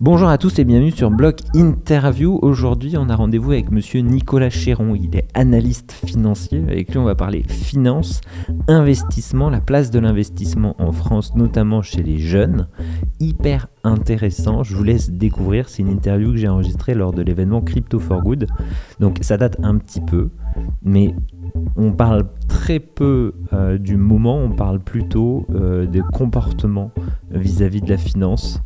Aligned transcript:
Bonjour 0.00 0.28
à 0.28 0.38
tous 0.38 0.58
et 0.58 0.64
bienvenue 0.64 0.90
sur 0.90 1.12
Block 1.12 1.38
Interview. 1.54 2.40
Aujourd'hui, 2.42 2.96
on 2.96 3.08
a 3.08 3.14
rendez-vous 3.14 3.52
avec 3.52 3.70
monsieur 3.70 4.00
Nicolas 4.00 4.50
Chéron. 4.50 4.96
Il 4.96 5.14
est 5.14 5.28
analyste 5.34 5.92
financier. 5.92 6.64
Avec 6.68 6.90
lui, 6.90 6.98
on 6.98 7.04
va 7.04 7.14
parler 7.14 7.44
finance, 7.44 8.20
investissement, 8.66 9.50
la 9.50 9.60
place 9.60 9.92
de 9.92 10.00
l'investissement 10.00 10.74
en 10.80 10.90
France, 10.90 11.36
notamment 11.36 11.80
chez 11.80 12.02
les 12.02 12.18
jeunes. 12.18 12.66
Hyper 13.20 13.68
intéressant. 13.84 14.64
Je 14.64 14.74
vous 14.74 14.82
laisse 14.82 15.10
découvrir. 15.10 15.68
C'est 15.68 15.82
une 15.82 15.90
interview 15.90 16.32
que 16.32 16.38
j'ai 16.38 16.48
enregistrée 16.48 16.94
lors 16.94 17.12
de 17.12 17.22
l'événement 17.22 17.60
Crypto 17.60 18.00
for 18.00 18.20
Good. 18.20 18.48
Donc, 18.98 19.18
ça 19.20 19.36
date 19.36 19.58
un 19.62 19.78
petit 19.78 20.00
peu, 20.00 20.30
mais 20.82 21.14
on 21.76 21.92
parle 21.92 22.24
très 22.48 22.80
peu 22.80 23.34
euh, 23.52 23.78
du 23.78 23.96
moment, 23.96 24.38
on 24.38 24.50
parle 24.50 24.80
plutôt 24.80 25.46
euh, 25.54 25.86
des 25.86 26.02
comportements 26.12 26.90
vis-à-vis 27.30 27.80
de 27.80 27.90
la 27.90 27.96
finance, 27.96 28.60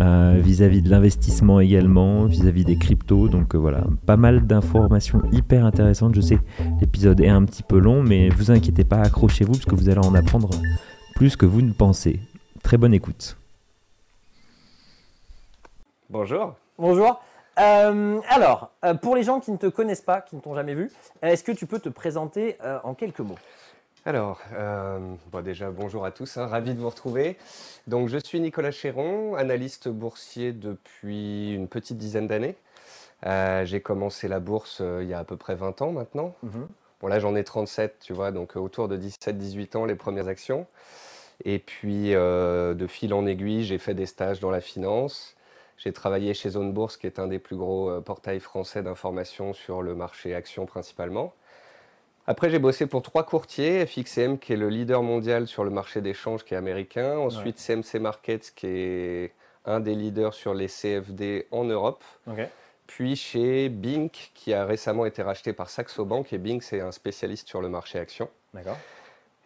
euh, 0.00 0.40
vis-à-vis 0.42 0.82
de 0.82 0.90
l'investissement 0.90 1.60
également, 1.60 2.26
vis-à-vis 2.26 2.64
des 2.64 2.76
cryptos. 2.76 3.28
Donc 3.28 3.54
voilà, 3.54 3.84
pas 4.06 4.16
mal 4.16 4.46
d'informations 4.46 5.22
hyper 5.32 5.64
intéressantes. 5.64 6.14
Je 6.14 6.20
sais, 6.20 6.38
l'épisode 6.80 7.20
est 7.20 7.28
un 7.28 7.44
petit 7.44 7.62
peu 7.62 7.78
long, 7.78 8.02
mais 8.02 8.28
vous 8.28 8.50
inquiétez 8.50 8.84
pas, 8.84 8.98
accrochez-vous 8.98 9.52
parce 9.52 9.66
que 9.66 9.74
vous 9.74 9.88
allez 9.88 10.04
en 10.04 10.14
apprendre 10.14 10.50
plus 11.14 11.36
que 11.36 11.46
vous 11.46 11.62
ne 11.62 11.72
pensez. 11.72 12.20
Très 12.62 12.76
bonne 12.76 12.94
écoute. 12.94 13.36
Bonjour. 16.10 16.54
Bonjour. 16.78 17.20
Euh, 17.58 18.20
alors, 18.28 18.70
euh, 18.84 18.94
pour 18.94 19.14
les 19.14 19.22
gens 19.22 19.40
qui 19.40 19.52
ne 19.52 19.56
te 19.56 19.66
connaissent 19.66 20.00
pas, 20.00 20.20
qui 20.20 20.34
ne 20.36 20.40
t'ont 20.40 20.54
jamais 20.54 20.74
vu, 20.74 20.90
est-ce 21.22 21.44
que 21.44 21.52
tu 21.52 21.66
peux 21.66 21.78
te 21.78 21.88
présenter 21.88 22.56
euh, 22.64 22.78
en 22.82 22.94
quelques 22.94 23.20
mots? 23.20 23.38
Alors, 24.06 24.42
bon, 25.32 25.40
déjà 25.42 25.70
bonjour 25.70 26.04
à 26.04 26.10
tous, 26.10 26.36
hein, 26.36 26.46
ravi 26.46 26.74
de 26.74 26.78
vous 26.80 26.90
retrouver. 26.90 27.38
Donc, 27.86 28.08
je 28.08 28.18
suis 28.18 28.38
Nicolas 28.38 28.70
Chéron, 28.70 29.34
analyste 29.34 29.88
boursier 29.88 30.52
depuis 30.52 31.54
une 31.54 31.68
petite 31.68 31.96
dizaine 31.96 32.26
d'années. 32.26 32.56
J'ai 33.64 33.80
commencé 33.80 34.28
la 34.28 34.40
bourse 34.40 34.82
il 35.00 35.08
y 35.08 35.14
a 35.14 35.20
à 35.20 35.24
peu 35.24 35.38
près 35.38 35.54
20 35.54 35.80
ans 35.80 35.92
maintenant. 35.92 36.34
Mhm. 36.42 36.68
Bon, 37.00 37.08
là, 37.08 37.18
j'en 37.18 37.34
ai 37.34 37.44
37, 37.44 37.96
tu 38.00 38.12
vois, 38.12 38.30
donc 38.30 38.56
autour 38.56 38.88
de 38.88 38.96
17-18 38.98 39.76
ans, 39.76 39.84
les 39.86 39.94
premières 39.94 40.28
actions. 40.28 40.66
Et 41.44 41.58
puis, 41.58 42.10
de 42.10 42.86
fil 42.86 43.14
en 43.14 43.24
aiguille, 43.24 43.64
j'ai 43.64 43.78
fait 43.78 43.94
des 43.94 44.06
stages 44.06 44.38
dans 44.38 44.50
la 44.50 44.60
finance. 44.60 45.34
J'ai 45.76 45.92
travaillé 45.92 46.34
chez 46.34 46.50
Zone 46.50 46.72
Bourse, 46.72 46.96
qui 46.96 47.06
est 47.06 47.18
un 47.18 47.26
des 47.26 47.38
plus 47.38 47.56
gros 47.56 47.90
euh, 47.90 48.00
portails 48.00 48.40
français 48.40 48.82
d'information 48.82 49.52
sur 49.52 49.82
le 49.82 49.94
marché 49.94 50.34
actions 50.34 50.66
principalement. 50.66 51.34
Après, 52.26 52.48
j'ai 52.48 52.58
bossé 52.58 52.86
pour 52.86 53.02
trois 53.02 53.24
courtiers, 53.24 53.84
FXM, 53.84 54.38
qui 54.38 54.54
est 54.54 54.56
le 54.56 54.68
leader 54.68 55.02
mondial 55.02 55.46
sur 55.46 55.62
le 55.62 55.70
marché 55.70 56.00
d'échange, 56.00 56.44
qui 56.44 56.54
est 56.54 56.56
américain. 56.56 57.18
Ensuite, 57.18 57.58
CMC 57.58 58.00
Markets, 58.00 58.52
qui 58.56 58.66
est 58.66 59.32
un 59.66 59.80
des 59.80 59.94
leaders 59.94 60.32
sur 60.32 60.54
les 60.54 60.68
CFD 60.68 61.46
en 61.50 61.64
Europe. 61.64 62.02
Puis 62.86 63.16
chez 63.16 63.68
Bink, 63.68 64.30
qui 64.34 64.52
a 64.52 64.64
récemment 64.64 65.06
été 65.06 65.22
racheté 65.22 65.52
par 65.52 65.70
Saxo 65.70 66.04
Bank. 66.04 66.32
Et 66.32 66.38
Bink, 66.38 66.62
c'est 66.62 66.80
un 66.80 66.92
spécialiste 66.92 67.48
sur 67.48 67.60
le 67.60 67.68
marché 67.68 67.98
actions. 67.98 68.28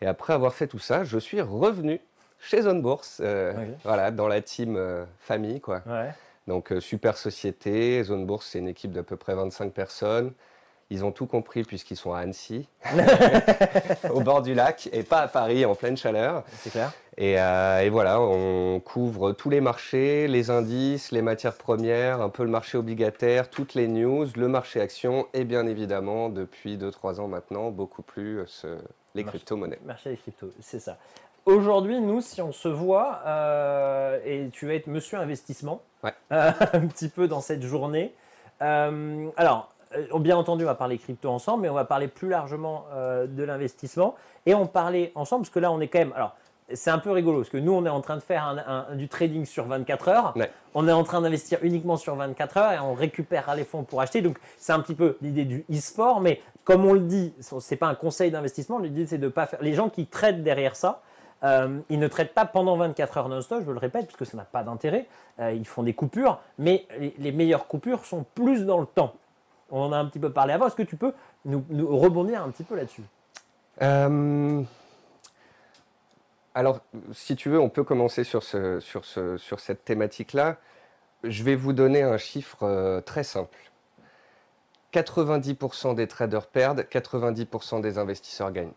Et 0.00 0.06
après 0.06 0.32
avoir 0.32 0.54
fait 0.54 0.66
tout 0.66 0.78
ça, 0.78 1.04
je 1.04 1.18
suis 1.18 1.40
revenu 1.40 2.00
chez 2.40 2.62
Zone 2.62 2.82
Bourse, 2.82 3.20
euh, 3.20 3.52
voilà, 3.84 4.12
dans 4.12 4.28
la 4.28 4.40
team 4.40 4.76
euh, 4.76 5.04
famille. 5.18 5.60
Quoi. 5.60 5.82
Donc, 6.46 6.72
euh, 6.72 6.80
super 6.80 7.16
société. 7.16 8.02
Zone 8.04 8.26
Bourse, 8.26 8.48
c'est 8.50 8.60
une 8.60 8.68
équipe 8.68 8.92
d'à 8.92 9.02
peu 9.02 9.16
près 9.16 9.34
25 9.34 9.72
personnes. 9.72 10.32
Ils 10.91 11.05
ont 11.05 11.12
tout 11.12 11.27
compris 11.27 11.64
puisqu'ils 11.64 11.97
sont 11.97 12.14
à 12.14 12.20
Annecy, 12.20 12.67
au 14.12 14.20
bord 14.20 14.41
du 14.41 14.55
lac, 14.55 14.89
et 14.92 15.03
pas 15.03 15.20
à 15.20 15.28
Paris 15.28 15.64
en 15.67 15.75
pleine 15.75 15.97
chaleur. 15.97 16.45
C'est 16.61 16.70
clair. 16.70 16.92
Et, 17.19 17.33
et, 17.33 17.91
voilà, 17.91 18.20
on 18.20 18.80
couvre 18.80 19.33
tous 19.33 19.50
les 19.50 19.61
marchés, 19.61 20.28
les 20.28 20.50
indices, 20.50 21.11
les 21.11 21.20
matières 21.20 21.56
premières, 21.56 22.20
un 22.20 22.28
peu 22.28 22.45
le 22.45 22.48
marché 22.48 22.78
obligataire, 22.78 23.50
toutes 23.50 23.75
les 23.75 23.89
news, 23.89 24.27
le 24.36 24.48
marché 24.48 24.80
action, 24.80 25.27
et 25.34 25.45
bien 25.45 25.67
évidemment, 25.67 26.28
depuis 26.28 26.78
2-3 26.78 27.20
ans 27.20 27.27
maintenant, 27.27 27.70
beaucoup 27.70 28.02
plus 28.02 28.47
les 29.14 29.24
crypto-monnaies. 29.24 29.80
Marché 29.85 30.11
des 30.11 30.17
cryptos, 30.17 30.52
c'est 30.61 30.80
ça. 30.80 30.96
Aujourd'hui, 31.45 32.01
nous, 32.01 32.20
si 32.20 32.42
on 32.42 32.52
se 32.52 32.68
voit, 32.68 33.20
euh, 33.27 34.20
et 34.24 34.51
tu 34.52 34.67
vas 34.67 34.74
être 34.74 34.86
monsieur 34.86 35.18
investissement, 35.18 35.80
euh, 36.05 36.11
un 36.73 36.86
petit 36.86 37.08
peu 37.08 37.27
dans 37.27 37.41
cette 37.41 37.62
journée. 37.62 38.12
Euh, 38.61 39.29
alors, 39.36 39.73
bien 40.18 40.36
entendu, 40.36 40.64
on 40.64 40.66
va 40.66 40.74
parler 40.74 40.98
crypto 40.98 41.28
ensemble, 41.28 41.62
mais 41.62 41.68
on 41.68 41.74
va 41.74 41.84
parler 41.84 42.08
plus 42.08 42.28
largement 42.28 42.86
de 42.94 43.42
l'investissement. 43.42 44.14
Et 44.46 44.54
on 44.54 44.66
parlait 44.66 45.12
ensemble, 45.14 45.42
parce 45.42 45.54
que 45.54 45.60
là, 45.60 45.70
on 45.72 45.80
est 45.80 45.88
quand 45.88 45.98
même. 45.98 46.12
Alors, 46.14 46.34
c'est 46.74 46.90
un 46.90 46.98
peu 46.98 47.10
rigolo, 47.10 47.38
parce 47.38 47.48
que 47.48 47.56
nous, 47.56 47.72
on 47.72 47.86
est 47.86 47.90
en 47.90 48.00
train 48.00 48.16
de 48.16 48.22
faire 48.22 48.86
du 48.94 49.08
trading 49.08 49.46
sur 49.46 49.64
24 49.64 50.08
heures. 50.08 50.34
On 50.74 50.86
est 50.86 50.92
en 50.92 51.04
train 51.04 51.20
d'investir 51.20 51.58
uniquement 51.62 51.96
sur 51.96 52.14
24 52.14 52.56
heures 52.58 52.72
et 52.72 52.78
on 52.78 52.94
récupère 52.94 53.54
les 53.54 53.64
fonds 53.64 53.84
pour 53.84 54.00
acheter. 54.00 54.20
Donc, 54.20 54.38
c'est 54.58 54.72
un 54.72 54.80
petit 54.80 54.94
peu 54.94 55.16
l'idée 55.22 55.44
du 55.44 55.64
e-sport. 55.70 56.20
Mais 56.20 56.40
comme 56.64 56.84
on 56.84 56.92
le 56.92 57.00
dit, 57.00 57.32
ce 57.40 57.56
n'est 57.70 57.78
pas 57.78 57.86
un 57.86 57.94
conseil 57.94 58.30
d'investissement. 58.30 58.78
L'idée, 58.78 59.06
c'est 59.06 59.18
de 59.18 59.24
ne 59.24 59.30
pas 59.30 59.46
faire. 59.46 59.62
Les 59.62 59.72
gens 59.72 59.88
qui 59.88 60.06
traitent 60.06 60.42
derrière 60.42 60.76
ça, 60.76 61.00
euh, 61.44 61.78
ils 61.88 61.98
ne 61.98 62.08
traitent 62.08 62.34
pas 62.34 62.44
pendant 62.44 62.76
24 62.76 63.18
heures 63.18 63.28
non-stop, 63.28 63.62
je 63.64 63.70
le 63.70 63.78
répète, 63.78 64.06
puisque 64.06 64.26
ça 64.26 64.36
n'a 64.36 64.44
pas 64.44 64.62
d'intérêt. 64.62 65.06
Euh, 65.40 65.52
ils 65.52 65.66
font 65.66 65.82
des 65.82 65.94
coupures, 65.94 66.40
mais 66.58 66.86
les, 67.18 67.32
meilleures 67.32 67.66
coupures 67.66 68.05
sont 68.05 68.24
plus 68.34 68.66
dans 68.66 68.78
le 68.78 68.86
temps. 68.86 69.14
On 69.70 69.83
en 69.83 69.92
a 69.92 69.98
un 69.98 70.06
petit 70.06 70.18
peu 70.18 70.30
parlé 70.30 70.52
avant. 70.52 70.67
Est-ce 70.67 70.77
que 70.77 70.83
tu 70.83 70.96
peux 70.96 71.12
nous, 71.45 71.64
rebondir 71.98 72.42
un 72.42 72.51
petit 72.51 72.64
peu 72.64 72.77
là-dessus? 72.77 73.02
Euh, 73.83 74.62
Alors, 76.55 76.80
si 77.12 77.36
tu 77.36 77.48
veux, 77.48 77.61
on 77.61 77.68
peut 77.68 77.84
commencer 77.84 78.24
sur, 78.24 78.42
ce, 78.42 78.80
sur, 78.80 79.05
ce, 79.05 79.36
sur 79.36 79.61
cette 79.61 79.84
thématique-là. 79.84 80.56
Je 81.24 81.42
vais 81.42 81.56
vous 81.56 81.73
donner 81.73 82.02
un 82.02 82.17
chiffre 82.17 83.01
très 83.01 83.24
simple. 83.24 83.58
90% 84.92 85.95
des 85.95 86.06
traders 86.06 86.46
perdent, 86.46 86.80
90% 86.80 87.80
des 87.80 87.98
investisseurs 87.98 88.52
gagnent. 88.52 88.73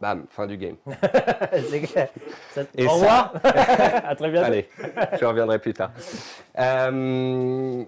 Bam, 0.00 0.26
fin 0.28 0.46
du 0.48 0.56
game. 0.56 0.76
Au 0.86 0.90
revoir. 2.90 3.32
à 3.44 4.16
très 4.16 4.30
bientôt. 4.30 4.46
Allez, 4.46 4.68
je 5.20 5.24
reviendrai 5.24 5.60
plus 5.60 5.72
tard. 5.72 5.92
Euh, 6.58 7.84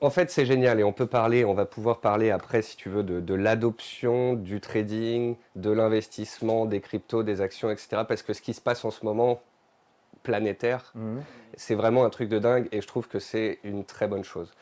en 0.00 0.10
fait, 0.10 0.30
c'est 0.30 0.46
génial 0.46 0.78
et 0.80 0.84
on 0.84 0.92
peut 0.92 1.06
parler, 1.06 1.44
on 1.44 1.54
va 1.54 1.66
pouvoir 1.66 2.00
parler 2.00 2.30
après, 2.30 2.62
si 2.62 2.76
tu 2.76 2.88
veux, 2.88 3.02
de, 3.02 3.34
l'adoption 3.34 4.34
du 4.34 4.60
trading, 4.60 5.36
de 5.56 5.70
l'investissement, 5.70 6.66
des 6.66 6.80
cryptos, 6.80 7.22
des 7.22 7.40
actions, 7.40 7.70
etc. 7.70 8.02
Parce 8.06 8.22
que 8.22 8.32
ce 8.32 8.40
qui 8.40 8.54
se 8.54 8.60
passe 8.60 8.84
en 8.84 8.90
ce 8.90 9.04
moment, 9.04 9.42
planétaire, 10.22 10.92
mhm. 10.94 11.22
c'est 11.54 11.74
vraiment 11.74 12.04
un 12.04 12.10
truc 12.10 12.28
de 12.28 12.38
dingue 12.38 12.68
et 12.70 12.80
je 12.80 12.86
trouve 12.86 13.08
que 13.08 13.18
c'est 13.18 13.58
une 13.64 13.84
très 13.84 14.06
bonne 14.06 14.24
chose. 14.24 14.52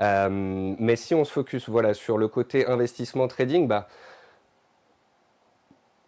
Euh, 0.00 0.28
mais 0.30 0.96
si 0.96 1.14
on 1.14 1.24
se 1.24 1.32
focus 1.32 1.68
voilà, 1.68 1.92
sur 1.94 2.16
le 2.16 2.28
côté 2.28 2.66
investissement 2.66 3.28
trading, 3.28 3.66
bah, 3.66 3.88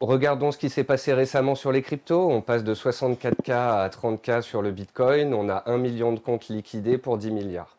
Regardons 0.02 0.50
ce 0.50 0.58
qui 0.58 0.68
s'est 0.68 0.82
passé 0.82 1.12
récemment 1.14 1.54
sur 1.54 1.70
les 1.70 1.80
cryptos. 1.80 2.28
On 2.28 2.40
passe 2.40 2.64
de 2.64 2.74
64K 2.74 3.52
à 3.52 3.88
30K 3.88 4.42
sur 4.42 4.60
le 4.60 4.72
Bitcoin. 4.72 5.32
On 5.32 5.48
a 5.48 5.62
1 5.66 5.78
million 5.78 6.12
de 6.12 6.18
comptes 6.18 6.48
liquidés 6.48 6.98
pour 6.98 7.18
10 7.18 7.30
milliards. 7.30 7.78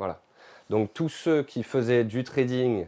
Voilà. 0.00 0.18
Donc 0.70 0.94
tous 0.94 1.10
ceux 1.10 1.42
qui 1.42 1.62
faisaient 1.62 2.04
du 2.04 2.24
trading 2.24 2.86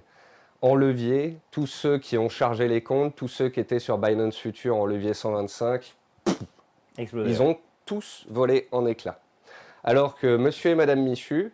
en 0.63 0.75
levier, 0.75 1.37
tous 1.51 1.67
ceux 1.67 1.99
qui 1.99 2.17
ont 2.17 2.31
chargé 2.31 2.69
les 2.69 2.83
comptes, 2.83 3.15
tous 3.15 3.29
ceux 3.29 3.51
qui 3.51 3.61
étaient 3.61 3.81
sur 3.81 3.99
Binance 3.99 4.39
Future 4.39 4.77
en 4.77 4.87
levier 4.87 5.13
125, 5.13 5.95
ils 6.99 7.43
ont 7.43 7.59
tous 7.85 8.25
volé 8.31 8.67
en 8.73 8.87
éclats. 8.87 9.21
Alors 9.85 10.17
que 10.17 10.39
monsieur 10.39 10.71
et 10.71 10.75
madame 10.75 11.03
Michu, 11.03 11.53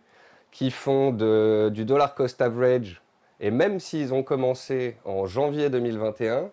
qui 0.51 0.71
font 0.71 1.11
du 1.11 1.83
dollar 1.83 2.15
cost 2.15 2.41
average, 2.41 3.01
et 3.41 3.51
même 3.51 3.81
s'ils 3.81 4.13
ont 4.13 4.23
commencé 4.23 4.95
en 5.03 5.25
janvier 5.25 5.69
2021, 5.69 6.51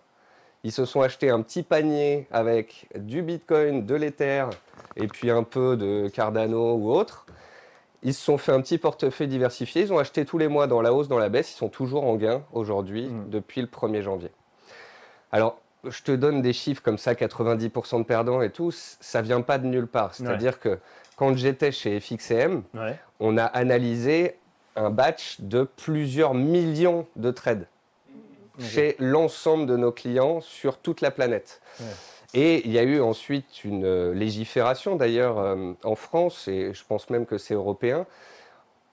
ils 0.65 0.73
se 0.73 0.83
sont 0.83 0.99
achetés 0.99 1.29
un 1.29 1.41
petit 1.41 1.63
panier 1.63 2.27
avec 2.29 2.87
du 2.95 3.21
Bitcoin, 3.21 3.85
de 3.85 3.95
l'Ether 3.95 4.47
et 4.97 5.07
puis 5.07 5.31
un 5.31 5.43
peu 5.43 5.77
de 5.77 6.09
Cardano 6.09 6.73
ou 6.73 6.91
autre. 6.91 7.25
Ils 8.07 8.13
se 8.13 8.23
sont 8.23 8.37
fait 8.37 8.53
un 8.53 8.61
petit 8.61 8.77
portefeuille 8.77 9.27
diversifié. 9.27 9.81
Ils 9.81 9.91
ont 9.91 9.97
acheté 9.97 10.23
tous 10.23 10.37
les 10.37 10.47
mois 10.47 10.65
dans 10.65 10.81
la 10.81 10.93
hausse, 10.93 11.09
dans 11.09 11.19
la 11.19 11.27
baisse. 11.27 11.51
Ils 11.51 11.57
sont 11.57 11.67
toujours 11.67 12.05
en 12.05 12.15
gain 12.15 12.41
aujourd'hui 12.53 13.07
mm. 13.07 13.29
depuis 13.29 13.59
le 13.59 13.67
1er 13.67 14.01
janvier. 14.01 14.31
Alors, 15.33 15.59
je 15.83 16.01
te 16.03 16.13
donne 16.13 16.41
des 16.41 16.53
chiffres 16.53 16.81
comme 16.81 16.97
ça, 16.97 17.15
90% 17.15 17.99
de 17.99 18.03
perdants 18.03 18.41
et 18.41 18.49
tout, 18.49 18.71
ça 18.71 19.21
vient 19.21 19.41
pas 19.41 19.57
de 19.57 19.65
nulle 19.65 19.87
part. 19.87 20.15
C'est-à-dire 20.15 20.61
que 20.61 20.79
quand 21.17 21.35
j'étais 21.35 21.73
chez 21.73 21.99
FXM, 21.99 22.63
on 23.19 23.37
a 23.37 23.43
analysé 23.43 24.37
un 24.77 24.89
batch 24.89 25.41
de 25.41 25.63
plusieurs 25.63 26.33
millions 26.33 27.07
de 27.17 27.31
trades 27.31 27.67
chez 28.57 28.95
l'ensemble 28.99 29.65
de 29.65 29.75
nos 29.75 29.91
clients 29.91 30.39
sur 30.39 30.77
toute 30.77 31.01
la 31.01 31.11
planète. 31.11 31.61
Et 32.33 32.65
il 32.65 32.71
y 32.71 32.79
a 32.79 32.83
eu 32.83 32.99
ensuite 32.99 33.63
une 33.63 33.85
euh, 33.85 34.13
légifération 34.13 34.95
d'ailleurs 34.95 35.39
euh, 35.39 35.73
en 35.83 35.95
France, 35.95 36.47
et 36.47 36.73
je 36.73 36.83
pense 36.85 37.09
même 37.09 37.25
que 37.25 37.37
c'est 37.37 37.53
européen. 37.53 38.05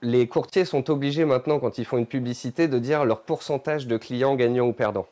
Les 0.03 0.29
courtiers 0.29 0.65
sont 0.65 0.91
obligés 0.91 1.25
maintenant, 1.25 1.59
quand 1.59 1.79
ils 1.79 1.85
font 1.85 1.99
une 1.99 2.07
publicité, 2.07 2.69
de 2.69 2.79
dire 2.79 3.05
leur 3.05 3.23
pourcentage 3.23 3.87
de 3.87 3.97
clients 3.97 4.37
gagnants 4.37 4.67
ou 4.67 4.73
perdants. 4.73 5.07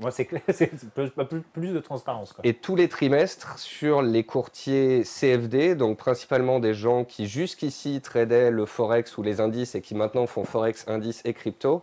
Moi, 0.00 0.10
c'est 0.10 0.24
plus, 1.52 1.72
de 1.72 1.78
transparence. 1.80 2.34
Et 2.42 2.54
tous 2.54 2.74
les 2.74 2.88
trimestres, 2.88 3.58
sur 3.58 4.00
les 4.00 4.24
courtiers 4.24 5.02
CFD, 5.02 5.74
donc 5.74 5.98
principalement 5.98 6.58
des 6.58 6.72
gens 6.72 7.04
qui 7.04 7.26
jusqu'ici 7.26 8.00
tradaient 8.00 8.50
le 8.50 8.64
Forex 8.64 9.18
ou 9.18 9.22
les 9.22 9.40
indices 9.40 9.74
et 9.74 9.82
qui 9.82 9.94
maintenant 9.94 10.26
font 10.26 10.44
Forex, 10.44 10.86
indices 10.88 11.20
et 11.26 11.34
crypto, 11.34 11.82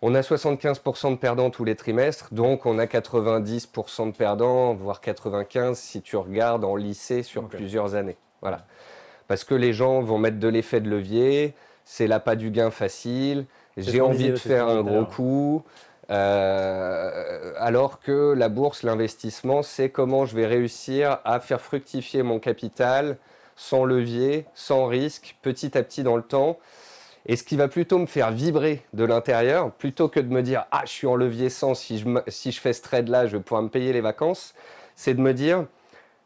on 0.00 0.14
a 0.14 0.20
75% 0.20 1.12
de 1.12 1.16
perdants 1.16 1.50
tous 1.50 1.64
les 1.64 1.74
trimestres, 1.74 2.28
donc 2.32 2.66
on 2.66 2.78
a 2.78 2.86
90% 2.86 4.12
de 4.12 4.16
perdants, 4.16 4.74
voire 4.74 5.00
95% 5.00 5.74
si 5.74 6.02
tu 6.02 6.16
regardes 6.16 6.64
en 6.64 6.76
lycée 6.76 7.22
sur 7.22 7.48
plusieurs 7.48 7.94
années. 7.94 8.16
Voilà. 8.40 8.64
Parce 9.26 9.44
que 9.44 9.54
les 9.54 9.72
gens 9.72 10.00
vont 10.00 10.18
mettre 10.18 10.38
de 10.38 10.48
l'effet 10.48 10.80
de 10.80 10.88
levier, 10.88 11.54
c'est 11.84 12.06
l'appât 12.06 12.36
du 12.36 12.50
gain 12.50 12.70
facile, 12.70 13.46
j'ai 13.76 14.00
envie 14.00 14.30
de 14.30 14.36
faire 14.36 14.68
un 14.68 14.82
gros 14.82 15.04
coup. 15.04 15.64
Euh, 16.10 17.52
alors 17.58 18.00
que 18.00 18.32
la 18.32 18.48
bourse, 18.48 18.82
l'investissement, 18.82 19.62
c'est 19.62 19.90
comment 19.90 20.24
je 20.24 20.34
vais 20.34 20.46
réussir 20.46 21.18
à 21.24 21.38
faire 21.38 21.60
fructifier 21.60 22.22
mon 22.22 22.38
capital 22.38 23.18
sans 23.56 23.84
levier, 23.84 24.46
sans 24.54 24.86
risque, 24.86 25.36
petit 25.42 25.76
à 25.76 25.82
petit 25.82 26.02
dans 26.02 26.16
le 26.16 26.22
temps. 26.22 26.58
Et 27.28 27.36
ce 27.36 27.44
qui 27.44 27.56
va 27.56 27.68
plutôt 27.68 27.98
me 27.98 28.06
faire 28.06 28.32
vibrer 28.32 28.82
de 28.94 29.04
l'intérieur, 29.04 29.70
plutôt 29.70 30.08
que 30.08 30.18
de 30.18 30.28
me 30.28 30.42
dire 30.42 30.64
Ah, 30.70 30.82
je 30.86 30.90
suis 30.90 31.06
en 31.06 31.14
levier 31.14 31.50
100, 31.50 31.74
si 31.74 31.98
je, 31.98 32.08
si 32.26 32.52
je 32.52 32.60
fais 32.60 32.72
ce 32.72 32.80
trade-là, 32.80 33.26
je 33.26 33.36
vais 33.36 33.42
pouvoir 33.42 33.62
me 33.62 33.68
payer 33.68 33.92
les 33.92 34.00
vacances, 34.00 34.54
c'est 34.96 35.12
de 35.12 35.20
me 35.20 35.34
dire 35.34 35.66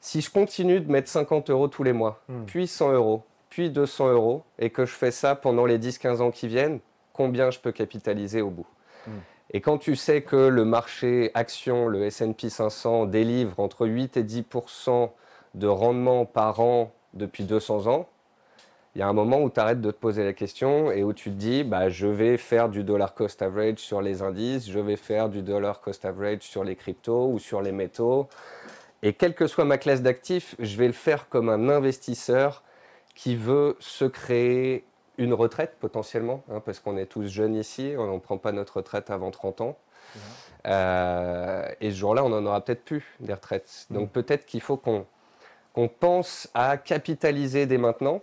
Si 0.00 0.20
je 0.20 0.31
continue 0.31 0.81
de 0.81 0.90
mettre 0.90 1.10
50 1.10 1.50
euros 1.50 1.66
tous 1.66 1.82
les 1.82 1.93
mois, 1.93 2.22
hmm. 2.28 2.44
puis 2.46 2.69
100 2.69 2.93
euros, 2.93 3.25
puis 3.50 3.70
200 3.70 4.12
euros, 4.12 4.44
et 4.60 4.70
que 4.70 4.87
je 4.87 4.93
fais 4.93 5.10
ça 5.10 5.34
pendant 5.34 5.66
les 5.66 5.78
10-15 5.78 6.20
ans 6.20 6.31
qui 6.31 6.46
viennent, 6.46 6.78
combien 7.12 7.50
je 7.50 7.58
peux 7.58 7.72
capitaliser 7.72 8.40
au 8.40 8.50
bout? 8.50 8.66
Hmm. 9.08 9.19
Et 9.50 9.60
quand 9.60 9.78
tu 9.78 9.96
sais 9.96 10.22
que 10.22 10.37
le 10.37 10.64
marché 10.64 11.32
action, 11.34 11.88
le 11.88 12.08
SP 12.08 12.46
500, 12.46 13.06
délivre 13.06 13.58
entre 13.58 13.88
8 13.88 14.16
et 14.19 14.22
10% 14.22 15.10
de 15.55 15.66
rendement 15.66 16.26
par 16.26 16.60
an 16.60 16.93
depuis 17.12 17.44
200 17.44 17.88
ans, 17.88 18.08
il 18.94 18.98
y 18.98 19.02
a 19.02 19.08
un 19.08 19.12
moment 19.12 19.40
où 19.40 19.48
tu 19.48 19.58
arrêtes 19.58 19.80
de 19.80 19.90
te 19.90 19.96
poser 19.96 20.22
la 20.22 20.34
question 20.34 20.90
et 20.90 21.02
où 21.02 21.12
tu 21.12 21.30
te 21.30 21.36
dis 21.36 21.64
bah, 21.64 21.88
je 21.88 22.06
vais 22.06 22.36
faire 22.36 22.68
du 22.68 22.84
dollar 22.84 23.14
cost 23.14 23.40
average 23.40 23.78
sur 23.78 24.02
les 24.02 24.20
indices, 24.20 24.70
je 24.70 24.78
vais 24.78 24.96
faire 24.96 25.28
du 25.30 25.42
dollar 25.42 25.80
cost 25.80 26.04
average 26.04 26.42
sur 26.42 26.62
les 26.62 26.76
cryptos 26.76 27.28
ou 27.28 27.38
sur 27.38 27.62
les 27.62 27.72
métaux. 27.72 28.28
Et 29.02 29.14
quelle 29.14 29.34
que 29.34 29.46
soit 29.46 29.64
ma 29.64 29.78
classe 29.78 30.02
d'actifs, 30.02 30.54
je 30.58 30.76
vais 30.76 30.86
le 30.86 30.92
faire 30.92 31.28
comme 31.28 31.48
un 31.48 31.68
investisseur 31.68 32.62
qui 33.14 33.34
veut 33.34 33.76
se 33.80 34.04
créer 34.04 34.84
une 35.18 35.34
retraite 35.34 35.76
potentiellement, 35.80 36.42
hein, 36.50 36.60
parce 36.64 36.78
qu'on 36.78 36.96
est 36.96 37.06
tous 37.06 37.26
jeunes 37.28 37.54
ici, 37.54 37.94
on 37.98 38.14
ne 38.14 38.18
prend 38.18 38.38
pas 38.38 38.52
notre 38.52 38.78
retraite 38.78 39.10
avant 39.10 39.30
30 39.30 39.60
ans. 39.60 39.76
Mmh. 40.14 40.18
Euh, 40.66 41.68
et 41.80 41.90
ce 41.90 41.96
jour-là, 41.96 42.24
on 42.24 42.28
n'en 42.28 42.44
aura 42.46 42.60
peut-être 42.64 42.84
plus 42.84 43.04
des 43.20 43.32
retraites. 43.32 43.86
Donc 43.90 44.08
mmh. 44.08 44.12
peut-être 44.12 44.46
qu'il 44.46 44.60
faut 44.60 44.76
qu'on 44.76 45.88
pense 45.88 46.48
à 46.54 46.76
capitaliser 46.76 47.66
dès 47.66 47.78
maintenant. 47.78 48.22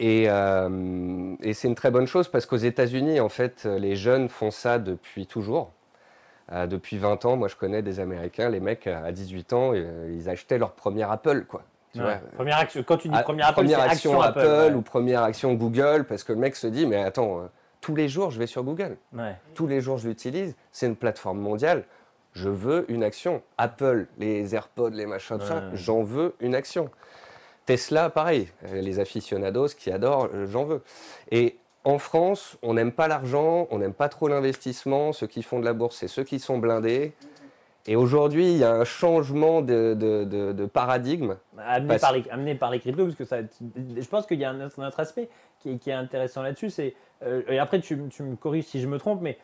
Euh, 0.00 1.34
et, 1.42 1.54
c'est 1.54 1.68
une 1.68 1.74
très 1.74 1.90
bonne 1.90 2.06
chose 2.06 2.28
parce 2.28 2.46
qu'aux 2.46 2.56
États-Unis, 2.56 3.20
en 3.20 3.28
fait, 3.28 3.64
les 3.64 3.96
jeunes 3.96 4.28
font 4.28 4.50
ça 4.50 4.78
depuis 4.78 5.26
toujours. 5.26 5.72
Euh, 6.52 6.66
depuis 6.66 6.96
20 6.96 7.24
ans, 7.26 7.36
moi 7.36 7.48
je 7.48 7.56
connais 7.56 7.82
des 7.82 8.00
Américains, 8.00 8.48
les 8.48 8.60
mecs 8.60 8.86
à 8.86 9.12
18 9.12 9.52
ans, 9.52 9.72
ils 9.74 10.30
achetaient 10.30 10.56
leur 10.56 10.72
premier 10.72 11.02
Apple, 11.02 11.44
quoi. 11.44 11.62
Première 12.36 12.58
action, 12.58 12.82
quand 12.82 12.96
tu 12.96 13.08
dis 13.08 13.14
ah, 13.16 13.22
première, 13.22 13.52
première 13.52 13.80
action, 13.80 14.20
Apple, 14.20 14.74
ou 14.76 14.82
première 14.82 15.22
action 15.22 15.54
Google, 15.54 16.04
parce 16.08 16.22
que 16.22 16.32
le 16.32 16.38
mec 16.38 16.56
se 16.56 16.66
dit, 16.66 16.86
mais 16.86 16.96
attends, 16.96 17.40
euh, 17.40 17.46
tous 17.80 17.94
les 17.94 18.08
jours 18.08 18.30
je 18.30 18.38
vais 18.38 18.46
sur 18.46 18.62
Google, 18.62 18.96
tous 19.54 19.66
les 19.66 19.80
jours 19.80 19.98
je 19.98 20.08
l'utilise, 20.08 20.54
c'est 20.70 20.86
une 20.86 20.96
plateforme 20.96 21.38
mondiale, 21.38 21.84
je 22.34 22.48
veux 22.48 22.84
une 22.90 23.02
action. 23.02 23.42
Apple, 23.56 24.06
les 24.18 24.54
AirPods, 24.54 24.90
les 24.90 25.06
machins, 25.06 25.38
tout 25.38 25.46
ça, 25.46 25.64
j'en 25.74 26.02
veux 26.02 26.34
une 26.40 26.54
action. 26.54 26.90
Tesla, 27.68 28.08
pareil, 28.08 28.48
euh, 28.68 28.80
les 28.80 28.98
aficionados 28.98 29.68
qui 29.78 29.90
adorent, 29.90 30.30
euh, 30.32 30.46
j'en 30.46 30.64
veux. 30.64 30.80
Et 31.30 31.58
en 31.84 31.98
France, 31.98 32.56
on 32.62 32.72
n'aime 32.72 32.92
pas 32.92 33.08
l'argent, 33.08 33.68
on 33.70 33.78
n'aime 33.78 33.92
pas 33.92 34.08
trop 34.08 34.26
l'investissement. 34.26 35.12
Ceux 35.12 35.26
qui 35.26 35.42
font 35.42 35.60
de 35.60 35.66
la 35.66 35.74
bourse, 35.74 35.96
c'est 35.96 36.08
ceux 36.08 36.24
qui 36.24 36.38
sont 36.40 36.56
blindés. 36.56 37.12
Et 37.86 37.94
aujourd'hui, 37.94 38.52
il 38.52 38.56
y 38.56 38.64
a 38.64 38.72
un 38.72 38.84
changement 38.84 39.60
de, 39.60 40.66
paradigme. 40.72 41.36
Amené, 41.58 41.98
par 41.98 42.12
les, 42.14 42.24
amené, 42.30 42.54
par 42.54 42.70
les, 42.70 42.80
cryptos, 42.80 43.04
parce 43.04 43.16
que 43.16 43.26
ça, 43.26 43.40
je 43.40 44.08
pense 44.08 44.24
qu'il 44.26 44.40
y 44.40 44.46
a 44.46 44.50
un 44.50 44.62
autre, 44.62 44.98
aspect 44.98 45.28
qui, 45.60 45.78
est 45.90 45.92
intéressant 45.92 46.40
là-dessus. 46.40 46.70
C'est, 46.70 46.94
euh, 47.22 47.42
et 47.48 47.58
après, 47.58 47.80
tu, 47.80 47.96
me 47.96 48.36
corriges 48.36 48.64
si 48.64 48.80
je 48.80 48.86
me 48.86 48.98
trompe, 48.98 49.20
mais 49.20 49.36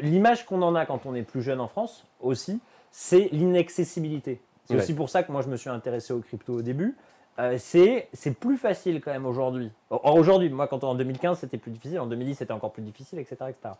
l'image 0.00 0.46
qu'on 0.46 0.62
en 0.62 0.74
a 0.74 0.86
quand 0.86 1.04
on 1.04 1.14
est 1.14 1.24
plus 1.24 1.42
jeune 1.42 1.60
en 1.60 1.68
France 1.68 2.06
aussi, 2.20 2.58
c'est 2.90 3.28
l'inaccessibilité. 3.32 4.40
C'est 4.64 4.76
aussi 4.76 4.94
pour 4.94 5.10
ça 5.10 5.22
que 5.22 5.30
moi, 5.30 5.42
je 5.42 5.48
me 5.48 5.58
suis 5.58 5.70
intéressé 5.70 6.14
aux 6.14 6.20
cryptos 6.20 6.54
au 6.54 6.62
début. 6.62 6.96
Euh, 7.38 7.56
c'est, 7.58 8.08
plus 8.40 8.56
facile 8.56 9.00
quand 9.00 9.12
même 9.12 9.26
aujourd'hui. 9.26 9.70
Aujourd'hui, 9.90 10.48
moi, 10.48 10.66
quand 10.68 10.82
en 10.84 10.94
2015, 10.94 11.40
c'était 11.40 11.58
plus 11.58 11.70
difficile. 11.70 12.00
En 12.00 12.06
2010, 12.06 12.36
c'était 12.36 12.52
encore 12.52 12.72
plus 12.72 12.82
difficile, 12.82 13.18
etc. 13.18 13.36
etc. 13.48 13.74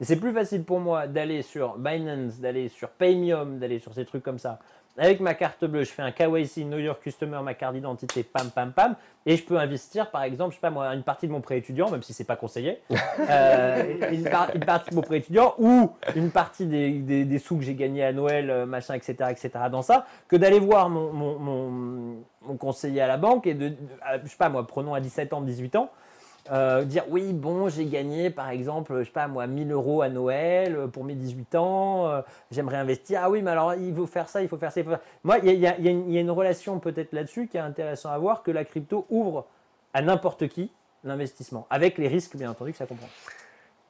Et 0.00 0.04
c'est 0.04 0.16
plus 0.16 0.32
facile 0.32 0.64
pour 0.64 0.80
moi 0.80 1.06
d'aller 1.06 1.42
sur 1.42 1.76
Binance, 1.76 2.40
d'aller 2.40 2.68
sur 2.68 2.88
Paymium, 2.88 3.58
d'aller 3.58 3.78
sur 3.78 3.92
ces 3.92 4.04
trucs 4.04 4.22
comme 4.22 4.38
ça. 4.38 4.58
Avec 4.98 5.20
ma 5.20 5.32
carte 5.32 5.64
bleue, 5.64 5.84
je 5.84 5.90
fais 5.90 6.02
un 6.02 6.12
KYC, 6.12 6.66
Know 6.66 6.76
Your 6.76 7.00
Customer, 7.00 7.40
ma 7.42 7.54
carte 7.54 7.74
d'identité, 7.74 8.22
pam, 8.22 8.50
pam, 8.50 8.72
pam. 8.72 8.94
Et 9.24 9.36
je 9.36 9.44
peux 9.44 9.56
investir, 9.56 10.10
par 10.10 10.22
exemple, 10.22 10.50
je 10.50 10.56
sais 10.56 10.60
pas 10.60 10.70
moi, 10.70 10.88
une 10.88 11.02
partie 11.02 11.26
de 11.26 11.32
mon 11.32 11.40
prêt 11.40 11.56
étudiant, 11.56 11.90
même 11.90 12.02
si 12.02 12.12
c'est 12.12 12.24
pas 12.24 12.36
conseillé, 12.36 12.78
euh, 13.30 14.10
une, 14.10 14.24
partie 14.64 14.90
de 14.90 14.94
mon 14.94 15.00
prêt 15.00 15.18
étudiant 15.18 15.54
ou 15.58 15.92
une 16.14 16.30
partie 16.30 16.66
des, 16.66 17.24
des, 17.24 17.38
sous 17.38 17.56
que 17.56 17.62
j'ai 17.62 17.74
gagnés 17.74 18.04
à 18.04 18.12
Noël, 18.12 18.50
euh, 18.50 18.66
machin, 18.66 18.94
etc., 18.94 19.30
etc., 19.30 19.50
dans 19.70 19.82
ça, 19.82 20.06
que 20.28 20.36
d'aller 20.36 20.58
voir 20.58 20.90
mon, 20.90 21.10
mon, 21.12 21.38
mon, 21.38 22.16
mon, 22.42 22.56
conseiller 22.58 23.00
à 23.00 23.06
la 23.06 23.16
banque 23.16 23.46
et 23.46 23.54
de, 23.54 23.68
de, 23.68 23.76
je 24.24 24.28
sais 24.28 24.36
pas 24.36 24.50
moi, 24.50 24.66
prenons 24.66 24.92
à 24.92 25.00
17 25.00 25.32
ans, 25.32 25.40
18 25.40 25.76
ans, 25.76 25.90
euh, 26.50 26.84
dire 26.84 27.04
oui, 27.08 27.32
bon, 27.32 27.68
j'ai 27.68 27.86
gagné 27.86 28.28
par 28.30 28.50
exemple, 28.50 28.98
je 28.98 29.04
sais 29.04 29.10
pas 29.10 29.28
moi, 29.28 29.46
1000 29.46 29.70
euros 29.70 30.02
à 30.02 30.08
Noël 30.08 30.74
euh, 30.74 30.86
pour 30.88 31.04
mes 31.04 31.14
18 31.14 31.54
ans, 31.54 32.08
euh, 32.08 32.20
j'aimerais 32.50 32.78
investir. 32.78 33.20
Ah 33.22 33.30
oui, 33.30 33.42
mais 33.42 33.52
alors 33.52 33.74
il 33.74 33.94
faut 33.94 34.06
faire 34.06 34.28
ça, 34.28 34.42
il 34.42 34.48
faut 34.48 34.58
faire 34.58 34.72
ça. 34.72 34.80
Moi, 35.22 35.38
il 35.44 35.54
y, 35.54 35.66
a, 35.66 35.76
une 35.78 36.30
relation 36.30 36.80
peut-être 36.80 37.12
là-dessus 37.12 37.46
qui 37.46 37.58
est 37.58 37.60
intéressant 37.60 38.10
à 38.10 38.18
voir 38.18 38.42
que 38.42 38.50
la 38.50 38.64
crypto 38.64 39.06
ouvre 39.08 39.46
à 39.94 40.02
n'importe 40.02 40.48
qui 40.48 40.72
l'investissement, 41.04 41.66
avec 41.70 41.96
les 41.98 42.08
risques 42.08 42.36
bien 42.36 42.50
entendu 42.50 42.72
que 42.72 42.78
ça 42.78 42.86
comprend. 42.86 43.08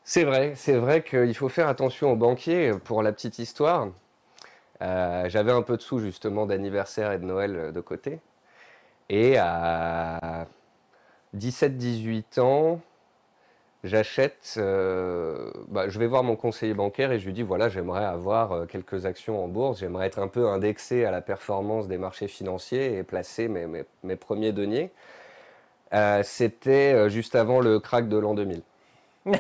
C'est 0.05 0.25
vrai, 0.25 0.53
c'est 0.55 0.77
vrai 0.77 1.03
qu'il 1.03 1.35
faut 1.35 1.49
faire 1.49 1.69
attention 1.69 2.13
aux 2.13 2.17
banquiers. 2.17 2.73
Pour 2.85 3.03
la 3.03 3.13
petite 3.13 3.39
histoire, 3.39 3.89
j'avais 4.81 5.53
un 5.53 5.63
peu 5.63 5.77
de 5.77 5.83
sous 5.83 6.01
justement 6.01 6.45
d'anniversaire 6.45 7.13
et 7.13 7.19
de 7.19 7.25
Noël 7.25 7.73
de 7.73 7.81
côté. 7.81 8.19
Et 9.09 9.37
à 9.39 10.47
17-18 11.37 12.41
ans, 12.41 12.81
j'achète, 13.85 14.55
euh, 14.59 15.51
bah, 15.69 15.89
je 15.89 15.99
vais 15.99 16.07
voir 16.07 16.23
mon 16.23 16.37
conseiller 16.37 16.75
bancaire 16.75 17.11
et 17.11 17.19
je 17.19 17.27
lui 17.27 17.33
dis 17.33 17.43
voilà, 17.43 17.69
j'aimerais 17.69 18.05
avoir 18.05 18.53
euh, 18.53 18.67
quelques 18.67 19.07
actions 19.07 19.43
en 19.43 19.49
bourse, 19.49 19.81
j'aimerais 19.81 20.07
être 20.07 20.19
un 20.19 20.29
peu 20.29 20.49
indexé 20.49 21.05
à 21.07 21.11
la 21.11 21.23
performance 21.23 21.89
des 21.89 21.97
marchés 21.97 22.29
financiers 22.29 22.99
et 22.99 23.03
placer 23.03 23.49
mes, 23.49 23.67
mes, 24.03 24.17
premiers 24.17 24.53
deniers. 24.53 24.91
Euh, 25.95 26.23
c'était 26.23 27.09
juste 27.11 27.35
avant 27.35 27.61
le 27.61 27.81
crack 27.81 28.09
de 28.09 28.17
l'an 28.19 28.35
2000. 28.35 28.63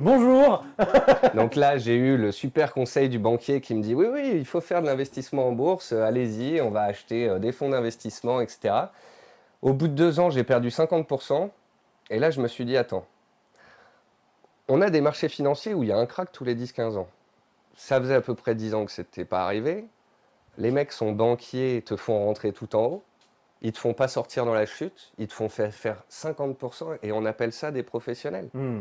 Bonjour 0.00 0.64
Donc 1.34 1.54
là, 1.54 1.78
j'ai 1.78 1.94
eu 1.94 2.16
le 2.16 2.32
super 2.32 2.72
conseil 2.72 3.08
du 3.08 3.18
banquier 3.18 3.60
qui 3.60 3.74
me 3.74 3.82
dit 3.82 3.94
oui, 3.94 4.06
oui, 4.12 4.32
il 4.34 4.44
faut 4.44 4.60
faire 4.60 4.82
de 4.82 4.86
l'investissement 4.86 5.48
en 5.48 5.52
bourse, 5.52 5.92
allez-y, 5.92 6.60
on 6.60 6.70
va 6.70 6.82
acheter 6.82 7.38
des 7.38 7.52
fonds 7.52 7.70
d'investissement, 7.70 8.40
etc. 8.42 8.90
Au 9.62 9.72
bout 9.72 9.88
de 9.88 9.94
deux 9.94 10.20
ans, 10.20 10.30
j'ai 10.30 10.44
perdu 10.44 10.68
50%. 10.68 11.50
Et 12.10 12.18
là, 12.18 12.30
je 12.30 12.40
me 12.40 12.48
suis 12.48 12.64
dit, 12.64 12.76
attends, 12.76 13.06
on 14.68 14.80
a 14.80 14.90
des 14.90 15.00
marchés 15.00 15.28
financiers 15.28 15.74
où 15.74 15.82
il 15.82 15.88
y 15.88 15.92
a 15.92 15.98
un 15.98 16.06
crack 16.06 16.32
tous 16.32 16.44
les 16.44 16.54
10-15 16.54 16.96
ans. 16.96 17.08
Ça 17.76 18.00
faisait 18.00 18.14
à 18.14 18.20
peu 18.20 18.34
près 18.34 18.54
10 18.54 18.74
ans 18.74 18.84
que 18.84 18.92
ce 18.92 19.02
n'était 19.02 19.24
pas 19.24 19.44
arrivé. 19.44 19.84
Les 20.58 20.70
mecs 20.70 20.92
sont 20.92 21.12
banquiers, 21.12 21.82
te 21.84 21.96
font 21.96 22.24
rentrer 22.24 22.52
tout 22.52 22.74
en 22.76 22.84
haut. 22.84 23.02
Ils 23.62 23.72
te 23.72 23.78
font 23.78 23.92
pas 23.92 24.08
sortir 24.08 24.46
dans 24.46 24.54
la 24.54 24.66
chute. 24.66 25.12
Ils 25.18 25.28
te 25.28 25.34
font 25.34 25.48
faire, 25.48 25.72
50% 26.10 26.98
et 27.02 27.12
on 27.12 27.24
appelle 27.24 27.52
ça 27.52 27.70
des 27.70 27.82
professionnels. 27.82 28.48
Hmm. 28.54 28.80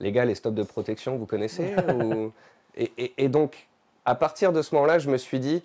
Les 0.00 0.12
gars, 0.12 0.24
les 0.24 0.34
stops 0.34 0.56
de 0.56 0.62
protection, 0.62 1.16
vous 1.16 1.26
connaissez 1.26 1.74
et 2.76 3.28
donc, 3.28 3.68
à 4.04 4.14
partir 4.14 4.52
de 4.52 4.62
ce 4.62 4.74
moment-là, 4.74 4.98
je 4.98 5.10
me 5.10 5.18
suis 5.18 5.40
dit, 5.40 5.62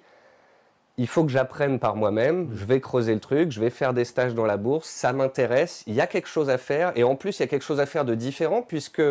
il 0.97 1.07
faut 1.07 1.23
que 1.23 1.31
j'apprenne 1.31 1.79
par 1.79 1.95
moi-même, 1.95 2.49
je 2.55 2.63
vais 2.65 2.79
creuser 2.79 3.13
le 3.13 3.19
truc, 3.19 3.51
je 3.51 3.59
vais 3.59 3.69
faire 3.69 3.93
des 3.93 4.05
stages 4.05 4.33
dans 4.33 4.45
la 4.45 4.57
bourse, 4.57 4.87
ça 4.87 5.11
m'intéresse, 5.11 5.83
il 5.87 5.93
y 5.93 6.01
a 6.01 6.07
quelque 6.07 6.27
chose 6.27 6.49
à 6.49 6.57
faire, 6.57 6.93
et 6.95 7.03
en 7.03 7.15
plus 7.15 7.39
il 7.39 7.41
y 7.41 7.43
a 7.43 7.47
quelque 7.47 7.65
chose 7.65 7.79
à 7.79 7.85
faire 7.85 8.05
de 8.05 8.15
différent, 8.15 8.61
puisque 8.61 9.01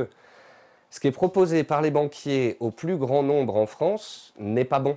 ce 0.91 1.01
qui 1.01 1.09
est 1.09 1.13
proposé 1.13 1.65
par 1.65 1.83
les 1.83 1.91
banquiers 1.91 2.57
au 2.61 2.71
plus 2.71 2.97
grand 2.97 3.23
nombre 3.23 3.57
en 3.57 3.67
France 3.67 4.33
n'est 4.39 4.65
pas 4.65 4.79
bon. 4.79 4.97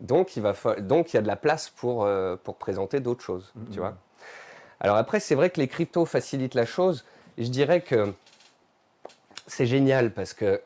Donc 0.00 0.36
il, 0.36 0.42
va 0.42 0.54
donc 0.78 1.12
il 1.12 1.16
y 1.16 1.18
a 1.18 1.22
de 1.22 1.26
la 1.26 1.34
place 1.34 1.70
pour, 1.70 2.04
euh, 2.04 2.36
pour 2.36 2.56
présenter 2.56 3.00
d'autres 3.00 3.24
choses, 3.24 3.52
tu 3.54 3.78
mm-hmm. 3.78 3.80
vois. 3.80 3.96
Alors 4.80 4.96
après, 4.96 5.18
c'est 5.18 5.34
vrai 5.34 5.50
que 5.50 5.60
les 5.60 5.66
cryptos 5.66 6.04
facilitent 6.04 6.54
la 6.54 6.66
chose. 6.66 7.04
Je 7.36 7.48
dirais 7.48 7.80
que 7.80 8.12
c'est 9.46 9.66
génial 9.66 10.12
parce 10.12 10.34
que 10.34 10.60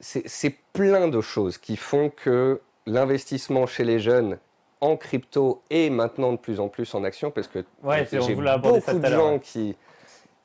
c'est 0.00 0.54
plein 0.72 1.08
de 1.08 1.20
choses 1.20 1.58
qui 1.58 1.76
font 1.76 2.10
que 2.10 2.60
l'investissement 2.88 3.66
chez 3.66 3.84
les 3.84 4.00
jeunes 4.00 4.38
en 4.80 4.96
crypto 4.96 5.62
et 5.70 5.90
maintenant 5.90 6.32
de 6.32 6.38
plus 6.38 6.60
en 6.60 6.68
plus 6.68 6.94
en 6.94 7.04
action, 7.04 7.30
parce 7.30 7.48
que 7.48 7.64
j'ai 7.84 8.34
beaucoup 8.34 8.98
de 8.98 9.06
gens 9.06 9.38
qui 9.38 9.76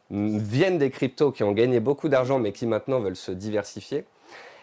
viennent 0.09 0.77
des 0.77 0.89
cryptos, 0.89 1.31
qui 1.31 1.43
ont 1.43 1.51
gagné 1.51 1.79
beaucoup 1.79 2.09
d'argent, 2.09 2.39
mais 2.39 2.51
qui 2.51 2.65
maintenant 2.65 2.99
veulent 2.99 3.15
se 3.15 3.31
diversifier. 3.31 4.05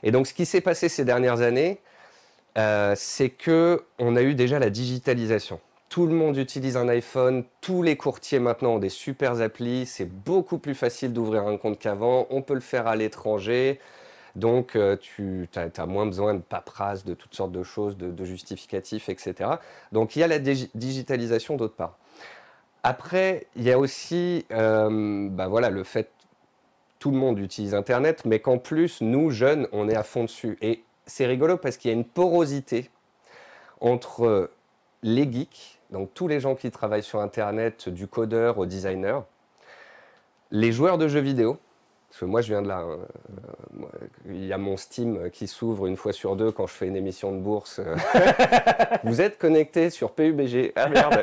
Et 0.03 0.11
donc, 0.11 0.27
ce 0.27 0.35
qui 0.35 0.47
s'est 0.47 0.61
passé 0.61 0.89
ces 0.89 1.05
dernières 1.05 1.41
années, 1.41 1.79
euh, 2.59 2.95
c'est 2.97 3.31
que 3.31 3.85
on 3.99 4.17
a 4.17 4.23
eu 4.23 4.35
déjà 4.35 4.59
la 4.59 4.71
digitalisation. 4.71 5.61
Tout 5.89 6.07
le 6.07 6.15
monde 6.15 6.37
utilise 6.37 6.77
un 6.77 6.89
iPhone, 6.89 7.45
tous 7.61 7.83
les 7.83 7.97
courtiers 7.97 8.39
maintenant 8.39 8.75
ont 8.75 8.79
des 8.79 8.91
super 8.91 9.41
applis, 9.41 9.87
c'est 9.87 10.05
beaucoup 10.05 10.59
plus 10.59 10.75
facile 10.75 11.13
d'ouvrir 11.13 11.47
un 11.47 11.57
compte 11.57 11.79
qu'avant, 11.79 12.27
on 12.31 12.43
peut 12.43 12.55
le 12.55 12.61
faire 12.61 12.87
à 12.87 12.95
l'étranger, 12.95 13.81
donc 14.37 14.77
euh, 14.77 14.97
tu 14.97 15.49
as, 15.55 15.87
moins 15.87 16.07
besoin 16.07 16.35
de 16.35 16.41
paperasse, 16.41 17.05
de 17.05 17.15
toutes 17.15 17.35
sortes 17.35 17.53
de 17.53 17.63
choses, 17.63 17.97
de, 17.97 18.25
justificatifs, 18.25 19.09
etc. 19.09 19.51
Donc 19.93 20.17
il 20.17 20.21
y 20.21 20.23
a 20.23 20.29
la 20.29 20.39
digitalisation 20.39 21.57
d'autre 21.57 21.75
part. 21.75 21.97
Après, 22.83 23.47
il 23.57 23.63
y 23.65 23.73
a 23.73 23.79
aussi 23.79 24.47
euh, 24.53 25.29
bah 25.31 25.49
voilà, 25.49 25.71
le 25.71 25.85
fait 25.85 26.11
tout 26.99 27.11
le 27.11 27.17
monde 27.17 27.39
utilise 27.39 27.75
Internet, 27.75 28.25
mais 28.27 28.41
qu'en 28.41 28.59
plus, 28.59 29.01
nous, 29.01 29.31
jeunes, 29.31 29.67
on 29.73 29.89
est 29.89 29.97
à 29.97 30.03
fond 30.03 30.25
dessus. 30.25 30.59
Et 30.61 30.85
c'est 31.07 31.27
rigolo 31.27 31.57
parce 31.57 31.79
qu'il 31.79 31.91
y 31.91 31.95
a 31.95 31.97
une 31.97 32.05
porosité 32.05 32.91
entre 33.81 34.51
les 35.03 35.31
geeks, 35.31 35.81
donc 35.91 36.11
tous 36.13 36.29
les 36.29 36.41
gens 36.41 36.55
qui 36.55 36.71
travaillent 36.71 37.03
sur 37.03 37.21
Internet, 37.21 37.89
du 37.89 38.07
codeur 38.07 38.59
au 38.59 38.67
designer, 38.67 39.25
les 40.51 40.73
joueurs 40.73 40.99
de 40.99 41.09
jeux 41.09 41.21
vidéo, 41.21 41.59
parce 42.11 42.21
que 42.21 42.25
moi 42.25 42.41
je 42.43 42.49
viens 42.49 42.61
de 42.61 42.67
là, 42.67 42.79
hein. 42.79 42.99
euh, 43.79 43.87
il 44.27 44.45
y 44.45 44.53
a 44.53 44.59
mon 44.59 44.77
Steam 44.77 45.31
qui 45.31 45.47
s'ouvre 45.47 45.87
une 45.87 45.97
fois 45.97 46.13
sur 46.13 46.35
deux 46.35 46.51
quand 46.51 46.67
je 46.67 46.73
fais 46.73 46.89
une 46.89 46.97
émission 46.97 47.31
de 47.31 47.39
bourse. 47.39 47.81
Vous 49.05 49.21
êtes 49.21 49.39
connecté 49.39 49.91
sur 49.91 50.11
PUBG. 50.11 50.73
Ah 50.75 50.89
merde 50.89 51.23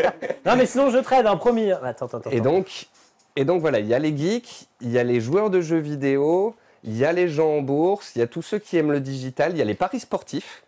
Non 0.46 0.56
mais 0.56 0.64
sinon 0.64 0.88
je 0.88 0.98
trade, 0.98 1.26
un 1.26 1.36
premier. 1.36 1.72
Attends, 1.72 2.06
attends, 2.06 2.18
attends. 2.18 2.30
Et 2.30 2.40
donc, 2.40 2.88
et 3.36 3.44
donc 3.44 3.60
voilà, 3.60 3.78
il 3.78 3.86
y 3.86 3.92
a 3.92 3.98
les 3.98 4.16
geeks, 4.16 4.68
il 4.80 4.90
y 4.90 4.98
a 4.98 5.04
les 5.04 5.20
joueurs 5.20 5.50
de 5.50 5.60
jeux 5.60 5.78
vidéo, 5.78 6.54
il 6.82 6.96
y 6.96 7.04
a 7.04 7.12
les 7.12 7.28
gens 7.28 7.58
en 7.58 7.60
bourse, 7.60 8.16
il 8.16 8.20
y 8.20 8.22
a 8.22 8.26
tous 8.26 8.42
ceux 8.42 8.58
qui 8.58 8.78
aiment 8.78 8.92
le 8.92 9.00
digital, 9.00 9.52
il 9.52 9.58
y 9.58 9.62
a 9.62 9.66
les 9.66 9.74
paris 9.74 10.00
sportifs. 10.00 10.64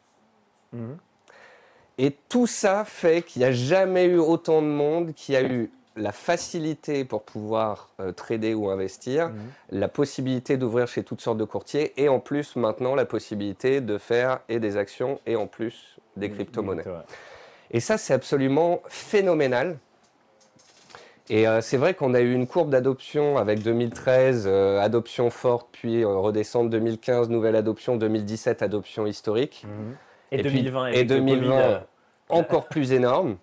Mhm. 0.75 0.99
Et 1.97 2.14
tout 2.28 2.47
ça 2.47 2.85
fait 2.85 3.23
qu'il 3.23 3.40
n'y 3.40 3.47
a 3.47 3.52
jamais 3.52 4.04
eu 4.04 4.18
autant 4.18 4.61
de 4.61 4.66
monde 4.66 5.14
qui 5.14 5.35
a 5.35 5.42
eu 5.42 5.71
la 5.97 6.13
facilité 6.13 7.05
pour 7.05 7.23
pouvoir 7.23 7.91
euh, 8.01 8.13
trader 8.13 8.55
ou 8.55 8.69
investir, 8.69 9.29
mhm. 9.29 9.35
la 9.71 9.89
possibilité 9.89 10.57
d'ouvrir 10.57 10.89
chez 10.89 11.05
toutes 11.05 11.21
sortes 11.21 11.39
de 11.39 11.45
courtiers 11.45 11.93
et 11.97 12.09
en 12.09 12.21
plus 12.21 12.57
maintenant 12.57 12.95
la 12.95 13.05
possibilité 13.05 13.81
de 13.81 13.99
faire 13.99 14.41
et 14.49 14.59
des 14.59 14.77
actions 14.77 15.21
et 15.27 15.37
en 15.37 15.47
plus 15.47 15.97
des 16.17 16.29
mhm. 16.29 16.35
crypto-monnaies. 16.35 16.85
Et 17.71 17.81
ça 17.81 17.99
c'est 17.99 18.15
absolument 18.15 18.83
phénoménal. 18.89 19.79
Et 21.31 21.49
euh, 21.49 21.63
c'est 21.63 21.79
vrai 21.79 21.95
qu'on 21.95 22.13
a 22.13 22.21
eu 22.21 22.35
une 22.35 22.47
courbe 22.47 22.69
d'adoption 22.69 23.39
avec 23.39 23.63
2013, 23.63 24.45
euh, 24.47 24.79
adoption 24.81 25.31
forte, 25.31 25.69
puis 25.73 26.05
redescendre 26.05 26.69
2015, 26.69 27.31
nouvelle 27.31 27.57
adoption, 27.57 27.97
2017, 27.97 28.63
adoption 28.63 29.07
historique. 29.07 29.65
Mhm. 29.67 29.97
Et, 30.33 30.43
2020, 30.43 30.87
et 30.89 31.05
2020 31.05 31.83
encore 32.29 32.67
plus 32.67 32.93
énorme. 32.93 33.37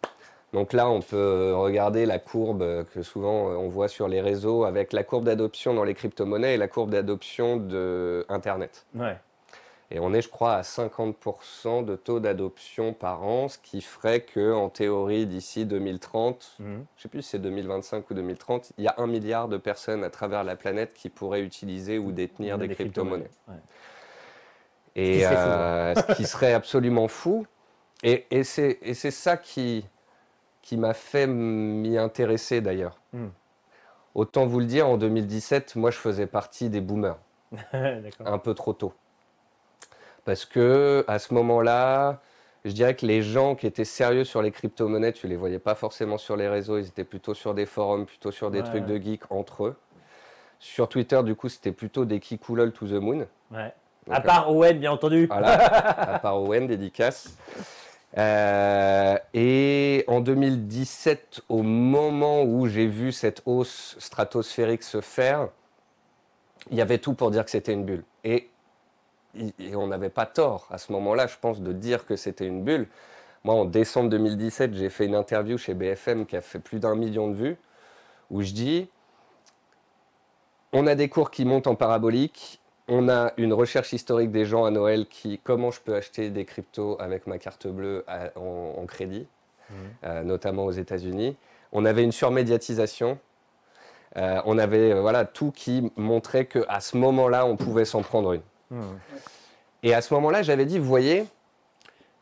Donc 0.53 0.73
là, 0.73 0.89
on 0.89 1.01
peut 1.01 1.53
regarder 1.55 2.05
la 2.05 2.19
courbe 2.19 2.85
que 2.93 3.03
souvent 3.03 3.47
on 3.47 3.69
voit 3.69 3.87
sur 3.87 4.07
les 4.07 4.19
réseaux 4.19 4.65
avec 4.65 4.91
la 4.91 5.03
courbe 5.03 5.23
d'adoption 5.23 5.73
dans 5.73 5.85
les 5.85 5.93
crypto-monnaies 5.93 6.55
et 6.55 6.57
la 6.57 6.67
courbe 6.67 6.91
d'adoption 6.91 7.55
de 7.55 8.25
Internet. 8.27 8.85
Ouais. 8.95 9.15
Et 9.93 9.99
on 9.99 10.13
est, 10.13 10.21
je 10.21 10.29
crois, 10.29 10.53
à 10.53 10.61
50% 10.61 11.83
de 11.83 11.97
taux 11.97 12.21
d'adoption 12.21 12.93
par 12.93 13.23
an, 13.23 13.49
ce 13.49 13.57
qui 13.57 13.81
ferait 13.81 14.21
que, 14.21 14.53
en 14.53 14.69
théorie, 14.69 15.25
d'ici 15.25 15.65
2030, 15.65 16.55
mhm. 16.59 16.65
je 16.65 16.71
ne 16.71 16.85
sais 16.95 17.09
plus 17.09 17.21
si 17.21 17.31
c'est 17.31 17.39
2025 17.39 18.09
ou 18.09 18.13
2030, 18.13 18.71
il 18.77 18.85
y 18.85 18.87
a 18.87 18.95
un 18.97 19.07
milliard 19.07 19.49
de 19.49 19.57
personnes 19.57 20.05
à 20.05 20.09
travers 20.09 20.45
la 20.45 20.55
planète 20.55 20.93
qui 20.93 21.09
pourraient 21.09 21.41
utiliser 21.41 21.97
ou 21.97 22.13
détenir 22.13 22.57
des, 22.57 22.69
crypto-monnaies. 22.69 23.29
Et 24.95 25.25
euh, 25.25 25.93
ce 25.93 26.13
qui 26.13 26.25
serait 26.25 26.53
absolument 26.53 27.09
fou. 27.09 27.45
Et, 28.01 28.25
et 28.31 28.43
c'est 28.43 29.11
ça 29.11 29.35
qui, 29.35 29.85
qui 30.61 30.77
m'a 30.77 30.93
fait 30.93 31.27
m'y 31.27 31.97
intéresser 31.97 32.61
d'ailleurs. 32.61 32.99
Hmm. 33.13 33.29
Autant 34.13 34.45
vous 34.45 34.59
le 34.59 34.65
dire, 34.65 34.87
en 34.87 34.97
2017, 34.97 35.75
moi 35.75 35.91
je 35.91 35.97
faisais 35.97 36.27
partie 36.27 36.69
des 36.69 36.81
boomers. 36.81 37.17
un 38.25 38.37
peu 38.37 38.53
trop 38.53 38.73
tôt. 38.73 38.93
Parce 40.25 40.45
que 40.45 41.03
à 41.07 41.19
ce 41.19 41.33
moment-là, 41.33 42.21
je 42.63 42.71
dirais 42.71 42.95
que 42.95 43.05
les 43.05 43.21
gens 43.21 43.55
qui 43.55 43.65
étaient 43.65 43.85
sérieux 43.85 44.23
sur 44.23 44.41
les 44.41 44.51
crypto-monnaies, 44.51 45.13
tu 45.13 45.27
les 45.27 45.35
voyais 45.35 45.59
pas 45.59 45.75
forcément 45.75 46.17
sur 46.17 46.35
les 46.35 46.47
réseaux, 46.47 46.77
ils 46.77 46.87
étaient 46.87 47.03
plutôt 47.03 47.33
sur 47.33 47.53
des 47.53 47.65
forums, 47.65 48.05
plutôt 48.05 48.31
sur 48.31 48.51
des 48.51 48.63
trucs 48.63 48.85
de 48.85 48.97
geeks 48.97 49.31
entre 49.31 49.65
eux. 49.65 49.75
Sur 50.59 50.87
Twitter, 50.87 51.23
du 51.23 51.35
coup, 51.35 51.49
c'était 51.49 51.71
plutôt 51.71 52.05
des 52.05 52.19
kikoulol 52.19 52.71
to 52.71 52.87
the 52.87 53.01
moon. 53.01 53.25
Ouais. 53.49 53.73
à 54.11 54.21
part 54.21 54.51
Owen, 54.51 54.77
bien 54.77 54.91
entendu. 54.91 55.25
Voilà, 55.25 55.53
à 56.15 56.19
part 56.19 56.39
Owen, 56.39 56.67
dédicace. 56.67 57.35
Euh, 58.17 59.17
et 59.33 60.03
en 60.07 60.19
2017, 60.19 61.41
au 61.49 61.63
moment 61.63 62.43
où 62.43 62.67
j'ai 62.67 62.87
vu 62.87 63.11
cette 63.11 63.41
hausse 63.45 63.95
stratosphérique 63.99 64.83
se 64.83 65.01
faire, 65.01 65.49
il 66.69 66.77
y 66.77 66.81
avait 66.81 66.97
tout 66.97 67.13
pour 67.13 67.31
dire 67.31 67.45
que 67.45 67.51
c'était 67.51 67.73
une 67.73 67.85
bulle. 67.85 68.03
Et, 68.23 68.49
on 69.73 69.87
n'avait 69.87 70.09
pas 70.09 70.25
tort 70.25 70.67
à 70.71 70.77
ce 70.77 70.91
moment-là, 70.91 71.25
je 71.27 71.37
pense, 71.39 71.61
de 71.61 71.71
dire 71.71 72.05
que 72.05 72.17
c'était 72.17 72.45
une 72.45 72.63
bulle. 72.63 72.87
Moi, 73.45 73.55
en 73.55 73.65
décembre 73.65 74.09
2017, 74.09 74.73
j'ai 74.75 74.89
fait 74.89 75.05
une 75.05 75.15
interview 75.15 75.57
chez 75.57 75.73
BFM 75.73 76.25
qui 76.25 76.35
a 76.35 76.41
fait 76.41 76.59
plus 76.59 76.79
d'un 76.79 76.95
million 76.95 77.29
de 77.29 77.35
vues, 77.35 77.57
où 78.29 78.41
je 78.41 78.51
dis, 78.51 78.89
on 80.73 80.85
a 80.85 80.95
des 80.95 81.09
cours 81.09 81.31
qui 81.31 81.45
montent 81.45 81.67
en 81.67 81.75
parabolique, 81.75 82.60
on 82.93 83.07
a 83.07 83.31
une 83.37 83.53
recherche 83.53 83.93
historique 83.93 84.31
des 84.31 84.43
gens 84.43 84.65
à 84.65 84.69
Noël 84.69 85.07
qui, 85.07 85.39
comment 85.41 85.71
je 85.71 85.79
peux 85.79 85.95
acheter 85.95 86.29
des 86.29 86.43
cryptos 86.43 86.97
avec 86.99 87.25
ma 87.25 87.37
carte 87.37 87.65
bleue 87.65 88.03
en, 88.35 88.85
crédit, 88.85 89.25
mmh. 89.69 89.73
euh, 90.03 90.23
notamment 90.23 90.65
aux 90.65 90.71
États-Unis. 90.71 91.37
On 91.71 91.85
avait 91.85 92.03
une 92.03 92.11
surmédiatisation. 92.11 93.17
Euh, 94.17 94.41
on 94.43 94.57
avait 94.57 94.91
euh, 94.91 94.99
voilà 94.99 95.23
tout 95.23 95.51
qui 95.51 95.89
montrait 95.95 96.43
que 96.43 96.65
à 96.67 96.81
ce 96.81 96.97
moment-là, 96.97 97.45
on 97.45 97.55
pouvait 97.55 97.85
s'en 97.85 98.01
prendre 98.01 98.33
une. 98.33 98.41
Mmh. 98.71 98.81
Et 99.83 99.93
à 99.93 100.01
ce 100.01 100.13
moment-là, 100.15 100.43
j'avais 100.43 100.65
dit, 100.65 100.77
vous 100.77 100.85
voyez, 100.85 101.23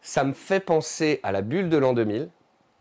ça 0.04 0.24
me 0.24 0.34
fait 0.34 0.60
penser 0.60 1.20
à 1.24 1.32
la 1.32 1.42
bulle 1.42 1.70
de 1.70 1.78
l'an 1.78 1.94
2000. 1.94 2.30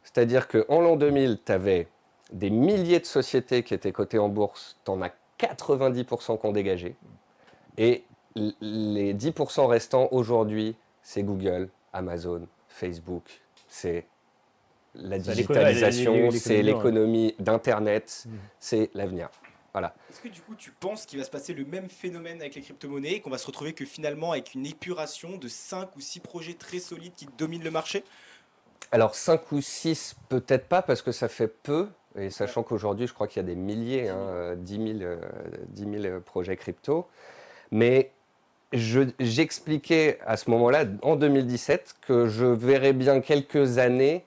C'est-à-dire 0.03 0.47
qu'en 0.47 0.83
l'an 0.83 0.97
2000, 0.97 1.39
tu 1.43 1.53
avais 1.53 1.89
des 2.33 2.51
milliers 2.51 3.01
de 3.01 3.07
sociétés 3.07 3.63
qui 3.63 3.73
étaient 3.73 3.93
cotées 3.93 4.19
en 4.19 4.29
bourse, 4.29 4.77
tu 4.85 4.91
en 4.91 5.01
as 5.01 5.11
90% 5.41 6.39
qui 6.39 6.47
ont 6.47 6.53
dégagé. 6.53 6.95
Et 7.79 8.05
les 8.35 9.15
10% 9.15 9.67
restants 9.67 10.09
aujourd'hui, 10.11 10.77
c'est 11.03 11.23
Google, 11.23 11.71
Amazon, 11.93 12.47
Facebook, 12.69 13.41
c'est 13.69 14.07
la 14.95 15.19
digitalisation, 15.19 16.31
c'est 16.33 16.63
l'économie 16.63 17.35
d'Internet, 17.39 18.25
mmh. 18.27 18.31
c'est 18.59 18.91
l'avenir. 18.95 19.31
Voilà. 19.73 19.95
Est-ce 20.11 20.21
que 20.21 20.29
du 20.29 20.41
coup 20.41 20.55
tu 20.57 20.73
penses 20.73 21.07
qu'il 21.07 21.19
va 21.19 21.25
se 21.25 21.31
passer 21.31 21.53
le 21.55 21.65
même 21.65 21.89
phénomène 21.89 22.41
avec 22.41 22.55
les 22.55 22.63
crypto-monnaies 22.63 23.13
et 23.13 23.21
qu'on 23.21 23.31
va 23.31 23.39
se 23.39 23.47
retrouver 23.47 23.75
que 23.75 23.85
finalement 23.85 24.33
avec 24.33 24.55
une 24.55 24.67
épuration 24.67 25.37
de 25.37 25.47
5 25.47 25.95
ou 25.95 26.01
6 26.01 26.21
projets 26.21 26.55
très 26.55 26.79
solides 26.79 27.13
qui 27.15 27.29
dominent 27.37 27.63
le 27.63 27.71
marché? 27.71 28.03
Alors 28.91 29.15
5 29.15 29.53
ou 29.53 29.61
6 29.61 30.17
peut-être 30.29 30.67
pas 30.67 30.83
parce 30.83 31.03
que 31.03 31.13
ça 31.13 31.29
fait 31.29 31.49
peu 31.49 31.89
et 32.17 32.31
sachant 32.31 32.63
qu'aujourd'hui 32.63 33.07
je 33.07 33.13
crois 33.13 33.29
qu'il 33.29 33.43
y 33.43 33.45
a 33.45 33.47
des 33.47 33.55
milliers, 33.55 34.09
hein, 34.09 34.57
10, 34.57 34.99
000, 34.99 35.11
10 35.69 36.03
000 36.03 36.21
projets 36.23 36.57
crypto. 36.57 37.07
Mais 37.71 38.13
j'expliquais 38.73 40.19
à 40.27 40.37
ce 40.37 40.51
moment-là, 40.51 40.85
en 41.03 41.17
2017, 41.17 41.97
que 42.07 42.27
je 42.27 42.45
verrais 42.45 42.93
bien 42.93 43.21
quelques 43.21 43.79
années 43.79 44.25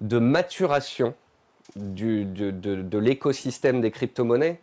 de 0.00 0.18
maturation 0.18 1.14
de, 1.74 2.98
l'écosystème 2.98 3.80
des 3.80 3.90
crypto-monnaies, 3.90 4.60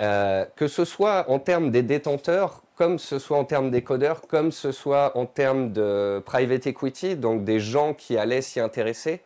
euh, 0.00 0.44
que 0.56 0.68
ce 0.68 0.84
soit 0.84 1.28
en 1.28 1.38
termes 1.38 1.70
des 1.70 1.82
détenteurs, 1.82 2.62
comme 2.76 2.98
ce 2.98 3.18
soit 3.18 3.36
en 3.36 3.44
termes 3.44 3.70
des 3.70 3.82
codeurs, 3.82 4.22
comme 4.22 4.52
ce 4.52 4.72
soit 4.72 5.16
en 5.16 5.26
termes 5.26 5.72
de 5.72 6.22
private 6.24 6.66
equity, 6.66 7.16
donc 7.16 7.44
des 7.44 7.60
gens 7.60 7.92
qui 7.92 8.16
allaient 8.16 8.42
s'y 8.42 8.60
intéresser, 8.60 9.20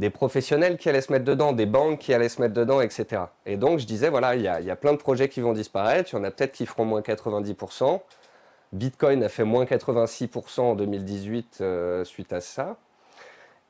des 0.00 0.08
professionnels 0.08 0.78
qui 0.78 0.88
allaient 0.88 1.02
se 1.02 1.12
mettre 1.12 1.26
dedans, 1.26 1.52
des 1.52 1.66
banques 1.66 1.98
qui 1.98 2.14
allaient 2.14 2.30
se 2.30 2.40
mettre 2.40 2.54
dedans, 2.54 2.80
etc. 2.80 3.24
Et 3.44 3.58
donc 3.58 3.78
je 3.78 3.86
disais, 3.86 4.08
voilà, 4.08 4.34
il 4.34 4.40
y 4.40 4.48
a, 4.48 4.76
plein 4.76 4.92
de 4.92 4.98
projets 4.98 5.28
qui 5.28 5.42
vont 5.42 5.52
disparaître, 5.52 6.10
il 6.12 6.16
y 6.16 6.18
en 6.18 6.24
a 6.24 6.30
peut-être 6.30 6.52
qui 6.52 6.64
feront 6.64 6.86
moins 6.86 7.02
90%. 7.02 8.00
Bitcoin 8.72 9.22
a 9.22 9.28
fait 9.28 9.44
moins 9.44 9.64
86% 9.64 10.60
en 10.60 10.74
2018 10.74 11.58
euh, 11.60 12.04
suite 12.04 12.32
à 12.32 12.40
ça. 12.40 12.78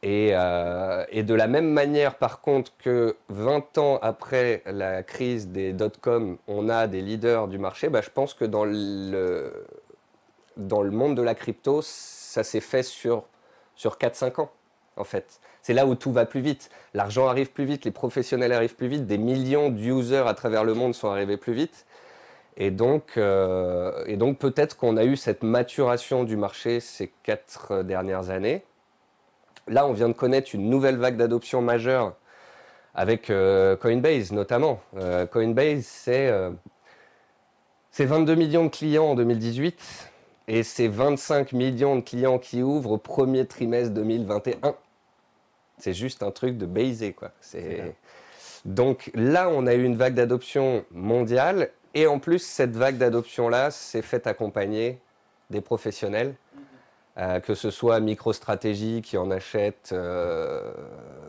Euh, 0.04 1.04
et, 1.10 1.24
de 1.24 1.34
la 1.34 1.48
même 1.48 1.68
manière, 1.68 2.14
par 2.14 2.40
contre, 2.40 2.72
que 2.78 3.16
20 3.28 3.78
ans 3.78 3.98
après 4.00 4.62
la 4.66 5.02
crise 5.02 5.48
des 5.48 5.72
dot-com, 5.72 6.38
on 6.46 6.68
a 6.68 6.86
des 6.86 7.02
leaders 7.02 7.48
du 7.48 7.58
marché, 7.58 7.88
bah, 7.88 8.02
je 8.02 8.10
pense 8.10 8.34
que 8.34 8.44
dans 8.44 8.64
le 8.64 9.52
monde 10.56 11.16
de 11.16 11.22
la 11.22 11.34
crypto, 11.34 11.80
ça 11.82 12.44
s'est 12.44 12.60
fait 12.60 12.84
sur, 12.84 13.24
sur 13.74 13.96
4-5 13.96 14.42
ans, 14.42 14.50
en 15.00 15.04
fait. 15.04 15.40
C'est 15.62 15.74
là 15.74 15.86
où 15.86 15.94
tout 15.94 16.12
va 16.12 16.26
plus 16.26 16.40
vite. 16.40 16.70
L'argent 16.94 17.26
arrive 17.26 17.50
plus 17.50 17.64
vite, 17.64 17.84
les 17.84 17.90
professionnels 17.90 18.52
arrivent 18.52 18.76
plus 18.76 18.88
vite, 18.88 19.06
des 19.06 19.18
millions 19.18 19.70
d'users 19.70 20.26
à 20.26 20.34
travers 20.34 20.64
le 20.64 20.74
monde 20.74 20.94
sont 20.94 21.08
arrivés 21.08 21.36
plus 21.36 21.52
vite. 21.52 21.86
Et 22.56 22.70
donc, 22.70 23.16
euh, 23.16 24.04
peut-être 24.38 24.76
qu'on 24.76 24.96
a 24.96 25.04
eu 25.04 25.16
cette 25.16 25.42
maturation 25.42 26.24
du 26.24 26.36
marché 26.36 26.80
ces 26.80 27.10
quatre 27.22 27.82
dernières 27.82 28.30
années. 28.30 28.62
Là, 29.68 29.86
on 29.86 29.92
vient 29.92 30.08
de 30.08 30.14
connaître 30.14 30.54
une 30.54 30.68
nouvelle 30.68 30.96
vague 30.96 31.16
d'adoption 31.16 31.62
majeure 31.62 32.14
avec 32.94 33.30
euh, 33.30 33.76
Coinbase 33.76 34.32
notamment. 34.32 34.80
Euh, 34.96 35.26
Coinbase, 35.26 35.84
c'est 35.84 36.30
22 37.98 38.34
millions 38.34 38.64
de 38.64 38.70
clients 38.70 39.10
en 39.10 39.14
2018 39.14 40.10
et 40.48 40.62
c'est 40.62 40.88
25 40.88 41.52
millions 41.52 41.96
de 41.96 42.00
clients 42.00 42.38
qui 42.38 42.62
ouvrent 42.62 42.92
au 42.92 42.98
premier 42.98 43.46
trimestre 43.46 43.94
2021. 43.94 44.74
C'est 45.80 45.94
juste 45.94 46.22
un 46.22 46.30
truc 46.30 46.56
de 46.56 46.66
baiser, 46.66 47.12
quoi. 47.12 47.32
Donc 48.64 49.10
là, 49.14 49.48
on 49.48 49.66
a 49.66 49.74
eu 49.74 49.84
une 49.84 49.96
vague 49.96 50.14
d'adoption 50.14 50.84
mondiale 50.90 51.70
et 51.94 52.06
en 52.06 52.18
plus, 52.18 52.40
cette 52.40 52.76
vague 52.76 52.98
d'adoption-là 52.98 53.70
s'est 53.70 54.02
faite 54.02 54.26
accompagner 54.26 55.00
des 55.50 55.60
professionnels, 55.60 56.34
euh, 57.18 57.40
que 57.40 57.54
ce 57.54 57.70
soit 57.70 57.98
MicroStratégie 57.98 59.02
qui 59.02 59.18
en 59.18 59.32
achète, 59.32 59.90
euh, 59.92 60.72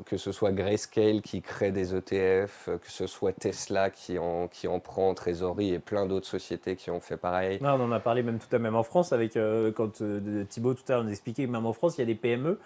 que 0.05 0.17
ce 0.17 0.31
soit 0.31 0.51
Grayscale 0.51 1.22
qui 1.22 1.41
crée 1.41 1.72
des 1.72 1.96
ETF, 1.96 2.70
que 2.79 2.91
ce 2.91 3.08
soit 3.08 3.34
Tesla 3.34 3.89
qui 3.89 4.20
en, 4.20 4.48
qui 4.48 4.67
en 4.67 4.79
prend, 4.79 5.15
Trésorerie 5.15 5.74
et 5.74 5.79
plein 5.79 6.05
d'autres 6.05 6.27
sociétés 6.27 6.75
qui 6.75 6.91
ont 6.91 7.00
fait 7.00 7.17
pareil. 7.17 7.58
on 7.63 7.67
en 7.67 7.91
a 7.91 8.00
parlé 8.00 8.22
même 8.22 8.38
tout 8.38 8.55
à 8.55 8.60
même 8.60 8.75
en 8.75 8.84
France, 8.84 9.12
avec 9.12 9.36
euh, 9.38 9.72
quand 9.72 10.03
Thibaut 10.50 10.75
tout 10.75 10.84
à 10.89 10.93
l'heure 10.93 11.03
nous 11.03 11.10
expliquait 11.10 11.48
que 11.48 11.51
même 11.51 11.65
en 11.65 11.74
France, 11.74 11.98
il 11.98 12.01
y 12.01 12.03
a 12.03 12.08
des 12.08 12.15
PME 12.15 12.60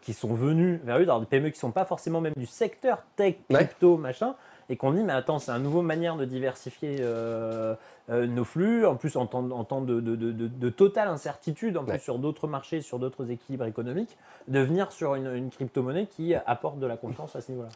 qui 0.00 0.14
sont 0.14 0.34
venus 0.34 0.80
vers 0.84 0.98
eux, 0.98 1.04
des 1.04 1.26
PME 1.26 1.50
qui 1.50 1.56
ne 1.56 1.60
sont 1.60 1.70
pas 1.70 1.84
forcément 1.84 2.20
même 2.20 2.32
du 2.36 2.46
secteur 2.46 3.02
tech, 3.16 3.36
crypto, 3.48 3.96
machin, 3.96 4.34
et 4.68 4.76
qu'on 4.76 4.92
dit 4.92 5.02
mais 5.02 5.12
attends 5.12 5.38
c'est 5.38 5.52
une 5.52 5.62
nouvelle 5.62 5.82
manière 5.82 6.16
de 6.16 6.24
diversifier 6.24 6.96
euh, 7.00 7.74
euh, 8.10 8.26
nos 8.26 8.44
flux 8.44 8.86
en 8.86 8.96
plus 8.96 9.16
en 9.16 9.26
temps, 9.26 9.50
en 9.50 9.64
temps 9.64 9.80
de, 9.80 10.00
de, 10.00 10.16
de, 10.16 10.68
totale 10.70 11.08
incertitude 11.08 11.76
en 11.76 11.84
plus 11.84 11.98
sur 11.98 12.18
d'autres 12.18 12.48
marchés 12.48 12.80
sur 12.80 12.98
d'autres 12.98 13.30
équilibres 13.30 13.66
économiques 13.66 14.16
de 14.48 14.60
venir 14.60 14.92
sur 14.92 15.14
une, 15.14 15.34
une 15.34 15.50
crypto-monnaie 15.50 16.06
qui 16.06 16.34
apporte 16.34 16.78
de 16.78 16.86
la 16.86 16.96
confiance 16.96 17.36
à 17.36 17.40
ce 17.40 17.52
niveau-là. 17.52 17.70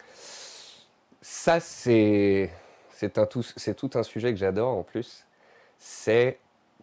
Ça 1.22 1.60
c'est 1.60 2.50
tout 3.30 3.42
c'est 3.42 3.74
tout 3.74 3.90
un 3.94 4.02
sujet 4.02 4.32
que 4.32 4.38
j'adore 4.38 4.76
en 4.76 4.82
plus. 4.82 5.26
C'est 5.78 6.38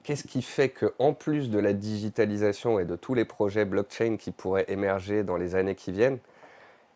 qu'est-ce 0.07 0.25
qui 0.25 0.41
fait 0.41 0.69
que 0.69 0.93
en 0.99 1.11
plus 1.11 1.49
de 1.49 1.59
la 1.59 1.73
digitalisation 1.73 2.79
et 2.79 2.85
de 2.85 2.95
tous 2.95 3.13
les 3.13 3.25
projets 3.25 3.65
blockchain 3.65 4.15
qui 4.15 4.31
pourraient 4.31 4.63
émerger 4.69 5.23
dans 5.23 5.35
les 5.35 5.53
années 5.55 5.75
qui 5.75 5.91
viennent 5.91 6.19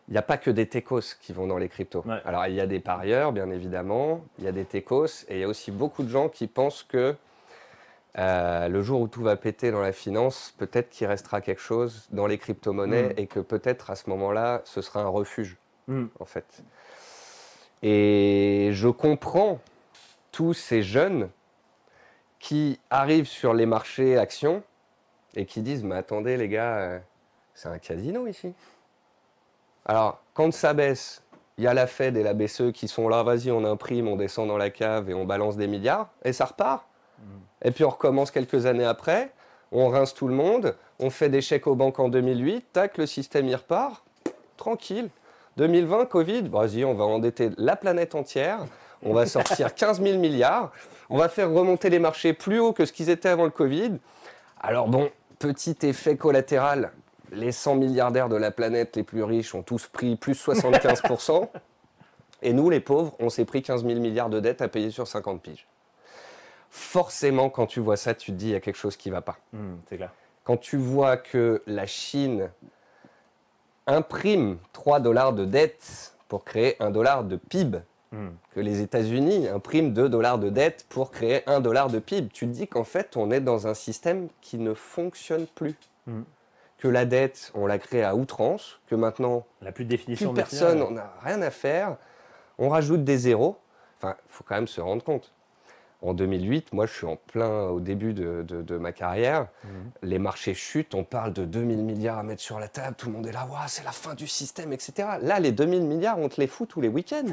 il 0.08 0.12
n'y 0.12 0.18
a 0.18 0.22
pas 0.22 0.38
que 0.38 0.50
des 0.50 0.66
techos 0.66 1.16
qui 1.20 1.32
vont 1.32 1.46
dans 1.46 1.58
les 1.58 1.68
cryptos. 1.68 2.04
Alors, 2.24 2.46
il 2.46 2.54
y 2.54 2.60
a 2.60 2.66
des 2.66 2.80
parieurs, 2.80 3.32
bien 3.32 3.48
évidemment, 3.50 4.24
il 4.38 4.44
y 4.44 4.48
a 4.48 4.52
des 4.52 4.64
techos, 4.64 5.24
et 5.28 5.36
il 5.36 5.40
y 5.40 5.44
a 5.44 5.48
aussi 5.48 5.70
beaucoup 5.70 6.02
de 6.02 6.08
gens 6.08 6.28
qui 6.28 6.48
pensent 6.48 6.82
que 6.82 7.14
euh, 8.18 8.68
le 8.68 8.82
jour 8.82 9.00
où 9.00 9.06
tout 9.06 9.22
va 9.22 9.36
péter 9.36 9.70
dans 9.70 9.80
la 9.80 9.92
finance, 9.92 10.54
peut-être 10.58 10.90
qu'il 10.90 11.06
restera 11.06 11.40
quelque 11.40 11.62
chose 11.62 12.08
dans 12.10 12.26
les 12.26 12.36
crypto-monnaies 12.36 13.10
mm. 13.10 13.18
et 13.18 13.26
que 13.26 13.38
peut-être 13.38 13.90
à 13.90 13.96
ce 13.96 14.10
moment-là, 14.10 14.62
ce 14.64 14.82
sera 14.82 15.02
un 15.02 15.08
refuge, 15.08 15.56
mm. 15.86 16.06
en 16.18 16.24
fait. 16.24 16.62
Et 17.82 18.70
je 18.72 18.88
comprends 18.88 19.60
tous 20.32 20.52
ces 20.52 20.82
jeunes 20.82 21.28
qui 22.42 22.80
arrivent 22.90 23.28
sur 23.28 23.54
les 23.54 23.66
marchés 23.66 24.18
actions 24.18 24.64
et 25.36 25.46
qui 25.46 25.62
disent 25.62 25.84
Mais 25.84 25.94
attendez, 25.94 26.36
les 26.36 26.48
gars, 26.48 26.76
euh, 26.76 26.98
c'est 27.54 27.68
un 27.68 27.78
casino 27.78 28.26
ici. 28.26 28.52
Alors, 29.86 30.20
quand 30.34 30.52
ça 30.52 30.74
baisse, 30.74 31.22
il 31.56 31.64
y 31.64 31.66
a 31.68 31.72
la 31.72 31.86
Fed 31.86 32.16
et 32.16 32.24
la 32.24 32.34
BCE 32.34 32.72
qui 32.74 32.88
sont 32.88 33.08
là, 33.08 33.22
vas-y, 33.22 33.52
on 33.52 33.64
imprime, 33.64 34.08
on 34.08 34.16
descend 34.16 34.48
dans 34.48 34.58
la 34.58 34.70
cave 34.70 35.08
et 35.08 35.14
on 35.14 35.24
balance 35.24 35.56
des 35.56 35.68
milliards, 35.68 36.10
et 36.24 36.32
ça 36.32 36.46
repart. 36.46 36.84
Mm. 37.18 37.22
Et 37.62 37.70
puis 37.70 37.84
on 37.84 37.90
recommence 37.90 38.32
quelques 38.32 38.66
années 38.66 38.84
après, 38.84 39.32
on 39.70 39.88
rince 39.88 40.12
tout 40.12 40.26
le 40.26 40.34
monde, 40.34 40.74
on 40.98 41.10
fait 41.10 41.28
des 41.28 41.42
chèques 41.42 41.68
aux 41.68 41.76
banques 41.76 42.00
en 42.00 42.08
2008, 42.08 42.72
tac, 42.72 42.98
le 42.98 43.06
système 43.06 43.46
y 43.46 43.54
repart, 43.54 44.04
tranquille. 44.56 45.10
2020, 45.58 46.06
Covid, 46.06 46.48
vas-y, 46.48 46.84
on 46.84 46.94
va 46.94 47.04
endetter 47.04 47.50
la 47.56 47.76
planète 47.76 48.16
entière, 48.16 48.64
on 49.04 49.12
va 49.12 49.26
sortir 49.26 49.74
15 49.76 50.02
000 50.02 50.18
milliards, 50.18 50.72
on 51.12 51.18
va 51.18 51.28
faire 51.28 51.52
remonter 51.52 51.90
les 51.90 51.98
marchés 51.98 52.32
plus 52.32 52.58
haut 52.58 52.72
que 52.72 52.86
ce 52.86 52.92
qu'ils 52.92 53.10
étaient 53.10 53.28
avant 53.28 53.44
le 53.44 53.50
Covid. 53.50 53.98
Alors 54.58 54.88
bon, 54.88 55.10
petit 55.38 55.76
effet 55.82 56.16
collatéral, 56.16 56.90
les 57.32 57.52
100 57.52 57.74
milliardaires 57.74 58.30
de 58.30 58.36
la 58.36 58.50
planète 58.50 58.96
les 58.96 59.02
plus 59.02 59.22
riches 59.22 59.54
ont 59.54 59.62
tous 59.62 59.88
pris 59.88 60.16
plus 60.16 60.42
75%. 60.42 61.48
et 62.42 62.54
nous, 62.54 62.70
les 62.70 62.80
pauvres, 62.80 63.14
on 63.18 63.28
s'est 63.28 63.44
pris 63.44 63.60
15 63.60 63.84
000 63.84 64.00
milliards 64.00 64.30
de 64.30 64.40
dettes 64.40 64.62
à 64.62 64.68
payer 64.68 64.90
sur 64.90 65.06
50 65.06 65.42
piges. 65.42 65.66
Forcément, 66.70 67.50
quand 67.50 67.66
tu 67.66 67.80
vois 67.80 67.98
ça, 67.98 68.14
tu 68.14 68.32
te 68.32 68.36
dis 68.36 68.46
il 68.46 68.52
y 68.52 68.56
a 68.56 68.60
quelque 68.60 68.76
chose 68.76 68.96
qui 68.96 69.10
ne 69.10 69.14
va 69.14 69.20
pas. 69.20 69.36
Hmm, 69.52 69.74
c'est 69.90 69.98
clair. 69.98 70.12
Quand 70.44 70.56
tu 70.56 70.78
vois 70.78 71.18
que 71.18 71.62
la 71.66 71.84
Chine 71.84 72.48
imprime 73.86 74.56
3 74.72 75.00
dollars 75.00 75.34
de 75.34 75.44
dettes 75.44 76.14
pour 76.28 76.42
créer 76.42 76.82
1 76.82 76.90
dollar 76.90 77.24
de 77.24 77.36
PIB, 77.36 77.82
hmm. 78.12 78.30
que 78.54 78.60
les 78.60 78.80
États-Unis 78.80 79.48
impriment 79.48 79.92
2 79.92 80.08
dollars 80.08 80.38
de 80.38 80.50
dettes 80.50 80.86
pour 80.88 81.10
créer 81.10 81.42
1 81.48 81.60
dollar 81.60 81.88
de 81.88 81.98
PIB, 81.98 82.28
tu 82.32 82.46
te 82.46 82.52
dis 82.52 82.68
qu'en 82.68 82.84
fait, 82.84 83.16
on 83.16 83.30
est 83.30 83.40
dans 83.40 83.66
un 83.66 83.74
système 83.74 84.28
qui 84.40 84.58
ne 84.58 84.74
fonctionne 84.74 85.46
plus. 85.46 85.74
Hmm 86.06 86.22
que 86.82 86.88
la 86.88 87.04
dette, 87.04 87.52
on 87.54 87.66
l'a 87.66 87.78
créée 87.78 88.02
à 88.02 88.16
outrance, 88.16 88.80
que 88.88 88.96
maintenant, 88.96 89.46
la 89.60 89.70
plus, 89.70 89.84
de 89.84 89.90
définition 89.90 90.34
personne, 90.34 90.82
on 90.82 90.90
n'a 90.90 91.12
rien 91.22 91.40
à 91.40 91.52
faire, 91.52 91.96
on 92.58 92.68
rajoute 92.68 93.04
des 93.04 93.18
zéros. 93.18 93.56
Enfin, 93.98 94.16
il 94.26 94.32
faut 94.32 94.42
quand 94.42 94.56
même 94.56 94.66
se 94.66 94.80
rendre 94.80 95.04
compte. 95.04 95.32
En 96.02 96.14
2008, 96.14 96.72
moi 96.72 96.86
je 96.86 96.92
suis 96.92 97.06
en 97.06 97.16
plein 97.16 97.68
au 97.68 97.78
début 97.78 98.12
de, 98.12 98.76
ma 98.76 98.92
carrière, 98.92 99.46
mhm. 99.64 99.70
les 100.02 100.18
marchés 100.18 100.54
chutent, 100.54 100.94
on 100.94 101.04
parle 101.04 101.32
de 101.32 101.44
2000 101.44 101.78
milliards 101.78 102.18
à 102.18 102.22
mettre 102.24 102.42
sur 102.42 102.58
la 102.58 102.68
table, 102.68 102.96
tout 102.96 103.06
le 103.06 103.12
monde 103.12 103.26
est 103.26 103.32
là, 103.32 103.46
c'est 103.68 103.84
la 103.84 103.92
fin 103.92 104.14
du 104.14 104.26
système, 104.26 104.72
etc. 104.72 105.08
Là, 105.20 105.38
les 105.38 105.52
2000 105.52 105.82
milliards, 105.82 106.18
on 106.18 106.28
te 106.28 106.40
les 106.40 106.48
fout 106.48 106.68
tous 106.68 106.80
les 106.80 106.88
week-ends. 106.88 107.26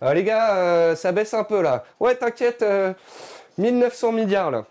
Alors, 0.00 0.14
les 0.14 0.24
gars, 0.24 0.56
euh, 0.56 0.94
ça 0.94 1.10
baisse 1.10 1.34
un 1.34 1.44
peu 1.44 1.60
là. 1.60 1.84
Ouais, 1.98 2.14
t'inquiète, 2.14 2.62
euh, 2.62 2.92
1900 3.58 4.12
milliards 4.12 4.50
là. 4.50 4.64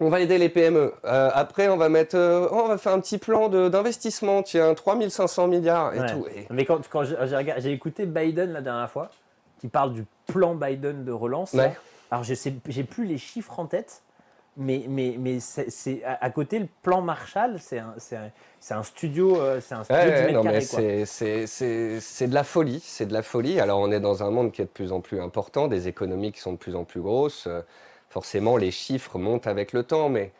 on 0.00 0.08
va 0.08 0.20
aider 0.20 0.38
les 0.38 0.48
PME. 0.48 0.92
Euh, 1.04 1.30
après, 1.34 1.68
on 1.68 1.76
va 1.76 1.88
mettre, 1.88 2.16
euh, 2.16 2.48
oh, 2.50 2.62
on 2.64 2.68
va 2.68 2.78
faire 2.78 2.92
un 2.92 3.00
petit 3.00 3.18
plan 3.18 3.48
d'investissement, 3.48 4.42
tiens, 4.42 4.74
3500 4.74 5.48
milliards 5.48 5.94
et 5.94 6.06
tout. 6.06 6.26
Mais 6.50 6.64
quand, 6.64 6.88
quand 6.88 7.04
j'ai 7.04 7.72
écouté 7.72 8.06
Biden 8.06 8.52
la 8.52 8.60
dernière 8.60 8.90
fois, 8.90 9.10
qui 9.60 9.68
parle 9.68 9.92
du 9.92 10.04
plan 10.26 10.54
Biden 10.54 11.04
de 11.04 11.12
relance, 11.12 11.56
alors 12.10 12.24
je 12.24 12.34
sais, 12.34 12.54
j'ai 12.68 12.84
plus 12.84 13.04
les 13.04 13.18
chiffres 13.18 13.58
en 13.58 13.66
tête, 13.66 14.02
mais, 14.56 14.84
mais, 14.88 15.16
mais 15.18 15.40
c'est 15.40 16.04
à, 16.04 16.30
côté 16.30 16.60
le 16.60 16.68
plan 16.82 17.00
Marshall, 17.00 17.58
c'est 17.58 17.78
un, 17.78 17.94
un, 18.70 18.82
studio, 18.84 19.36
c'est 19.60 19.74
un 19.74 19.82
studio 19.82 20.42
ouais, 20.42 21.04
C'est 21.04 22.28
de 22.28 22.34
la 22.34 22.44
folie, 22.44 22.80
c'est 22.80 23.06
de 23.06 23.12
la 23.12 23.22
folie. 23.22 23.58
Alors 23.58 23.80
on 23.80 23.90
est 23.90 23.98
dans 23.98 24.22
un 24.22 24.30
monde 24.30 24.52
qui 24.52 24.62
est 24.62 24.66
de 24.66 24.70
plus 24.70 24.92
en 24.92 25.00
plus 25.00 25.20
important, 25.20 25.66
des 25.66 25.88
économies 25.88 26.30
qui 26.30 26.40
sont 26.40 26.52
de 26.52 26.58
plus 26.58 26.76
en 26.76 26.84
plus 26.84 27.00
grosses 27.00 27.48
forcément 28.14 28.56
les 28.56 28.70
chiffres 28.70 29.18
montent 29.18 29.48
avec 29.48 29.72
le 29.72 29.82
temps, 29.82 30.08
mais 30.08 30.30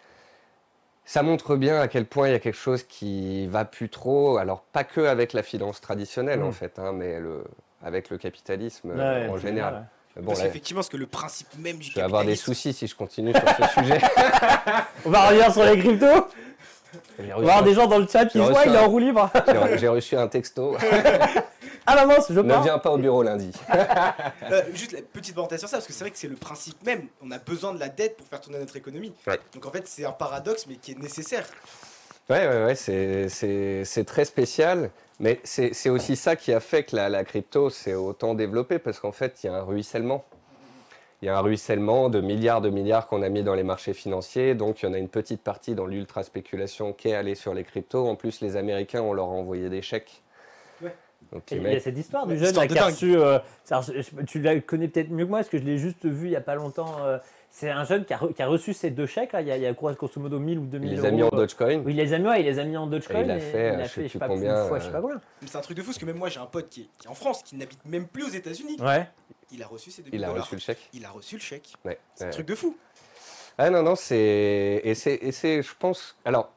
ça 1.05 1.25
montre 1.25 1.57
bien 1.57 1.81
à 1.81 1.89
quel 1.89 2.07
point 2.07 2.29
il 2.29 2.31
y 2.31 2.37
a 2.37 2.39
quelque 2.39 2.55
chose 2.69 2.85
qui 2.85 3.49
va 3.49 3.65
plus 3.65 3.89
trop. 3.89 4.37
Alors 4.37 4.61
pas 4.63 4.85
que 4.85 5.01
avec 5.01 5.33
la 5.33 5.43
finance 5.43 5.81
traditionnelle 5.81 6.45
en 6.45 6.51
mm. 6.51 6.53
fait, 6.53 6.79
hein, 6.79 6.93
mais 6.93 7.19
le, 7.19 7.45
avec 7.83 8.11
le 8.11 8.17
capitalisme 8.17 8.93
euh, 8.97 9.29
en 9.29 9.37
général. 9.39 9.89
Bon, 10.17 10.27
parce 10.27 10.43
qu'effectivement, 10.43 10.79
parce 10.79 10.89
que 10.89 10.97
le 10.97 11.07
principe 11.07 11.49
même 11.59 11.79
du 11.79 11.91
Je 11.91 11.95
vais 11.95 12.03
avoir 12.03 12.25
des 12.25 12.37
soucis 12.37 12.73
si 12.73 12.87
je 12.87 12.95
continue 12.95 13.33
sur 13.33 13.43
ce 13.43 13.81
sujet. 13.81 14.01
On 15.05 15.11
va 15.11 15.29
revenir 15.29 15.53
sur 15.53 15.65
les 15.65 15.79
cryptos. 15.79 16.29
On 17.19 17.23
va 17.23 17.35
avoir 17.35 17.63
des 17.65 17.75
gens 17.75 17.87
dans 17.87 17.99
le 17.99 18.07
chat 18.07 18.27
qui 18.27 18.39
disent 18.39 18.51
Ouais, 18.51 18.63
il 18.67 18.75
est 18.75 18.79
en 18.79 18.89
roue 18.89 19.01
libre. 19.01 19.29
J'ai 19.77 19.89
reçu 19.89 20.17
un 20.17 20.29
texto. 20.29 20.77
Ah 21.87 21.97
maman, 21.97 22.15
je 22.29 22.41
Ne 22.41 22.63
viens 22.63 22.79
pas 22.79 22.91
au 22.93 22.99
bureau 22.99 23.23
lundi. 23.23 23.51
Euh, 24.51 24.63
juste 24.75 24.93
la 24.93 25.01
petite 25.01 25.35
parenthèse 25.35 25.61
sur 25.61 25.69
ça, 25.69 25.79
parce 25.79 25.87
que 25.87 25.93
c'est 25.93 26.05
vrai 26.05 26.11
que 26.11 26.19
c'est 26.19 26.29
le 26.29 26.37
principe 26.37 26.83
même. 26.85 27.09
On 27.23 27.31
a 27.31 27.39
besoin 27.39 27.73
de 27.73 27.81
la 27.81 27.89
dette 27.89 28.17
pour 28.17 28.27
faire 28.27 28.41
tourner 28.41 28.59
notre 28.59 28.77
économie. 28.77 29.13
Donc 29.55 29.67
en 29.67 29.71
fait, 29.71 29.87
c'est 29.87 30.05
un 30.05 30.13
paradoxe, 30.13 30.67
mais 30.69 30.77
qui 30.77 30.93
est 30.93 30.99
nécessaire. 30.99 31.47
Ouais, 32.31 32.49
ouais, 32.49 32.65
ouais, 32.65 32.75
c'est 32.75 34.05
très 34.05 34.25
spécial. 34.25 34.91
Mais 35.21 35.41
c'est 35.45 35.91
aussi 35.91 36.17
ça 36.17 36.37
qui 36.37 36.53
a 36.53 36.61
fait 36.61 36.85
que 36.85 36.97
la, 36.97 37.25
crypto 37.25 37.71
s'est 37.71 37.95
autant 37.95 38.35
développée, 38.35 38.79
parce 38.79 38.99
qu'en 38.99 39.13
fait, 39.13 39.43
il 39.43 39.47
y 39.47 39.51
a 39.51 39.55
un 39.55 39.63
ruissellement. 39.63 40.25
Il 41.23 41.27
y 41.27 41.29
a 41.29 41.39
un 41.39 41.41
ruissellement 41.41 42.11
de 42.11 42.21
milliards 42.21 42.61
de 42.61 42.69
milliards 42.69 43.07
qu'on 43.07 43.23
a 43.23 43.29
mis 43.29 43.43
dans 43.43 43.55
les 43.55 43.63
marchés 43.63 43.95
financiers. 43.95 44.55
Donc, 44.55 44.83
il 44.83 44.87
y 44.87 44.89
en 44.89 44.93
a 44.93 44.99
une 44.99 45.09
petite 45.09 45.43
partie 45.43 45.75
dans 45.75 45.87
l'ultra 45.87 46.23
spéculation 46.23 46.93
qui 46.93 47.09
est 47.09 47.15
allée 47.15 47.35
sur 47.35 47.55
les 47.55 47.65
cryptos. 47.65 48.07
En 48.07 48.17
plus, 48.17 48.41
les 48.41 48.57
Américains, 48.57 49.01
on 49.01 49.15
leur 49.15 49.27
a 49.27 49.31
envoyé 49.31 49.71
des 49.71 49.81
chèques 49.81 50.23
Donc, 51.33 51.51
Et 51.53 51.57
il 51.57 51.63
y 51.63 51.77
a 51.77 51.81
cette 51.81 51.97
histoire 51.97 52.27
du 52.27 52.37
jeune 52.37 52.55
là, 52.55 52.67
qui 52.67 52.79
a 52.79 52.87
reçu. 52.87 53.17
euh, 53.17 53.39
tu 54.27 54.41
la 54.41 54.61
connais 54.61 54.89
peut-être 54.89 55.11
mieux 55.11 55.25
que 55.25 55.31
moi, 55.31 55.39
parce 55.39 55.49
que 55.49 55.59
je 55.59 55.65
l'ai 55.65 55.79
juste 55.79 56.05
vu 56.05 56.27
il 56.27 56.31
n'y 56.31 56.37
a 56.37 56.43
pas 56.43 56.57
longtemps. 56.57 56.97
euh, 57.05 57.19
c'est 57.57 57.71
un 57.71 57.85
jeune 57.85 58.05
qui 58.05 58.13
a, 58.13 58.17
re- 58.17 58.35
qui 58.35 58.43
a 58.43 58.49
reçu 58.49 58.75
ces 58.75 58.91
deux 58.91 59.07
chèques. 59.07 59.33
Là, 59.33 59.41
il 59.41 59.47
y 59.47 59.53
a, 59.53 59.57
il 59.57 59.63
y 59.63 59.67
a 59.67 59.73
quoi, 59.75 59.93
grosso 59.93 60.21
modo 60.21 60.41
1000 60.41 60.59
ou 60.59 60.67
2000 60.67 60.91
il 60.91 60.97
les 61.01 61.07
a 61.07 61.13
mis 61.13 61.23
en 61.23 61.29
Dogecoin. 61.29 61.83
Oui, 61.85 61.93
il 61.93 61.97
les 61.97 62.13
a 62.13 62.19
mis, 62.19 62.27
ouais, 62.27 62.41
il 62.41 62.47
les 62.47 62.59
a 62.59 62.65
mis 62.65 62.77
en 62.77 62.89
Dogecoin. 62.89 63.21
Et 63.21 63.25
il 63.27 63.31
a 63.31 63.39
fait, 63.39 63.49
il 63.49 63.55
euh, 63.55 63.79
a 63.79 63.83
je 63.85 63.89
sais 63.89 63.89
fait, 63.89 64.01
je 64.01 64.01
plus 64.01 64.09
sais 64.11 64.19
pas, 64.19 64.27
combien, 64.27 64.61
une 64.61 64.69
fois, 64.69 64.79
je 64.81 64.83
sais 64.83 64.89
euh, 64.91 64.93
pas 64.93 65.01
combien. 65.01 65.21
Mais 65.41 65.47
c'est 65.47 65.57
un 65.57 65.61
truc 65.61 65.77
de 65.77 65.83
fou 65.83 65.91
parce 65.91 65.99
que 65.99 66.05
même 66.05 66.17
moi 66.17 66.29
j'ai 66.31 66.41
un 66.41 66.47
pote 66.47 66.69
qui 66.69 66.81
est, 66.81 66.89
qui 66.99 67.07
est 67.07 67.11
en 67.11 67.15
France, 67.15 67.45
qui 67.45 67.55
n'habite 67.55 67.79
même 67.85 68.09
plus 68.09 68.25
aux 68.25 68.29
États-Unis. 68.31 68.77
Ouais. 68.81 69.09
Il 69.53 69.63
a 69.63 69.69
reçu 69.69 69.93
ses 69.93 70.03
2000 70.03 70.19
Il 70.19 70.25
a 70.25 70.29
dollars. 70.31 70.43
reçu 70.43 70.57
le 70.57 70.61
chèque. 70.61 70.89
Il 70.95 71.05
a 71.05 71.11
reçu 71.11 71.37
le 71.37 71.41
chèque. 71.41 71.73
Ouais. 71.85 71.97
C'est 72.17 72.25
un 72.25 72.31
truc 72.31 72.47
de 72.49 72.57
fou. 72.57 72.77
Ah 73.57 73.71
non, 73.71 73.85
non, 73.85 73.95
c'est. 73.95 74.81
Et 74.83 74.97
c'est, 74.97 75.15
et 75.15 75.31
c'est, 75.31 75.63
je 75.63 75.75
pense. 75.79 76.17
Alors, 76.25 76.51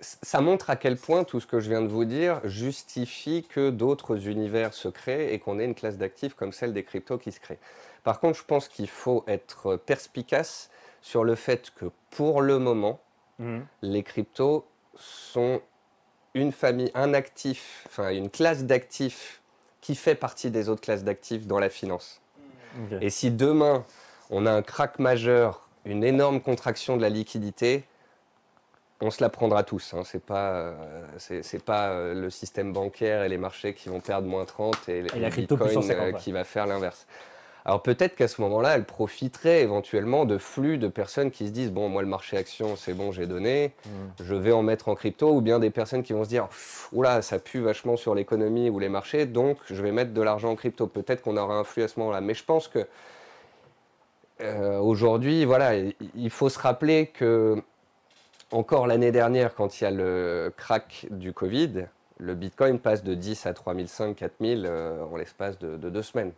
ça 0.00 0.40
montre 0.42 0.70
à 0.70 0.76
quel 0.76 0.96
point 0.96 1.24
tout 1.24 1.40
ce 1.40 1.46
que 1.48 1.58
je 1.58 1.70
viens 1.70 1.82
de 1.82 1.88
vous 1.88 2.04
dire 2.04 2.40
justifie 2.44 3.44
que 3.48 3.70
d'autres 3.70 4.28
univers 4.28 4.74
se 4.74 4.86
créent 4.86 5.34
et 5.34 5.40
qu'on 5.40 5.58
ait 5.58 5.64
une 5.64 5.74
classe 5.74 5.96
d'actifs 5.98 6.34
comme 6.34 6.52
celle 6.52 6.72
des 6.72 6.84
cryptos 6.84 7.18
qui 7.18 7.32
se 7.32 7.40
crée. 7.40 7.58
Par 8.04 8.20
contre, 8.20 8.38
je 8.38 8.44
pense 8.44 8.68
qu'il 8.68 8.88
faut 8.88 9.24
être 9.26 9.76
perspicace 9.76 10.70
sur 11.00 11.24
le 11.24 11.34
fait 11.34 11.72
que 11.74 11.86
pour 12.10 12.40
le 12.40 12.58
moment, 12.58 13.00
Mhm. 13.38 13.66
les 13.82 14.02
cryptos 14.02 14.64
sont 14.96 15.60
une 16.34 16.52
famille, 16.52 16.90
un 16.94 17.14
actif, 17.14 17.84
enfin 17.88 18.10
une 18.10 18.30
classe 18.30 18.64
d'actifs 18.64 19.40
qui 19.80 19.94
fait 19.94 20.14
partie 20.14 20.50
des 20.50 20.68
autres 20.68 20.80
classes 20.80 21.04
d'actifs 21.04 21.46
dans 21.46 21.58
la 21.58 21.68
finance. 21.68 22.20
Ok. 22.80 22.98
Et 23.00 23.10
si 23.10 23.30
demain, 23.30 23.84
on 24.30 24.46
a 24.46 24.52
un 24.52 24.62
crack 24.62 24.98
majeur, 24.98 25.68
une 25.84 26.02
énorme 26.04 26.40
contraction 26.40 26.96
de 26.96 27.02
la 27.02 27.08
liquidité, 27.08 27.84
on 29.00 29.10
se 29.10 29.22
la 29.22 29.28
prendra 29.28 29.62
tous. 29.64 29.92
Hein. 29.94 30.02
C'est 30.04 30.24
pas, 30.24 30.52
euh, 30.52 31.04
c'est, 31.18 31.62
pas 31.62 31.88
euh, 31.90 32.14
le 32.14 32.30
système 32.30 32.72
bancaire 32.72 33.22
et 33.22 33.28
les 33.28 33.36
marchés 33.36 33.74
qui 33.74 33.88
vont 33.88 34.00
perdre 34.00 34.26
moins 34.26 34.44
30 34.44 34.88
et, 34.88 35.02
la 35.02 35.18
le 35.18 35.30
crypto 35.30 35.56
plus 35.56 35.66
Bitcoin 35.66 35.82
150, 35.82 36.06
euh, 36.06 36.12
ouais. 36.12 36.18
qui 36.18 36.32
va 36.32 36.44
faire 36.44 36.66
l'inverse. 36.66 37.06
Alors 37.66 37.82
peut-être 37.82 38.14
qu'à 38.14 38.28
ce 38.28 38.42
moment-là, 38.42 38.76
elle 38.76 38.84
profiterait 38.84 39.62
éventuellement 39.62 40.26
de 40.26 40.36
flux 40.36 40.76
de 40.76 40.86
personnes 40.88 41.30
qui 41.30 41.46
se 41.46 41.50
disent 41.52 41.72
bon, 41.72 41.88
moi 41.88 42.02
le 42.02 42.08
marché 42.08 42.36
action, 42.36 42.76
c'est 42.76 42.92
bon, 42.92 43.10
j'ai 43.10 43.26
donné, 43.26 43.72
Mhm. 43.86 44.26
je 44.26 44.34
vais 44.34 44.52
en 44.52 44.62
mettre 44.62 44.88
en 44.88 44.94
crypto, 44.94 45.30
ou 45.32 45.40
bien 45.40 45.58
des 45.58 45.70
personnes 45.70 46.02
qui 46.02 46.12
vont 46.12 46.24
se 46.24 46.28
dire 46.28 46.46
oula, 46.92 47.22
ça 47.22 47.38
pue 47.38 47.60
vachement 47.60 47.96
sur 47.96 48.14
l'économie 48.14 48.68
ou 48.68 48.78
les 48.78 48.90
marchés, 48.90 49.24
donc 49.24 49.56
je 49.70 49.82
vais 49.82 49.92
mettre 49.92 50.12
de 50.12 50.20
l'argent 50.20 50.50
en 50.50 50.56
crypto. 50.56 50.86
Peut-être 50.86 51.22
qu'on 51.22 51.38
aura 51.38 51.54
un 51.56 51.64
flux 51.64 51.82
à 51.84 51.88
ce 51.88 51.98
moment-là, 52.00 52.20
mais 52.20 52.34
je 52.34 52.44
pense 52.44 52.68
que 52.68 52.86
euh, 54.40 54.78
aujourd'hui, 54.78 55.44
voilà, 55.44 55.76
il- 55.76 55.94
il 56.16 56.30
faut 56.30 56.48
se 56.48 56.58
rappeler 56.58 57.06
que 57.06 57.62
encore 58.50 58.86
l'année 58.86 59.12
dernière, 59.12 59.54
quand 59.54 59.80
il 59.80 59.84
y 59.84 59.86
a 59.86 59.90
le 59.90 60.52
crack 60.56 61.06
du 61.10 61.32
Covid, 61.32 61.86
le 62.18 62.34
Bitcoin 62.34 62.78
passe 62.78 63.02
de 63.02 63.14
10 63.14 63.46
à 63.46 63.54
3005, 63.54 64.16
4000 64.16 64.66
euh, 64.68 65.02
en 65.04 65.16
l'espace 65.16 65.58
de, 65.58 65.76
de 65.76 65.88
deux 65.88 66.02
semaines. 66.02 66.32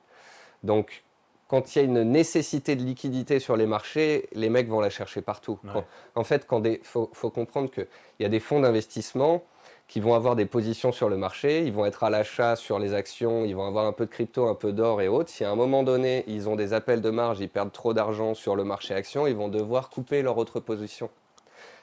Donc, 0.62 1.02
quand 1.48 1.74
il 1.74 1.78
y 1.78 1.82
a 1.82 1.84
une 1.84 2.02
nécessité 2.02 2.74
de 2.76 2.82
liquidité 2.82 3.38
sur 3.38 3.56
les 3.56 3.66
marchés, 3.66 4.28
les 4.32 4.48
mecs 4.48 4.68
vont 4.68 4.80
la 4.80 4.90
chercher 4.90 5.22
partout. 5.22 5.58
Ouais. 5.64 5.70
Quand- 5.72 5.84
en 6.14 6.24
fait, 6.24 6.46
il 6.64 6.80
faut, 6.82 7.10
faut 7.12 7.30
comprendre 7.30 7.70
qu'il 7.70 7.86
y 8.20 8.24
a 8.24 8.28
des 8.28 8.40
fonds 8.40 8.60
d'investissement 8.60 9.42
qui 9.86 10.00
vont 10.00 10.14
avoir 10.14 10.34
des 10.34 10.46
positions 10.46 10.90
sur 10.90 11.08
le 11.08 11.16
marché, 11.16 11.62
ils 11.64 11.72
vont 11.72 11.86
être 11.86 12.02
à 12.02 12.10
l'achat 12.10 12.56
sur 12.56 12.80
les 12.80 12.92
actions, 12.92 13.44
ils 13.44 13.54
vont 13.54 13.66
avoir 13.66 13.86
un 13.86 13.92
peu 13.92 14.06
de 14.06 14.10
crypto, 14.10 14.48
un 14.48 14.56
peu 14.56 14.72
d'or 14.72 15.00
et 15.00 15.06
autres. 15.06 15.30
Si 15.30 15.44
à 15.44 15.50
un 15.50 15.54
moment 15.54 15.84
donné, 15.84 16.24
ils 16.26 16.48
ont 16.48 16.56
des 16.56 16.72
appels 16.72 17.00
de 17.00 17.10
marge, 17.10 17.38
ils 17.38 17.48
perdent 17.48 17.70
trop 17.70 17.94
d'argent 17.94 18.34
sur 18.34 18.56
le 18.56 18.64
marché 18.64 18.94
action, 18.94 19.28
ils 19.28 19.36
vont 19.36 19.48
devoir 19.48 19.88
couper 19.88 20.22
leur 20.22 20.38
autre 20.38 20.58
position. 20.58 21.08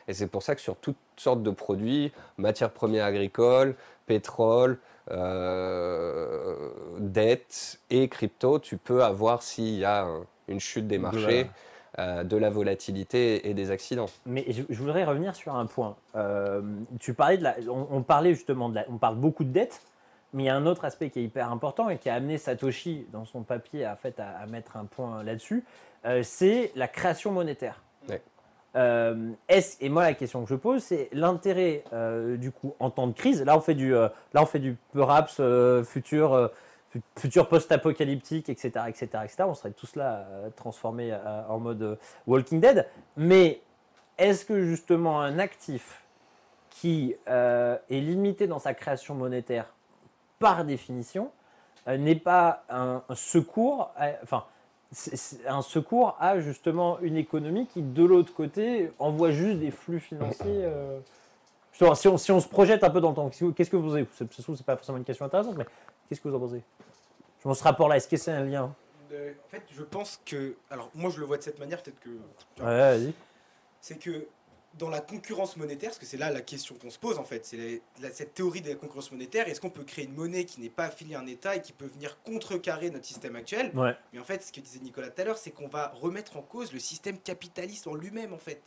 Et 0.10 0.14
c'est 0.14 0.28
pour 0.28 0.44
ça 0.44 0.54
que 0.54 0.60
sur 0.60 0.76
toutes 0.76 0.98
sortes 1.16 1.44
de 1.44 1.52
produits, 1.52 2.12
matières 2.38 2.72
premières 2.72 3.06
agricoles, 3.06 3.76
pétrole, 4.06 4.80
euh, 5.12 6.70
dette 7.00 7.80
et 7.90 8.08
crypto, 8.08 8.60
tu 8.60 8.78
peux 8.78 9.04
avoir 9.04 9.44
s'il 9.44 9.76
y 9.78 9.86
a 9.86 10.04
un- 10.04 10.26
une 10.48 10.60
chute 10.60 10.88
des 10.88 10.98
marchés, 10.98 11.50
euh, 12.00 12.24
de 12.24 12.38
la 12.38 12.50
volatilité 12.50 13.50
et 13.50 13.54
des 13.54 13.72
accidents. 13.72 14.10
Mais 14.26 14.46
je, 14.50 14.64
je 14.70 14.80
voudrais 14.80 15.04
revenir 15.06 15.36
sur 15.36 15.56
un 15.56 15.66
point. 15.66 15.96
Euh, 16.16 16.62
tu 17.00 17.14
parlais 17.14 17.38
de 17.38 17.44
la, 17.44 17.56
on, 17.70 17.88
on 17.92 18.02
parlait 18.02 18.34
justement 18.34 18.70
de 18.70 18.76
la, 18.76 18.86
on 18.90 18.98
parle 18.98 19.16
beaucoup 19.16 19.44
de 19.44 19.52
dettes, 19.52 19.82
mais 20.34 20.44
il 20.44 20.46
y 20.48 20.50
a 20.50 20.56
un 20.56 20.66
autre 20.66 20.86
aspect 20.86 21.10
qui 21.12 21.20
est 21.20 21.24
hyper 21.24 21.52
important 21.52 21.90
et 21.90 21.98
qui 21.98 22.10
a 22.10 22.16
amené 22.16 22.38
Satoshi 22.38 23.06
dans 23.12 23.26
son 23.26 23.44
papier 23.44 23.86
à, 23.86 23.98
à, 24.18 24.22
à 24.42 24.46
mettre 24.48 24.76
un 24.78 24.86
point 24.86 25.24
là-dessus, 25.24 25.64
euh, 26.06 26.24
c'est 26.24 26.72
la 26.76 26.88
création 26.88 27.32
monétaire. 27.32 27.82
Ouais. 28.10 28.22
Euh, 28.76 29.32
est-ce- 29.50 29.78
et 29.82 29.90
moi 29.90 30.04
la 30.04 30.14
question 30.16 30.44
que 30.44 30.50
je 30.50 30.56
pose, 30.56 30.82
c'est 30.84 31.10
l'intérêt 31.14 31.84
euh, 31.94 32.38
du 32.38 32.52
coup 32.52 32.74
en 32.80 32.90
temps 32.90 33.08
de 33.08 33.14
crise. 33.14 33.44
Là 33.44 33.56
on 33.58 33.62
fait 33.62 33.76
du, 33.76 33.96
euh, 33.96 34.08
là 34.34 34.42
on 34.42 34.46
fait 34.48 34.60
du 34.60 34.78
perhaps 34.94 35.38
euh, 35.40 35.84
futur. 35.84 36.50
fu- 36.90 37.02
futur 37.18 37.48
post-apocalyptique, 37.50 38.50
etc., 38.50 38.86
etc., 38.88 39.08
etc. 39.24 39.44
On 39.48 39.54
serait 39.56 39.72
tous 39.72 39.96
là 39.96 40.28
transformés 40.56 41.16
en 41.50 41.60
mode 41.60 41.98
Walking 42.28 42.60
Dead. 42.62 42.88
Mais 43.18 43.62
est-ce 44.20 44.46
que 44.46 44.64
justement 44.64 45.22
un 45.22 45.40
actif 45.40 46.04
qui 46.70 47.16
est 47.28 47.80
limité 47.90 48.46
dans 48.48 48.60
sa 48.60 48.74
création 48.76 49.16
monétaire 49.16 49.74
par 50.40 50.66
définition 50.66 51.32
n'est 51.88 52.16
pas 52.16 52.64
un, 52.70 53.02
secours, 53.16 53.92
enfin 54.22 54.44
un 55.48 55.62
secours 55.62 56.16
à 56.20 56.40
justement 56.40 57.00
une 57.00 57.18
économie 57.18 57.68
qui 57.68 57.82
de 57.82 58.04
l'autre 58.04 58.34
côté 58.34 58.92
envoie 59.00 59.32
juste 59.32 59.60
des 59.60 59.72
flux 59.72 60.00
financiers. 60.00 60.46
euh, 60.48 61.00
si, 61.72 62.08
on, 62.08 62.18
si 62.18 62.32
on 62.32 62.40
se 62.40 62.48
projette 62.48 62.84
un 62.84 62.90
peu 62.90 63.02
dans 63.02 63.10
le 63.10 63.16
temps, 63.16 63.30
qu'est-ce 63.30 63.70
que- 63.70 63.76
vous 63.78 63.90
pensez 63.90 64.06
C'est 64.14 64.32
se 64.34 64.42
trouve, 64.42 64.56
c'est 64.56 64.66
pas 64.66 64.76
forcément 64.76 64.98
une 65.00 65.04
question 65.04 65.26
intéressante, 65.26 65.56
mais 65.58 65.66
qu'est-ce 66.08 66.22
que 66.22 66.28
vous 66.28 66.36
en 66.36 66.40
pensez? 66.40 66.62
Dans 67.44 67.54
ce 67.54 67.64
rapport-là, 67.64 67.98
est-ce 67.98 68.08
que 68.08 68.16
c'est 68.18 68.32
un 68.32 68.44
lien? 68.46 68.74
En 69.12 69.50
fait, 69.50 69.64
je 69.72 69.84
pense 69.84 70.20
que. 70.26 70.56
Alors, 70.72 70.90
moi, 70.96 71.12
je 71.12 71.20
le 71.20 71.26
vois 71.26 71.38
de 71.38 71.44
cette 71.44 71.60
manière, 71.60 71.82
peut-être 71.84 72.00
que. 72.00 72.10
Ouais, 72.64 72.98
vas-y. 72.98 73.14
C'est 73.82 73.98
que 74.00 74.26
dans 74.78 74.90
la 74.90 75.02
concurrence 75.02 75.58
monétaire, 75.58 75.90
parce 75.90 76.00
que 76.00 76.06
c'est 76.06 76.18
là 76.18 76.32
la 76.32 76.42
question 76.42 76.76
qu'on 76.76 76.90
se 76.90 76.98
pose, 76.98 77.20
en 77.20 77.24
fait, 77.24 77.46
c'est 77.46 77.82
cette 78.12 78.34
théorie 78.34 78.62
de 78.62 78.70
la 78.70 78.76
concurrence 78.76 79.12
monétaire 79.12 79.48
est-ce 79.48 79.62
qu'on 79.62 79.70
peut 79.70 79.84
créer 79.84 80.06
une 80.06 80.14
monnaie 80.14 80.46
qui 80.46 80.62
n'est 80.62 80.70
pas 80.70 80.86
affiliée 80.86 81.16
à 81.16 81.20
un 81.20 81.28
État 81.28 81.56
et 81.56 81.62
qui 81.62 81.74
peut 81.74 81.86
venir 81.86 82.18
contrecarrer 82.24 82.90
notre 82.90 83.06
système 83.06 83.36
actuel? 83.36 83.72
Ouais. 83.76 83.96
Mais 84.12 84.20
en 84.20 84.24
fait, 84.24 84.44
ce 84.44 84.52
que 84.52 84.60
disait 84.60 84.80
Nicolas 84.80 85.10
tout 85.10 85.22
à 85.22 85.26
l'heure, 85.26 85.38
c'est 85.38 85.52
qu'on 85.52 85.68
va 85.68 85.90
remettre 85.90 86.38
en 86.38 86.42
cause 86.42 86.74
le 86.74 86.80
système 86.80 87.18
capitaliste 87.20 87.88
en 87.88 87.96
lui-même, 87.96 88.34
en 88.34 88.40
fait. 88.40 88.62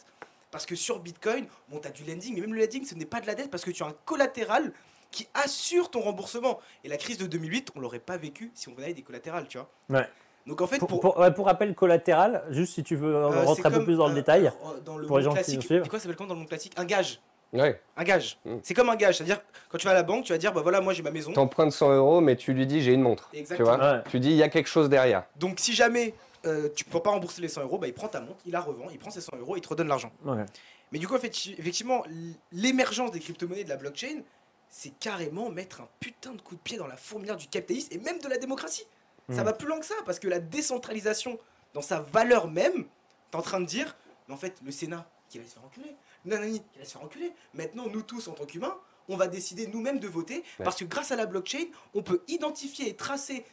Parce 0.50 0.64
que 0.64 0.76
sur 0.76 1.00
Bitcoin, 1.00 1.46
bon, 1.68 1.80
tu 1.80 1.88
as 1.88 1.90
du 1.90 2.04
lending, 2.04 2.34
mais 2.34 2.40
même 2.40 2.54
le 2.54 2.60
lending, 2.60 2.84
ce 2.84 2.94
n'est 2.94 3.04
pas 3.04 3.20
de 3.20 3.26
la 3.26 3.34
dette 3.34 3.50
parce 3.50 3.64
que 3.64 3.70
tu 3.70 3.82
as 3.82 3.86
un 3.86 3.96
collatéral 4.04 4.72
qui 5.10 5.26
assure 5.34 5.90
ton 5.90 6.00
remboursement. 6.00 6.60
Et 6.84 6.88
la 6.88 6.96
crise 6.96 7.18
de 7.18 7.26
2008, 7.26 7.72
on 7.74 7.80
l'aurait 7.80 7.98
pas 7.98 8.16
vécu 8.16 8.50
si 8.54 8.68
on 8.68 8.72
venait 8.72 8.84
avec 8.84 8.96
des 8.96 9.02
collatérales, 9.02 9.48
tu 9.48 9.58
vois. 9.58 9.70
Ouais. 9.88 10.08
Donc 10.46 10.60
en 10.60 10.66
fait, 10.66 10.78
Pour, 10.78 10.88
pour, 10.88 11.00
pour- 11.00 11.18
ouais, 11.18 11.32
pour 11.32 11.46
rappel 11.46 11.74
collatéral, 11.74 12.44
juste 12.50 12.74
si 12.74 12.84
tu 12.84 12.94
veux 12.94 13.14
euh, 13.14 13.28
rentrer 13.28 13.66
un 13.66 13.70
peu 13.70 13.84
plus 13.84 13.96
dans 13.96 14.06
le 14.06 14.12
euh, 14.12 14.14
détail. 14.16 14.46
euh, 14.46 14.80
dans 14.84 14.96
le 14.96 15.06
pour 15.06 15.18
les 15.18 15.24
monde 15.24 15.34
gens 15.34 15.40
qui 15.42 15.44
classique, 15.44 15.56
nous 15.56 15.62
suivent. 15.62 15.88
quoi 15.88 15.98
ça 15.98 16.04
s'appelle 16.04 16.16
comment 16.16 16.28
dans 16.28 16.34
le 16.34 16.40
monde 16.40 16.48
classique? 16.48 16.72
Un 16.76 16.84
gage. 16.84 17.20
Ouais. 17.52 17.80
Un 17.96 18.04
gage. 18.04 18.38
Mm. 18.44 18.56
C'est 18.62 18.74
comme 18.74 18.88
un 18.88 18.96
gage, 18.96 19.16
c'est-à-dire 19.16 19.40
quand 19.68 19.78
tu 19.78 19.86
vas 19.86 19.92
à 19.92 19.94
la 19.94 20.02
banque, 20.02 20.24
tu 20.24 20.32
vas 20.32 20.38
dire 20.38 20.52
bah 20.52 20.60
voilà, 20.62 20.80
moi 20.80 20.92
j'ai 20.92 21.02
ma 21.02 21.10
maison. 21.10 21.32
T'empruntes 21.32 21.72
100 21.72 21.94
euros, 21.96 22.20
mais 22.20 22.36
tu 22.36 22.52
lui 22.52 22.66
dis 22.66 22.80
j'ai 22.80 22.92
une 22.92 23.02
montre. 23.02 23.28
Exactement. 23.32 23.72
Tu 23.72 23.76
vois? 23.78 23.92
Ouais. 23.94 24.02
Tu 24.08 24.20
dis 24.20 24.30
il 24.30 24.36
y 24.36 24.42
a 24.42 24.48
quelque 24.48 24.68
chose 24.68 24.88
derrière. 24.88 25.24
Donc 25.36 25.58
si 25.58 25.72
jamais 25.72 26.14
euh, 26.44 26.68
tu 26.76 26.84
peux 26.84 27.00
pas 27.00 27.10
rembourser 27.10 27.42
les 27.42 27.48
100 27.48 27.62
euros, 27.62 27.78
bah 27.78 27.88
il 27.88 27.94
prend 27.94 28.08
ta 28.08 28.20
montre, 28.20 28.38
il 28.46 28.52
la 28.52 28.60
revend, 28.60 28.86
il 28.92 28.98
prend 28.98 29.10
ses 29.10 29.20
100 29.20 29.36
euros, 29.38 29.56
il 29.56 29.60
te 29.62 29.68
redonne 29.68 29.88
l'argent. 29.88 30.12
Ouais. 30.24 30.44
Mais 30.92 31.00
du 31.00 31.08
coup, 31.08 31.16
en 31.16 31.18
fait, 31.18 31.32
effectivement, 31.58 32.04
l'émergence 32.52 33.10
des 33.10 33.18
crypto-monnaies 33.18 33.62
et 33.62 33.64
de 33.64 33.68
la 33.68 33.76
blockchain, 33.76 34.20
c'est 34.68 34.92
carrément 35.00 35.48
mettre 35.50 35.80
un 35.80 35.88
putain 35.98 36.32
de 36.32 36.40
coup 36.40 36.54
de 36.54 36.60
pied 36.60 36.76
dans 36.78 36.86
la 36.86 36.96
fourmilière 36.96 37.36
du 37.36 37.48
capitalisme 37.48 37.88
et 37.92 37.98
même 37.98 38.18
de 38.20 38.28
la 38.28 38.38
démocratie. 38.38 38.86
Ça 39.30 39.42
Mm. 39.42 39.44
va 39.46 39.52
plus 39.52 39.66
loin 39.66 39.80
que 39.80 39.86
ça, 39.86 39.94
parce 40.04 40.18
que 40.18 40.28
la 40.28 40.38
décentralisation, 40.38 41.38
dans 41.74 41.82
sa 41.82 42.00
valeur 42.00 42.48
même, 42.48 42.86
t'es 43.30 43.36
en 43.36 43.42
train 43.42 43.60
de 43.60 43.66
dire, 43.66 43.96
mais 44.28 44.34
en 44.34 44.36
fait, 44.36 44.60
le 44.64 44.70
Sénat, 44.70 45.08
qui 45.28 45.38
allait 45.38 45.48
se 45.48 45.54
faire 45.54 45.64
enculer, 45.64 45.96
Nanani, 46.24 46.60
qui 46.60 46.66
allait 46.76 46.84
se 46.84 46.92
faire 46.92 47.02
enculer, 47.02 47.32
maintenant, 47.54 47.86
nous 47.88 48.02
tous, 48.02 48.28
en 48.28 48.32
tant 48.32 48.44
qu'humains, 48.46 48.76
on 49.08 49.16
va 49.16 49.26
décider 49.28 49.66
nous-mêmes 49.66 49.98
de 49.98 50.08
voter, 50.08 50.36
Ouais. 50.58 50.64
parce 50.64 50.76
que 50.76 50.84
grâce 50.84 51.10
à 51.12 51.16
la 51.16 51.26
blockchain, 51.26 51.64
on 51.94 52.02
peut 52.02 52.22
identifier 52.28 52.88
et 52.88 52.94
tracer, 52.96 53.44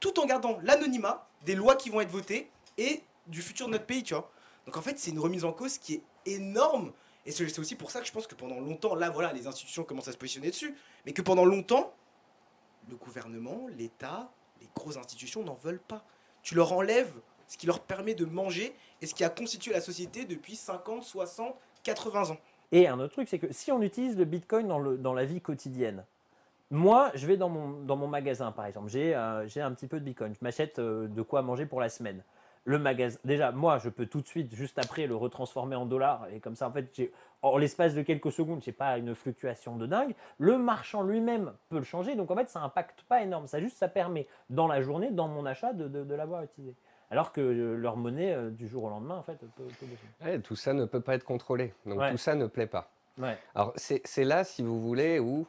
tout 0.00 0.18
en 0.20 0.26
gardant 0.26 0.58
l'anonymat, 0.62 1.26
des 1.44 1.54
lois 1.54 1.76
qui 1.76 1.88
vont 1.90 2.00
être 2.00 2.10
votées 2.10 2.50
et 2.78 3.02
du 3.26 3.40
futur 3.42 3.66
de 3.66 3.72
notre 3.72 3.86
pays, 3.86 4.02
tu 4.02 4.14
vois. 4.14 4.30
Donc 4.66 4.76
en 4.76 4.82
fait, 4.82 4.98
c'est 4.98 5.10
une 5.10 5.18
remise 5.18 5.44
en 5.44 5.52
cause 5.52 5.78
qui 5.78 5.94
est 5.94 6.02
énorme. 6.26 6.92
Et 7.24 7.30
c'est 7.32 7.58
aussi 7.58 7.74
pour 7.76 7.90
ça 7.90 8.00
que 8.00 8.06
je 8.06 8.12
pense 8.12 8.26
que 8.26 8.34
pendant 8.34 8.58
longtemps, 8.60 8.94
là, 8.96 9.10
voilà, 9.10 9.32
les 9.32 9.46
institutions 9.46 9.84
commencent 9.84 10.08
à 10.08 10.12
se 10.12 10.16
positionner 10.18 10.48
dessus, 10.50 10.74
mais 11.06 11.12
que 11.12 11.22
pendant 11.22 11.44
longtemps, 11.44 11.94
le 12.88 12.96
gouvernement, 12.96 13.66
l'État, 13.76 14.30
les 14.62 14.68
grosses 14.74 14.96
institutions 14.96 15.42
n'en 15.42 15.54
veulent 15.54 15.80
pas. 15.80 16.04
Tu 16.42 16.54
leur 16.54 16.72
enlèves 16.72 17.12
ce 17.46 17.58
qui 17.58 17.66
leur 17.66 17.80
permet 17.80 18.14
de 18.14 18.24
manger 18.24 18.74
et 19.00 19.06
ce 19.06 19.14
qui 19.14 19.24
a 19.24 19.28
constitué 19.28 19.72
la 19.72 19.80
société 19.80 20.24
depuis 20.24 20.56
50, 20.56 21.02
60, 21.02 21.54
80 21.82 22.30
ans. 22.30 22.38
Et 22.70 22.88
un 22.88 22.98
autre 22.98 23.12
truc, 23.12 23.28
c'est 23.28 23.38
que 23.38 23.52
si 23.52 23.70
on 23.70 23.82
utilise 23.82 24.16
le 24.16 24.24
Bitcoin 24.24 24.66
dans, 24.68 25.14
la 25.14 25.24
vie 25.24 25.40
quotidienne, 25.40 26.04
moi, 26.70 27.10
je 27.14 27.26
vais 27.26 27.36
dans 27.36 27.50
mon, 27.50 28.08
magasin, 28.08 28.50
par 28.50 28.64
exemple, 28.64 28.88
j'ai 28.88 29.14
euh, 29.14 29.46
j'ai 29.46 29.60
un 29.60 29.72
petit 29.72 29.86
peu 29.86 30.00
de 30.00 30.04
Bitcoin, 30.04 30.32
je 30.32 30.38
m'achète 30.40 30.78
euh, 30.78 31.06
de 31.06 31.20
quoi 31.20 31.42
manger 31.42 31.66
pour 31.66 31.80
la 31.80 31.90
semaine. 31.90 32.24
Le 32.64 32.78
magasin, 32.78 33.18
déjà, 33.24 33.50
moi, 33.50 33.78
je 33.78 33.88
peux 33.88 34.06
tout 34.06 34.20
de 34.20 34.26
suite, 34.26 34.54
juste 34.54 34.78
après, 34.78 35.06
le 35.06 35.16
retransformer 35.16 35.74
en 35.74 35.84
dollars. 35.84 36.26
Et 36.32 36.38
comme 36.38 36.54
ça, 36.54 36.68
en 36.68 36.72
fait, 36.72 36.90
j'ai 36.94 37.12
en 37.42 37.58
l'espace 37.58 37.94
de 37.94 38.02
quelques 38.02 38.30
secondes, 38.30 38.62
c'est 38.62 38.70
pas 38.70 38.98
une 38.98 39.16
fluctuation 39.16 39.76
de 39.76 39.86
dingue. 39.86 40.14
Le 40.38 40.58
marchand 40.58 41.02
lui-même 41.02 41.52
peut 41.68 41.78
le 41.78 41.84
changer, 41.84 42.14
donc 42.14 42.30
en 42.30 42.36
fait, 42.36 42.48
ça 42.48 42.60
n'impacte 42.60 43.02
pas 43.02 43.22
énorme. 43.22 43.48
Ça 43.48 43.58
juste, 43.60 43.78
ça 43.78 43.88
permet 43.88 44.28
dans 44.48 44.68
la 44.68 44.80
journée, 44.80 45.10
dans 45.10 45.26
mon 45.26 45.44
achat, 45.44 45.72
de, 45.72 45.88
de, 45.88 46.14
l'avoir 46.14 46.44
utilisé. 46.44 46.76
Alors 47.10 47.32
que 47.32 47.40
euh, 47.40 47.74
leur 47.74 47.96
monnaie, 47.96 48.32
euh, 48.32 48.50
du 48.50 48.68
jour 48.68 48.84
au 48.84 48.90
lendemain, 48.90 49.16
en 49.16 49.22
fait, 49.22 49.38
peut, 49.38 49.64
peut 49.80 50.40
tout 50.40 50.56
ça 50.56 50.72
ne 50.72 50.84
peut 50.84 51.00
pas 51.00 51.14
être 51.14 51.24
contrôlé. 51.24 51.74
Donc 51.84 52.00
tout 52.10 52.16
ça 52.16 52.36
ne 52.36 52.46
plaît 52.46 52.68
pas. 52.68 52.90
Ouais. 53.18 53.36
Alors 53.54 53.72
c'est 53.76 54.24
là, 54.24 54.44
si 54.44 54.62
vous 54.62 54.80
voulez, 54.80 55.18
où 55.18 55.46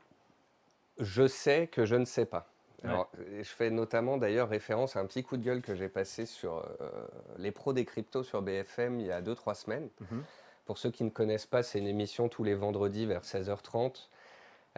je 0.99 1.27
sais 1.27 1.67
que 1.67 1.85
je 1.85 1.95
ne 1.95 2.05
sais 2.05 2.25
pas. 2.25 2.47
Alors, 2.83 3.09
je 3.17 3.43
fais 3.43 3.69
notamment 3.69 4.17
d'ailleurs 4.17 4.49
référence 4.49 4.95
à 4.95 4.99
un 4.99 5.05
petit 5.05 5.23
coup 5.23 5.37
de 5.37 5.43
gueule 5.43 5.61
que 5.61 5.75
j'ai 5.75 5.89
passé 5.89 6.25
sur 6.25 6.57
euh, 6.57 6.89
les 7.37 7.51
pros 7.51 7.73
des 7.73 7.85
cryptos 7.85 8.23
sur 8.23 8.41
BFM 8.41 8.99
il 8.99 9.07
y 9.07 9.11
a 9.11 9.21
2-3 9.21 9.55
semaines. 9.55 9.89
Mhm. 10.01 10.23
Pour 10.65 10.77
ceux 10.77 10.91
qui 10.91 11.03
ne 11.03 11.09
connaissent 11.09 11.45
pas, 11.45 11.63
c'est 11.63 11.79
une 11.79 11.87
émission 11.87 12.29
tous 12.29 12.43
les 12.43 12.55
vendredis 12.55 13.05
vers 13.05 13.23
16h30 13.23 14.07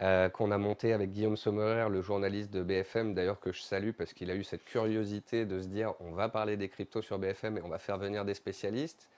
euh, 0.02 0.28
qu'on 0.28 0.50
a 0.50 0.58
montée 0.58 0.92
avec 0.92 1.10
Guillaume 1.10 1.36
Sommerer, 1.36 1.88
le 1.88 2.02
journaliste 2.02 2.50
de 2.50 2.62
BFM, 2.62 3.14
d'ailleurs 3.14 3.40
que 3.40 3.50
je 3.50 3.62
salue 3.62 3.92
parce 3.92 4.12
qu'il 4.12 4.30
a 4.30 4.34
eu 4.34 4.44
cette 4.44 4.64
curiosité 4.64 5.46
de 5.46 5.60
se 5.60 5.68
dire 5.68 5.94
on 6.00 6.12
va 6.12 6.28
parler 6.28 6.56
des 6.56 6.68
cryptos 6.68 7.02
sur 7.02 7.18
BFM 7.18 7.58
et 7.58 7.62
on 7.62 7.68
va 7.68 7.78
faire 7.78 7.98
venir 7.98 8.24
des 8.24 8.34
spécialistes. 8.34 9.08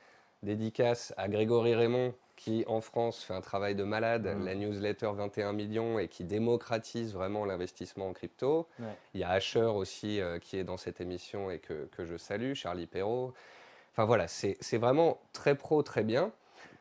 Dédicace 0.44 1.12
à 1.16 1.28
Grégory 1.28 1.74
Raymond 1.74 2.14
qui 2.38 2.64
en 2.68 2.80
France 2.80 3.24
fait 3.24 3.34
un 3.34 3.40
travail 3.40 3.74
de 3.74 3.82
malade, 3.82 4.26
mmh. 4.26 4.44
la 4.44 4.54
newsletter 4.54 5.10
21 5.12 5.52
millions 5.52 5.98
et 5.98 6.06
qui 6.06 6.22
démocratise 6.22 7.12
vraiment 7.12 7.44
l'investissement 7.44 8.06
en 8.06 8.12
crypto. 8.12 8.68
Il 9.12 9.20
y 9.20 9.24
a 9.24 9.30
Asher 9.30 9.64
aussi 9.64 10.20
euh, 10.20 10.38
qui 10.38 10.56
est 10.56 10.62
dans 10.62 10.76
cette 10.76 11.00
émission 11.00 11.50
et 11.50 11.58
que, 11.58 11.88
que 11.96 12.04
je 12.04 12.16
salue, 12.16 12.54
Charlie 12.54 12.86
Perrault. 12.86 13.34
Enfin 13.92 14.04
voilà, 14.04 14.28
c'est 14.28 14.78
vraiment 14.78 15.18
très 15.32 15.56
pro, 15.56 15.82
très 15.82 16.04
bien. 16.04 16.30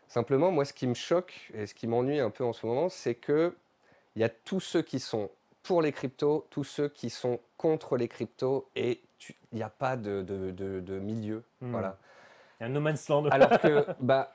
Simplement, 0.08 0.52
moi, 0.52 0.64
ce 0.64 0.74
qui 0.74 0.86
me 0.86 0.94
choque 0.94 1.50
et 1.56 1.66
ce 1.66 1.74
qui 1.74 1.88
m'ennuie 1.88 2.20
un 2.20 2.30
peu 2.30 2.46
en 2.46 2.54
ce 2.54 2.68
moment, 2.68 2.88
c'est 2.88 3.16
que 3.16 3.56
il 4.16 4.22
y 4.22 4.24
a 4.24 4.30
tous 4.30 4.60
ceux 4.60 4.84
qui 4.84 5.00
sont 5.00 5.32
pour 5.64 5.82
les 5.82 5.92
cryptos, 5.92 6.46
tous 6.52 6.64
ceux 6.64 6.88
qui 6.88 7.10
sont 7.10 7.40
contre 7.58 7.98
les 7.98 8.08
cryptos, 8.08 8.70
et 8.76 9.02
il 9.52 9.58
n'y 9.58 9.64
a 9.64 9.70
pas 9.70 9.98
de, 9.98 10.22
de, 10.22 10.52
de, 10.52 11.00
milieu. 11.00 11.44
Hmm. 11.62 11.72
Voilà. 11.72 11.98
Il 12.60 12.64
y 12.64 12.66
a 12.66 12.70
un 12.70 12.74
no 12.74 12.80
man's 12.80 13.10
land. 13.10 13.26
Alors 13.30 13.60
que, 13.60 13.86
bah, 14.00 14.34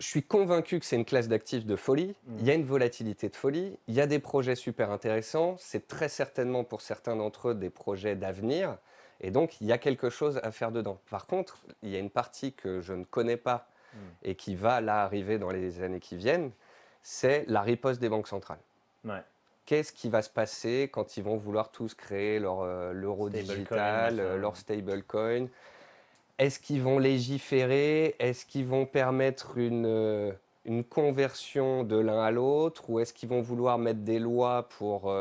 je 0.00 0.06
suis 0.06 0.22
convaincu 0.22 0.80
que 0.80 0.86
c'est 0.86 0.96
une 0.96 1.04
classe 1.04 1.28
d'actifs 1.28 1.64
de 1.64 1.76
folie. 1.76 2.16
Hmm. 2.26 2.36
Il 2.40 2.46
y 2.46 2.50
a 2.50 2.54
une 2.54 2.64
volatilité 2.64 3.28
de 3.28 3.36
folie. 3.36 3.78
Il 3.86 3.94
y 3.94 4.00
a 4.00 4.06
des 4.06 4.18
projets 4.18 4.56
super 4.56 4.90
intéressants. 4.90 5.56
C'est 5.58 5.86
très 5.86 6.08
certainement 6.08 6.64
pour 6.64 6.80
certains 6.80 7.16
d'entre 7.16 7.50
eux 7.50 7.54
des 7.54 7.70
projets 7.70 8.16
d'avenir. 8.16 8.78
Et 9.20 9.30
donc, 9.30 9.60
il 9.60 9.66
y 9.66 9.72
a 9.72 9.78
quelque 9.78 10.10
chose 10.10 10.40
à 10.42 10.50
faire 10.50 10.72
dedans. 10.72 10.98
Par 11.10 11.26
contre, 11.26 11.58
il 11.82 11.90
y 11.90 11.96
a 11.96 11.98
une 11.98 12.10
partie 12.10 12.54
que 12.54 12.80
je 12.80 12.94
ne 12.94 13.04
connais 13.04 13.36
pas 13.36 13.68
Hmm. 13.92 13.98
et 14.22 14.34
qui 14.36 14.54
va 14.54 14.80
là 14.80 15.02
arriver 15.02 15.38
dans 15.38 15.50
les 15.50 15.82
années 15.82 15.98
qui 15.98 16.16
viennent, 16.16 16.52
c'est 17.02 17.44
la 17.48 17.62
riposte 17.62 18.00
des 18.00 18.08
banques 18.08 18.28
centrales. 18.28 18.60
Qu'est-ce 19.66 19.92
qui 19.92 20.08
va 20.08 20.22
se 20.22 20.30
passer 20.30 20.90
quand 20.92 21.16
ils 21.16 21.24
vont 21.24 21.36
vouloir 21.36 21.70
tous 21.70 21.94
créer 21.94 22.38
leur 22.38 22.60
euh, 22.60 22.92
l'euro 22.92 23.28
digital, 23.28 24.20
euh, 24.20 24.36
leur 24.36 24.56
stablecoin? 24.56 25.48
Est-ce 26.40 26.58
qu'ils 26.58 26.82
vont 26.82 26.98
légiférer? 26.98 28.16
Est-ce 28.18 28.46
qu'ils 28.46 28.66
vont 28.66 28.86
permettre 28.86 29.58
une, 29.58 29.86
euh, 29.86 30.32
une 30.64 30.82
conversion 30.82 31.84
de 31.84 31.96
l'un 31.96 32.20
à 32.20 32.32
l'autre? 32.32 32.90
Ou 32.90 32.98
est-ce 32.98 33.14
qu'ils 33.14 33.28
vont 33.28 33.42
vouloir 33.42 33.78
mettre 33.78 34.00
des 34.00 34.18
lois 34.18 34.68
pour 34.68 35.14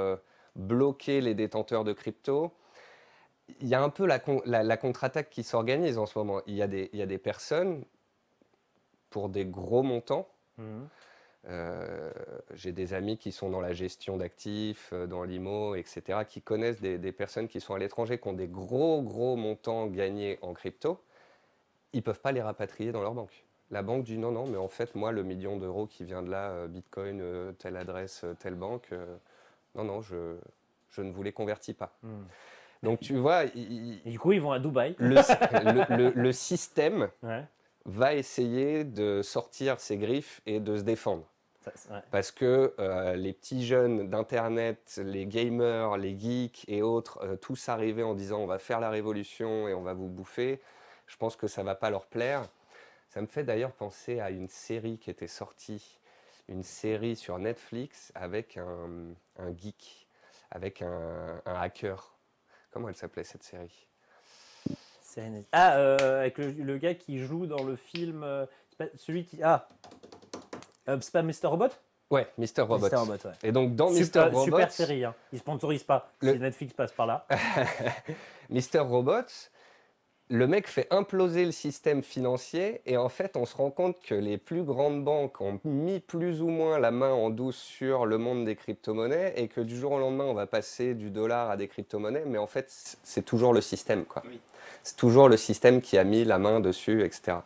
bloquer 0.55 1.21
les 1.21 1.35
détenteurs 1.35 1.83
de 1.83 1.93
crypto? 1.93 2.51
Il 3.61 3.67
y 3.67 3.75
a 3.75 3.83
un 3.83 3.89
peu 3.89 4.07
la, 4.07 4.19
la, 4.45 4.77
contre-attaque 4.77 5.29
qui 5.29 5.43
s'organise 5.43 5.97
en 5.97 6.05
ce 6.05 6.17
moment. 6.17 6.41
Il 6.47 6.55
y, 6.55 6.61
a 6.61 6.67
des, 6.67 6.89
il 6.93 6.99
y 6.99 7.01
a 7.01 7.05
des 7.05 7.17
personnes 7.17 7.83
pour 9.09 9.29
des 9.29 9.45
gros 9.45 9.83
montants. 9.83 10.27
Mhm. 10.57 10.87
Euh, 11.47 12.11
j'ai 12.53 12.71
des 12.71 12.93
amis 12.93 13.17
qui 13.17 13.31
sont 13.31 13.49
dans 13.49 13.61
la 13.61 13.73
gestion 13.73 14.17
d'actifs, 14.17 14.89
euh, 14.91 15.07
dans 15.07 15.23
l'IMO, 15.23 15.75
etc., 15.75 16.19
qui 16.27 16.41
connaissent 16.41 16.81
des, 16.81 17.11
personnes 17.11 17.47
qui 17.47 17.61
sont 17.61 17.73
à 17.73 17.79
l'étranger, 17.79 18.19
qui 18.19 18.27
ont 18.27 18.33
des 18.33 18.47
gros, 18.47 19.01
gros 19.01 19.35
montants 19.35 19.87
gagnés 19.87 20.37
en 20.41 20.53
crypto. 20.53 20.99
Ils 21.93 21.97
ne 21.97 22.01
peuvent 22.01 22.21
pas 22.21 22.31
les 22.31 22.41
rapatrier 22.41 22.91
dans 22.91 23.01
leur 23.01 23.13
banque. 23.13 23.45
La 23.71 23.83
banque 23.83 24.03
dit 24.03 24.17
non, 24.17 24.31
non, 24.31 24.47
mais 24.47 24.57
en 24.57 24.67
fait, 24.67 24.95
moi, 24.95 25.11
le 25.11 25.23
million 25.23 25.57
d'euros 25.57 25.85
qui 25.85 26.03
vient 26.03 26.23
de 26.23 26.29
là, 26.29 26.49
euh, 26.49 26.67
Bitcoin, 26.67 27.23
telle 27.59 27.77
adresse, 27.77 28.25
telle 28.39 28.55
banque, 28.55 28.89
non, 29.75 29.83
non, 29.83 30.01
je, 30.01 30.35
je, 30.89 31.01
ne 31.01 31.11
vous 31.11 31.23
les 31.23 31.31
convertis 31.31 31.73
pas. 31.73 31.95
Mhm. 32.03 32.25
Donc 32.81 32.99
tu 33.01 33.15
vois. 33.17 33.45
du 33.45 34.19
coup, 34.19 34.31
ils 34.31 34.41
vont 34.41 34.51
à 34.51 34.59
Dubaï. 34.59 34.95
Le, 34.99 36.11
le, 36.15 36.31
système 36.31 37.09
va 37.85 38.15
essayer 38.15 38.83
de 38.83 39.21
sortir 39.21 39.79
ses 39.79 39.97
griffes 39.97 40.41
et 40.45 40.59
de 40.59 40.77
se 40.77 40.83
défendre. 40.83 41.25
Parce 42.11 42.31
que 42.31 42.73
euh, 42.79 43.15
les 43.15 43.33
petits 43.33 43.65
jeunes 43.65 44.09
d'Internet, 44.09 44.99
les 45.03 45.25
gamers, 45.25 45.97
les 45.97 46.17
geeks 46.17 46.65
et 46.67 46.81
autres, 46.81 47.19
euh, 47.23 47.35
tous 47.35 47.69
arrivés 47.69 48.01
en 48.01 48.15
disant 48.15 48.39
on 48.39 48.47
va 48.47 48.59
faire 48.59 48.79
la 48.79 48.89
révolution 48.89 49.67
et 49.67 49.73
on 49.73 49.81
va 49.81 49.93
vous 49.93 50.07
bouffer, 50.07 50.61
je 51.09 51.17
pense 51.17 51.35
que 51.35 51.47
ça 51.47 51.61
ne 51.61 51.65
va 51.65 51.75
pas 51.75 51.89
leur 51.89 52.05
plaire. 52.05 52.47
Ça 53.09 53.19
me 53.19 53.27
fait 53.27 53.43
d'ailleurs 53.43 53.73
penser 53.73 54.21
à 54.21 54.29
une 54.29 54.47
série 54.47 54.97
qui 54.97 55.09
était 55.09 55.27
sortie, 55.27 55.99
une 56.47 56.63
série 56.63 57.17
sur 57.17 57.37
Netflix 57.37 58.13
avec 58.15 58.57
un, 58.57 59.51
geek, 59.57 60.07
avec 60.51 60.81
un 60.81 61.41
hacker. 61.45 62.15
Comment 62.71 62.87
elle 62.87 62.95
s'appelait 62.95 63.25
cette 63.25 63.43
série? 63.43 63.89
Ah, 65.51 65.77
euh, 65.77 66.21
avec 66.21 66.37
le, 66.37 66.77
gars 66.77 66.93
qui 66.93 67.19
joue 67.19 67.45
dans 67.45 67.63
le 67.63 67.75
film. 67.75 68.23
Euh, 68.23 68.45
celui 68.95 69.25
qui. 69.25 69.41
Ah 69.43 69.67
euh, 70.87 70.97
C'est 71.01 71.11
pas 71.11 71.21
Mr. 71.23 71.47
Robot? 71.47 71.69
Ouais, 72.09 72.27
Mr. 72.37 72.61
Robot. 72.61 72.87
Et 73.43 73.51
donc 73.51 73.75
dans 73.75 73.93
super, 73.93 74.27
Mr. 74.27 74.35
Robot. 74.35 74.45
Super 74.45 74.71
série, 74.71 75.05
hein. 75.05 75.15
il 75.31 75.39
sponsorise 75.39 75.83
pas. 75.83 76.11
Le... 76.21 76.33
Netflix 76.33 76.73
passe 76.73 76.91
par 76.91 77.05
là. 77.05 77.27
Mr. 78.49 78.79
Robot, 78.79 79.27
le 80.29 80.47
mec 80.47 80.67
fait 80.67 80.87
imploser 80.91 81.45
le 81.45 81.51
système 81.51 82.03
financier 82.03 82.81
et 82.85 82.97
en 82.97 83.09
fait 83.09 83.35
on 83.35 83.45
se 83.45 83.55
rend 83.55 83.71
compte 83.71 83.99
que 84.01 84.15
les 84.15 84.37
plus 84.37 84.63
grandes 84.63 85.03
banques 85.03 85.41
ont 85.41 85.59
mis 85.63 85.99
plus 85.99 86.41
ou 86.41 86.49
moins 86.49 86.77
la 86.77 86.91
main 86.91 87.11
en 87.11 87.29
douce 87.29 87.57
sur 87.57 88.05
le 88.05 88.17
monde 88.17 88.45
des 88.45 88.55
crypto-monnaies 88.55 89.33
et 89.37 89.47
que 89.47 89.61
du 89.61 89.75
jour 89.75 89.93
au 89.93 89.99
lendemain 89.99 90.25
on 90.25 90.35
va 90.35 90.45
passer 90.45 90.93
du 90.93 91.09
dollar 91.09 91.49
à 91.49 91.57
des 91.57 91.67
crypto-monnaies 91.67 92.25
mais 92.27 92.37
en 92.37 92.47
fait 92.47 92.67
c'est 93.03 93.25
toujours 93.25 93.53
le 93.53 93.61
système 93.61 94.05
quoi. 94.05 94.21
Oui 94.27 94.39
c'est 94.83 94.95
toujours 94.95 95.29
le 95.29 95.37
système 95.37 95.81
qui 95.81 95.97
a 95.97 96.03
mis 96.03 96.23
la 96.23 96.39
main 96.39 96.59
dessus, 96.59 97.03
etc. 97.03 97.37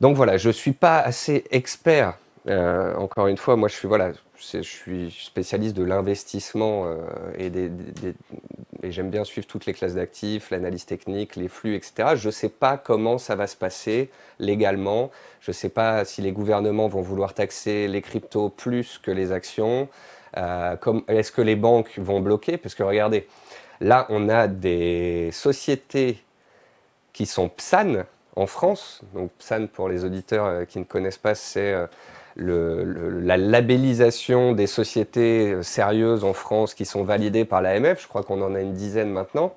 Donc 0.00 0.16
voilà, 0.16 0.36
je 0.36 0.48
ne 0.48 0.52
suis 0.52 0.72
pas 0.72 0.98
assez 0.98 1.44
expert. 1.50 2.16
Euh, 2.48 2.94
encore 2.96 3.28
une 3.28 3.36
fois, 3.36 3.56
moi 3.56 3.68
je 3.68 3.74
suis, 3.74 3.86
voilà, 3.86 4.12
je 4.36 4.62
suis 4.62 5.10
spécialiste 5.10 5.76
de 5.76 5.84
l'investissement 5.84 6.86
euh, 6.86 6.96
et, 7.38 8.90
j'aime 8.90 9.10
bien 9.10 9.22
suivre 9.22 9.46
toutes 9.46 9.66
les 9.66 9.74
classes 9.74 9.94
d'actifs, 9.94 10.50
l'analyse 10.50 10.84
technique, 10.84 11.36
les 11.36 11.46
flux, 11.46 11.76
etc. 11.76 12.16
Je 12.16 12.26
ne 12.26 12.32
sais 12.32 12.48
pas 12.48 12.76
comment 12.76 13.16
ça 13.16 13.36
va 13.36 13.46
se 13.46 13.56
passer 13.56 14.10
légalement. 14.40 15.12
Je 15.40 15.50
ne 15.50 15.54
sais 15.54 15.68
pas 15.68 16.04
si 16.04 16.20
les 16.20 16.32
gouvernements 16.32 16.88
vont 16.88 17.00
vouloir 17.00 17.32
taxer 17.32 17.86
les 17.86 18.02
cryptos 18.02 18.48
plus 18.48 18.98
que 18.98 19.12
les 19.12 19.30
actions. 19.30 19.88
Euh, 20.36 20.76
Est-ce 21.06 21.30
que 21.30 21.42
les 21.42 21.54
banques 21.54 21.96
vont 21.98 22.20
bloquer? 22.20 22.56
Parce 22.56 22.74
que 22.74 22.82
regardez, 22.82 23.28
Là, 23.82 24.06
on 24.10 24.28
a 24.28 24.46
des 24.46 25.30
sociétés 25.32 26.22
qui 27.12 27.26
sont 27.26 27.48
PSAN 27.48 28.04
en 28.36 28.46
France. 28.46 29.00
Donc 29.12 29.32
PSAN, 29.32 29.66
pour 29.66 29.88
les 29.88 30.04
auditeurs 30.04 30.68
qui 30.68 30.78
ne 30.78 30.84
connaissent 30.84 31.18
pas, 31.18 31.34
c'est 31.34 31.74
euh, 32.40 33.20
la 33.22 33.36
labellisation 33.36 34.52
des 34.52 34.66
sociétés 34.66 35.52
euh, 35.52 35.62
sérieuses 35.62 36.24
en 36.24 36.32
France 36.32 36.74
qui 36.74 36.84
sont 36.84 37.04
validées 37.04 37.44
par 37.44 37.60
l'AMF. 37.62 38.02
Je 38.02 38.08
crois 38.08 38.22
qu'on 38.22 38.40
en 38.42 38.54
a 38.54 38.60
une 38.60 38.72
dizaine 38.72 39.10
maintenant. 39.10 39.54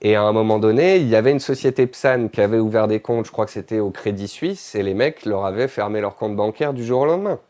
Et 0.00 0.14
à 0.14 0.22
un 0.22 0.32
moment 0.32 0.58
donné, 0.58 0.96
il 0.96 1.08
y 1.08 1.16
avait 1.16 1.32
une 1.32 1.40
société 1.40 1.86
PSAN 1.86 2.28
qui 2.28 2.40
avait 2.40 2.60
ouvert 2.60 2.86
des 2.86 3.00
comptes, 3.00 3.26
je 3.26 3.32
crois 3.32 3.46
que 3.46 3.50
c'était 3.50 3.80
au 3.80 3.90
Crédit 3.90 4.28
Suisse, 4.28 4.76
et 4.76 4.82
les 4.84 4.94
mecs 4.94 5.26
leur 5.26 5.44
avaient 5.44 5.66
fermé 5.66 6.00
leur 6.00 6.14
compte 6.14 6.36
bancaire 6.36 6.72
du 6.72 6.84
jour 6.84 7.00
au 7.00 7.06
lendemain. 7.06 7.40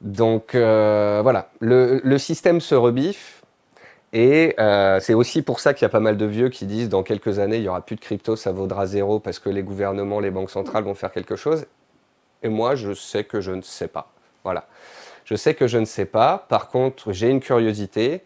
Donc 0.00 0.50
voilà, 0.54 1.50
le, 1.60 2.18
système 2.18 2.60
se 2.60 2.76
rebiffe. 2.76 3.36
Et 4.12 4.54
euh, 4.58 5.00
c'est 5.00 5.14
aussi 5.14 5.42
pour 5.42 5.60
ça 5.60 5.74
qu'il 5.74 5.82
y 5.82 5.86
a 5.86 5.90
pas 5.90 6.00
mal 6.00 6.16
de 6.16 6.24
vieux 6.24 6.48
qui 6.48 6.64
disent 6.64 6.88
dans 6.88 7.02
quelques 7.02 7.38
années, 7.38 7.56
il 7.56 7.62
n'y 7.62 7.68
aura 7.68 7.80
plus 7.80 7.96
de 7.96 8.00
crypto, 8.00 8.36
ça 8.36 8.52
vaudra 8.52 8.86
zéro 8.86 9.18
parce 9.18 9.38
que 9.38 9.50
les 9.50 9.62
gouvernements, 9.62 10.20
les 10.20 10.30
banques 10.30 10.50
centrales 10.50 10.84
vont 10.84 10.94
faire 10.94 11.12
quelque 11.12 11.36
chose. 11.36 11.66
Et 12.42 12.48
moi, 12.48 12.74
je 12.74 12.92
sais 12.94 13.24
que 13.24 13.40
je 13.40 13.52
ne 13.52 13.62
sais 13.62 13.88
pas. 13.88 14.10
Voilà. 14.44 14.66
Je 15.24 15.34
sais 15.34 15.54
que 15.54 15.66
je 15.66 15.78
ne 15.78 15.84
sais 15.84 16.04
pas. 16.04 16.46
Par 16.48 16.68
contre, 16.68 17.12
j'ai 17.12 17.28
une 17.28 17.40
curiosité. 17.40 18.22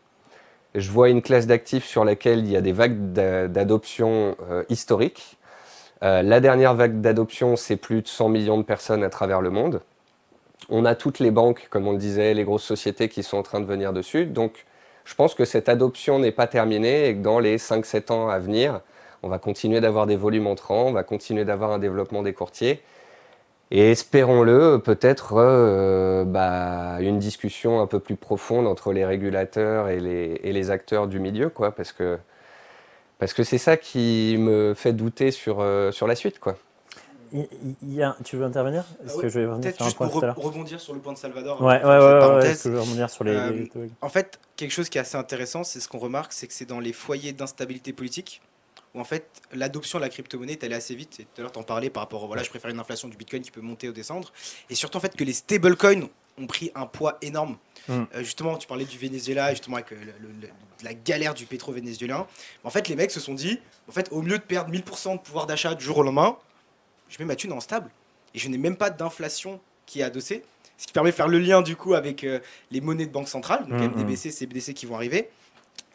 Je 0.74 0.90
vois 0.90 1.08
une 1.08 1.22
classe 1.22 1.46
d'actifs 1.46 1.86
sur 1.86 2.04
laquelle 2.04 2.40
il 2.40 2.50
y 2.50 2.56
a 2.56 2.60
des 2.60 2.72
vagues 2.72 3.12
d'adoption 3.12 4.36
euh, 4.50 4.64
historiques. 4.68 5.38
Euh, 6.02 6.22
la 6.22 6.40
dernière 6.40 6.74
vague 6.74 7.00
d'adoption, 7.00 7.56
c'est 7.56 7.76
plus 7.76 8.02
de 8.02 8.08
100 8.08 8.28
millions 8.28 8.58
de 8.58 8.62
personnes 8.62 9.02
à 9.02 9.10
travers 9.10 9.40
le 9.40 9.50
monde. 9.50 9.80
On 10.68 10.84
a 10.84 10.94
toutes 10.94 11.18
les 11.18 11.30
banques, 11.30 11.68
comme 11.70 11.88
on 11.88 11.92
le 11.92 11.98
disait, 11.98 12.34
les 12.34 12.44
grosses 12.44 12.64
sociétés 12.64 13.08
qui 13.08 13.22
sont 13.22 13.38
en 13.38 13.42
train 13.42 13.60
de 13.60 13.66
venir 13.66 13.92
dessus. 13.92 14.26
Donc, 14.26 14.66
je 15.04 15.14
pense 15.14 15.34
que 15.34 15.44
cette 15.44 15.68
adoption 15.68 16.18
n'est 16.18 16.32
pas 16.32 16.46
terminée 16.46 17.08
et 17.08 17.14
que 17.16 17.20
dans 17.20 17.38
les 17.38 17.58
5-7 17.58 18.12
ans 18.12 18.28
à 18.28 18.38
venir, 18.38 18.80
on 19.22 19.28
va 19.28 19.38
continuer 19.38 19.80
d'avoir 19.80 20.06
des 20.06 20.16
volumes 20.16 20.46
entrants, 20.46 20.84
on 20.84 20.92
va 20.92 21.02
continuer 21.02 21.44
d'avoir 21.44 21.72
un 21.72 21.78
développement 21.78 22.22
des 22.22 22.32
courtiers. 22.32 22.82
Et 23.72 23.92
espérons-le, 23.92 24.78
peut-être 24.84 25.34
euh, 25.36 26.24
bah, 26.24 26.96
une 27.00 27.18
discussion 27.20 27.80
un 27.80 27.86
peu 27.86 28.00
plus 28.00 28.16
profonde 28.16 28.66
entre 28.66 28.92
les 28.92 29.04
régulateurs 29.04 29.88
et 29.88 30.00
les, 30.00 30.40
et 30.42 30.52
les 30.52 30.70
acteurs 30.70 31.06
du 31.06 31.20
milieu, 31.20 31.50
quoi, 31.50 31.72
parce 31.72 31.92
que 31.92 32.18
parce 33.18 33.34
que 33.34 33.42
c'est 33.44 33.58
ça 33.58 33.76
qui 33.76 34.36
me 34.38 34.72
fait 34.74 34.94
douter 34.94 35.30
sur, 35.30 35.60
euh, 35.60 35.92
sur 35.92 36.06
la 36.06 36.16
suite, 36.16 36.40
quoi. 36.40 36.56
Il, 37.32 37.46
il 37.82 37.94
y 37.94 38.02
a, 38.02 38.16
tu 38.24 38.36
veux 38.36 38.44
intervenir? 38.44 38.84
Est-ce 39.04 39.12
Ah 39.12 39.20
que 39.20 39.26
ouais, 39.26 39.30
je 39.30 39.38
vais 39.38 39.46
revenir 39.46 39.60
Peut-être 39.62 39.76
sur 39.76 39.84
un 39.84 39.88
juste 39.88 39.96
point 39.98 40.08
pour 40.08 40.22
re- 40.22 40.32
rebondir 40.40 40.80
sur 40.80 40.94
le 40.94 41.00
point 41.00 41.12
de 41.12 41.18
Salvador. 41.18 41.62
Ouais, 41.62 41.80
euh, 41.84 42.38
ouais, 42.38 42.42
ouais, 42.42 42.50
est-ce 42.50 42.64
que 42.64 42.74
je 42.74 42.94
vais 42.96 43.08
sur 43.08 43.24
les. 43.24 43.30
Euh, 43.30 43.50
les- 43.52 43.90
En 44.00 44.08
fait, 44.08 44.40
quelque 44.56 44.72
chose 44.72 44.88
qui 44.88 44.98
est 44.98 45.02
assez 45.02 45.16
intéressant, 45.16 45.62
c'est 45.62 45.78
ce 45.80 45.86
qu'on 45.88 45.98
remarque, 45.98 46.32
c'est 46.32 46.48
que 46.48 46.54
c'est 46.54 46.64
dans 46.64 46.80
les 46.80 46.92
foyers 46.92 47.32
d'instabilité 47.32 47.92
politique 47.92 48.40
où 48.94 49.00
en 49.00 49.04
fait 49.04 49.26
l'adoption 49.52 49.98
de 49.98 50.04
la 50.04 50.08
crypto-monnaie 50.10 50.52
est 50.52 50.64
allée 50.64 50.74
assez 50.74 50.94
vite. 50.94 51.20
Et 51.20 51.24
tout 51.24 51.30
à 51.38 51.42
l'heure, 51.42 51.52
t'en 51.52 51.62
parlais 51.62 51.90
par 51.90 52.02
rapport, 52.02 52.26
voilà, 52.26 52.42
je 52.42 52.50
préfère 52.50 52.70
une 52.70 52.80
inflation 52.80 53.08
du 53.08 53.16
Bitcoin 53.16 53.42
qui 53.42 53.50
peut 53.50 53.60
monter 53.60 53.88
ou 53.88 53.92
descendre. 53.92 54.32
Et 54.68 54.74
surtout 54.74 54.96
en 54.98 55.00
fait 55.00 55.14
que 55.16 55.24
les 55.24 55.32
stablecoins 55.32 56.08
ont 56.38 56.46
pris 56.46 56.70
un 56.74 56.86
poids 56.86 57.18
énorme. 57.22 57.56
Mm. 57.88 57.92
Euh, 57.92 58.22
justement, 58.22 58.56
tu 58.56 58.66
parlais 58.66 58.84
du 58.86 58.96
Venezuela, 58.98 59.50
justement 59.50 59.76
avec 59.76 59.92
euh, 59.92 59.96
le- 59.96 60.28
le- 60.28 60.40
le- 60.42 60.48
la 60.82 60.94
galère 60.94 61.34
du 61.34 61.44
pétro 61.44 61.72
vénézuélien. 61.72 62.26
En 62.64 62.70
fait, 62.70 62.88
les 62.88 62.96
mecs 62.96 63.10
se 63.10 63.20
sont 63.20 63.34
dit, 63.34 63.60
en 63.88 63.92
fait, 63.92 64.08
au 64.12 64.22
mieux 64.22 64.38
de 64.38 64.42
perdre 64.42 64.70
1000% 64.72 65.14
de 65.16 65.20
pouvoir 65.20 65.46
d'achat 65.46 65.74
du 65.74 65.84
jour 65.84 65.98
au 65.98 66.02
lendemain, 66.02 66.38
je 67.10 67.16
mets 67.18 67.26
ma 67.26 67.36
thune 67.36 67.52
en 67.52 67.60
stable 67.60 67.90
et 68.34 68.38
je 68.38 68.48
n'ai 68.48 68.56
même 68.58 68.76
pas 68.76 68.88
d'inflation 68.90 69.60
qui 69.84 70.00
est 70.00 70.04
adossée. 70.04 70.42
Ce 70.78 70.86
qui 70.86 70.92
permet 70.94 71.10
de 71.10 71.16
faire 71.16 71.28
le 71.28 71.38
lien 71.38 71.60
du 71.60 71.76
coup 71.76 71.92
avec 71.94 72.24
euh, 72.24 72.38
les 72.70 72.80
monnaies 72.80 73.04
de 73.06 73.12
banque 73.12 73.28
centrale, 73.28 73.66
donc 73.68 73.78
Mhm. 73.80 74.00
MDBC, 74.00 74.30
CBDC 74.30 74.72
qui 74.72 74.86
vont 74.86 74.94
arriver. 74.94 75.28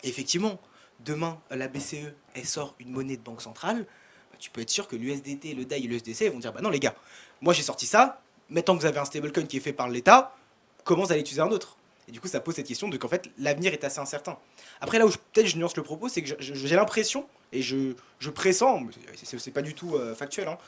Et 0.04 0.10
effectivement, 0.10 0.60
demain, 1.00 1.40
la 1.50 1.68
BCE, 1.68 2.14
elle 2.34 2.46
sort 2.46 2.76
une 2.80 2.92
monnaie 2.92 3.18
de 3.18 3.22
banque 3.22 3.42
centrale. 3.42 3.86
bah, 4.32 4.38
tu 4.40 4.50
peux 4.50 4.62
être 4.62 4.70
sûr 4.70 4.88
que 4.88 4.96
l'USDT, 4.96 5.54
le 5.54 5.66
DAI 5.66 5.84
et 5.84 5.88
le 5.88 5.96
USDC 5.96 6.32
vont 6.32 6.40
dire 6.40 6.54
Bah 6.54 6.62
non, 6.62 6.70
les 6.70 6.80
gars, 6.80 6.96
moi 7.42 7.54
j'ai 7.54 7.64
sorti 7.64 7.86
ça. 7.86 8.22
Maintenant 8.50 8.76
que 8.76 8.82
vous 8.82 8.86
avez 8.86 9.00
un 9.00 9.06
stablecoin 9.06 9.46
qui 9.46 9.58
est 9.58 9.62
fait 9.62 9.74
par 9.74 9.90
l'État, 9.90 10.36
comment 10.84 11.04
vous 11.04 11.12
allez 11.12 11.22
utiliser 11.22 11.42
un 11.42 11.52
autre? 11.52 11.78
Et 12.08 12.12
du 12.12 12.20
coup, 12.20 12.28
ça 12.28 12.40
pose 12.40 12.56
cette 12.56 12.68
question 12.68 12.88
de 12.88 12.98
qu'en 12.98 13.08
fait, 13.08 13.32
l'avenir 13.40 13.74
est 13.74 13.84
assez 13.84 14.00
incertain. 14.00 14.38
Après, 14.80 15.00
là 15.00 15.08
où 15.08 15.10
peut-être 15.10 15.48
je 15.48 15.58
nuance 15.58 15.76
le 15.76 15.82
propos, 15.82 16.08
c'est 16.08 16.22
que 16.22 16.36
j'ai 16.40 16.76
l'impression, 16.76 17.28
et 17.52 17.64
je, 17.64 17.94
je 18.20 18.30
pressens, 18.30 18.84
c'est 19.24 19.52
pas 19.52 19.64
du 19.64 19.74
tout 19.74 19.96
euh, 19.96 20.14
factuel, 20.14 20.48
hein, 20.48 20.60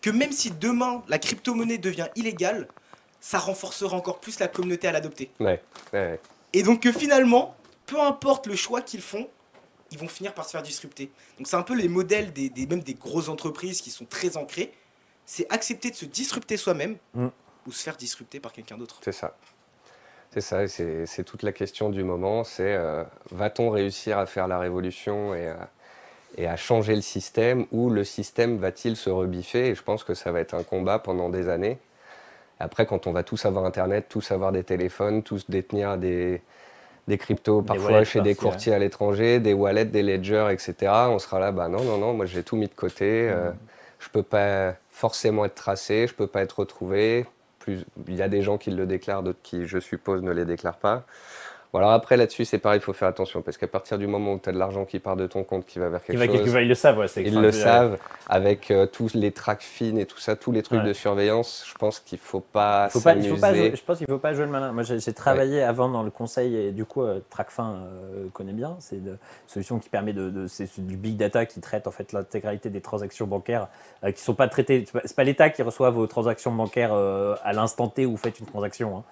que 0.00 0.10
même 0.10 0.30
si 0.30 0.52
demain 0.52 1.02
la 1.08 1.18
crypto-monnaie 1.18 1.78
devient 1.78 2.06
illégale, 2.14 2.68
ça 3.20 3.38
renforcera 3.40 3.96
encore 3.96 4.20
plus 4.20 4.38
la 4.38 4.46
communauté 4.46 4.86
à 4.86 4.92
l'adopter. 4.92 5.30
Ouais, 5.40 5.60
ouais, 5.92 5.98
ouais. 5.98 6.20
Et 6.52 6.62
donc 6.62 6.82
que 6.82 6.92
finalement, 6.92 7.56
peu 7.86 8.00
importe 8.00 8.46
le 8.46 8.54
choix 8.54 8.80
qu'ils 8.80 9.02
font, 9.02 9.28
ils 9.90 9.98
vont 9.98 10.08
finir 10.08 10.34
par 10.34 10.44
se 10.44 10.50
faire 10.52 10.62
disrupter. 10.62 11.10
Donc 11.38 11.46
c'est 11.46 11.56
un 11.56 11.62
peu 11.62 11.74
les 11.74 11.88
modèles 11.88 12.32
des, 12.32 12.48
des- 12.50 12.66
même 12.66 12.80
des 12.82 12.94
grosses 12.94 13.28
entreprises 13.28 13.80
qui 13.80 13.90
sont 13.90 14.04
très 14.04 14.36
ancrées. 14.36 14.72
C'est 15.26 15.46
accepter 15.52 15.90
de 15.90 15.96
se 15.96 16.04
disrupter 16.06 16.56
soi-même 16.56 16.96
Mm. 17.14 17.28
ou 17.66 17.72
se 17.72 17.82
faire 17.82 17.96
disrupter 17.96 18.40
par 18.40 18.52
quelqu'un 18.52 18.78
d'autre. 18.78 18.98
C'est 19.02 19.12
ça. 19.12 19.36
C'est 20.30 20.42
ça, 20.42 20.68
c'est 20.68 21.06
c'est 21.06 21.24
toute 21.24 21.42
la 21.42 21.52
question 21.52 21.88
du 21.88 22.04
moment, 22.04 22.44
c'est 22.44 22.74
euh, 22.74 23.02
va-t-on 23.30 23.70
réussir 23.70 24.18
à 24.18 24.26
faire 24.26 24.46
la 24.46 24.58
révolution 24.58 25.34
et 25.34 25.48
à, 25.48 25.70
et 26.36 26.46
à 26.46 26.56
changer 26.56 26.94
le 26.94 27.00
système 27.00 27.64
ou 27.72 27.88
le 27.88 28.04
système 28.04 28.58
va-t-il 28.58 28.94
se 28.96 29.08
rebiffer? 29.08 29.68
Et 29.68 29.74
je 29.74 29.82
pense 29.82 30.04
que 30.04 30.12
ça 30.12 30.30
va 30.30 30.40
être 30.40 30.52
un 30.54 30.62
combat 30.64 30.98
pendant 30.98 31.30
des 31.30 31.48
années. 31.48 31.78
Après, 32.60 32.84
quand 32.84 33.06
on 33.06 33.12
va 33.12 33.22
tous 33.22 33.46
avoir 33.46 33.64
Internet, 33.64 34.06
tous 34.10 34.30
avoir 34.30 34.52
des 34.52 34.64
téléphones, 34.64 35.22
tous 35.22 35.48
détenir 35.48 35.96
des, 35.96 36.42
des 37.08 37.18
cryptos, 37.18 37.62
Des 37.62 37.66
parfois 37.66 37.92
wallets 37.92 38.04
chez 38.04 38.20
des 38.20 38.30
ouais. 38.30 38.34
courtiers 38.36 38.72
à 38.72 38.78
l'étranger, 38.78 39.40
des 39.40 39.54
wallets, 39.54 39.86
des 39.86 40.02
ledgers, 40.02 40.48
etc., 40.52 40.92
on 41.08 41.18
sera 41.18 41.40
là, 41.40 41.50
bah 41.50 41.68
non, 41.68 41.82
non, 41.82 41.98
non, 41.98 42.12
moi 42.12 42.26
j'ai 42.26 42.42
tout 42.42 42.56
mis 42.56 42.68
de 42.68 42.74
côté, 42.74 43.28
euh, 43.28 43.50
je 43.98 44.08
peux 44.10 44.22
pas 44.22 44.74
forcément 44.90 45.44
être 45.44 45.54
tracé, 45.54 46.06
je 46.06 46.14
peux 46.14 46.26
pas 46.26 46.42
être 46.42 46.60
retrouvé. 46.60 47.26
Plus, 47.58 47.84
il 48.06 48.14
y 48.14 48.22
a 48.22 48.28
des 48.28 48.42
gens 48.42 48.58
qui 48.58 48.70
le 48.70 48.86
déclarent, 48.86 49.22
d'autres 49.22 49.42
qui, 49.42 49.66
je 49.66 49.78
suppose, 49.78 50.22
ne 50.22 50.32
les 50.32 50.44
déclarent 50.44 50.78
pas. 50.78 51.04
Voilà, 51.72 51.92
après 51.92 52.16
là-dessus, 52.16 52.46
c'est 52.46 52.58
pareil, 52.58 52.78
il 52.80 52.82
faut 52.82 52.94
faire 52.94 53.08
attention 53.08 53.42
parce 53.42 53.58
qu'à 53.58 53.66
partir 53.68 53.98
du 53.98 54.06
moment 54.06 54.32
où 54.32 54.38
tu 54.38 54.48
as 54.48 54.52
de 54.52 54.58
l'argent 54.58 54.86
qui 54.86 54.98
part 55.00 55.16
de 55.16 55.26
ton 55.26 55.44
compte 55.44 55.66
qui 55.66 55.78
va 55.78 55.90
vers 55.90 56.02
quelque 56.02 56.16
va 56.18 56.26
quelque 56.26 56.44
chose, 56.44 56.52
part, 56.54 56.62
ils 56.62 56.68
le 56.68 56.74
savent, 56.74 56.98
ouais, 56.98 57.08
c'est 57.08 57.22
ils 57.22 57.38
le 57.38 57.52
savent, 57.52 57.98
avec 58.26 58.70
euh, 58.70 58.86
tous 58.86 59.12
les 59.14 59.32
tracks 59.32 59.60
fines 59.62 59.98
et 59.98 60.06
tout 60.06 60.18
ça, 60.18 60.34
tous 60.34 60.50
les 60.50 60.62
trucs 60.62 60.80
Ouais. 60.80 60.88
de 60.88 60.92
surveillance, 60.94 61.64
je 61.68 61.74
pense 61.74 62.00
qu'il 62.00 62.18
faut 62.18 62.40
pas 62.40 62.88
Faut 62.88 63.00
pas, 63.00 63.14
faut 63.20 63.36
pas 63.36 63.52
jouer- 63.52 63.72
je 63.76 63.82
pense 63.82 63.98
qu'il 63.98 64.06
ne 64.08 64.14
faut 64.14 64.18
pas 64.18 64.32
jouer 64.32 64.46
le 64.46 64.50
malin. 64.50 64.72
Moi, 64.72 64.82
j'ai 64.82 65.12
travaillé 65.12 65.62
avant 65.62 65.90
dans 65.90 66.02
le 66.02 66.10
conseil 66.10 66.56
et 66.56 66.72
du 66.72 66.86
coup, 66.86 67.02
euh, 67.02 67.20
TrackFin 67.28 67.74
euh, 68.14 68.28
connaît 68.32 68.52
bien. 68.54 68.76
C'est 68.80 68.96
une 68.96 69.18
solution 69.46 69.78
qui 69.78 69.90
permet 69.90 70.14
de, 70.14 70.30
de- 70.30 70.46
c'est 70.46 70.80
du 70.80 70.96
big 70.96 71.16
data 71.18 71.44
qui 71.44 71.60
traite 71.60 71.86
en 71.86 71.90
fait 71.90 72.12
l'intégralité 72.12 72.70
des 72.70 72.80
transactions 72.80 73.26
bancaires 73.26 73.68
euh, 74.04 74.12
qui 74.12 74.22
sont 74.22 74.34
pas 74.34 74.48
traitées. 74.48 74.86
Pas, 74.90 75.00
c'est 75.04 75.16
pas 75.16 75.24
l'État 75.24 75.50
qui 75.50 75.60
reçoit 75.62 75.90
vos 75.90 76.06
transactions 76.06 76.52
bancaires 76.52 76.92
euh, 76.94 77.34
à 77.44 77.52
l'instant 77.52 77.88
T 77.88 78.06
où 78.06 78.12
vous 78.12 78.16
faites 78.16 78.40
une 78.40 78.46
transaction. 78.46 78.96
hein. 78.98 79.04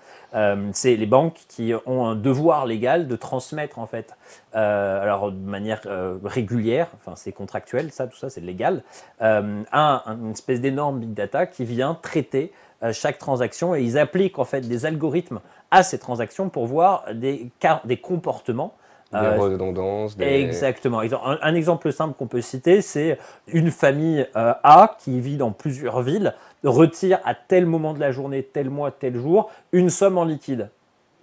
C'est 0.73 0.97
les 0.97 1.07
banques 1.07 1.39
qui 1.49 1.73
ont 1.87 2.07
un 2.07 2.15
devoir 2.15 2.46
légal 2.67 3.09
de 3.09 3.17
transmettre 3.17 3.79
en 3.79 3.87
fait, 3.87 4.15
euh, 4.55 5.03
alors 5.03 5.33
de 5.33 5.37
manière 5.37 5.81
euh, 5.87 6.19
régulière. 6.25 6.89
Enfin, 6.97 7.15
c'est 7.17 7.33
contractuel, 7.33 7.91
ça, 7.91 8.07
tout 8.07 8.17
ça, 8.17 8.31
c'est 8.31 8.41
légal. 8.41 8.83
Euh, 9.23 9.63
un, 9.73 10.03
un- 10.07 10.17
une 10.19 10.31
espèce 10.31 10.61
d'énorme 10.61 11.01
big 11.01 11.13
data 11.15 11.47
qui 11.47 11.65
vient 11.65 11.99
traiter 12.01 12.53
euh, 12.83 12.93
chaque 12.93 13.19
transaction 13.19 13.75
et 13.75 13.83
ils 13.83 13.99
appliquent 13.99 14.39
en 14.39 14.45
fait 14.45 14.61
des 14.61 14.87
algorithmes 14.87 15.41
à 15.71 15.83
ces 15.83 15.99
transactions 15.99 16.49
pour 16.49 16.67
voir 16.67 17.05
des, 17.13 17.51
car- 17.59 17.81
des 17.85 17.97
comportements. 17.97 18.75
Des 19.13 19.19
euh, 19.19 19.37
redondances, 19.39 20.17
des... 20.17 20.25
Exactement. 20.43 21.01
Un, 21.01 21.39
un 21.41 21.55
exemple 21.55 21.93
simple 21.93 22.15
qu'on 22.19 22.27
peut 22.27 22.41
citer, 22.41 22.83
c'est 22.83 23.19
une 23.47 23.71
famille 23.71 24.27
euh, 24.37 24.53
A 24.65 24.97
qui 24.99 25.21
vit 25.21 25.37
dans 25.37 25.53
plusieurs 25.53 26.03
villes 26.03 26.35
retire 26.65 27.21
à 27.25 27.35
tel 27.35 27.65
moment 27.67 27.95
de 27.95 28.01
la 28.01 28.11
journée, 28.11 28.43
tel 28.43 28.69
mois, 28.69 28.91
tel 28.91 29.17
jour, 29.17 29.49
une 29.71 29.89
somme 29.89 30.19
en 30.19 30.25
liquide 30.25 30.71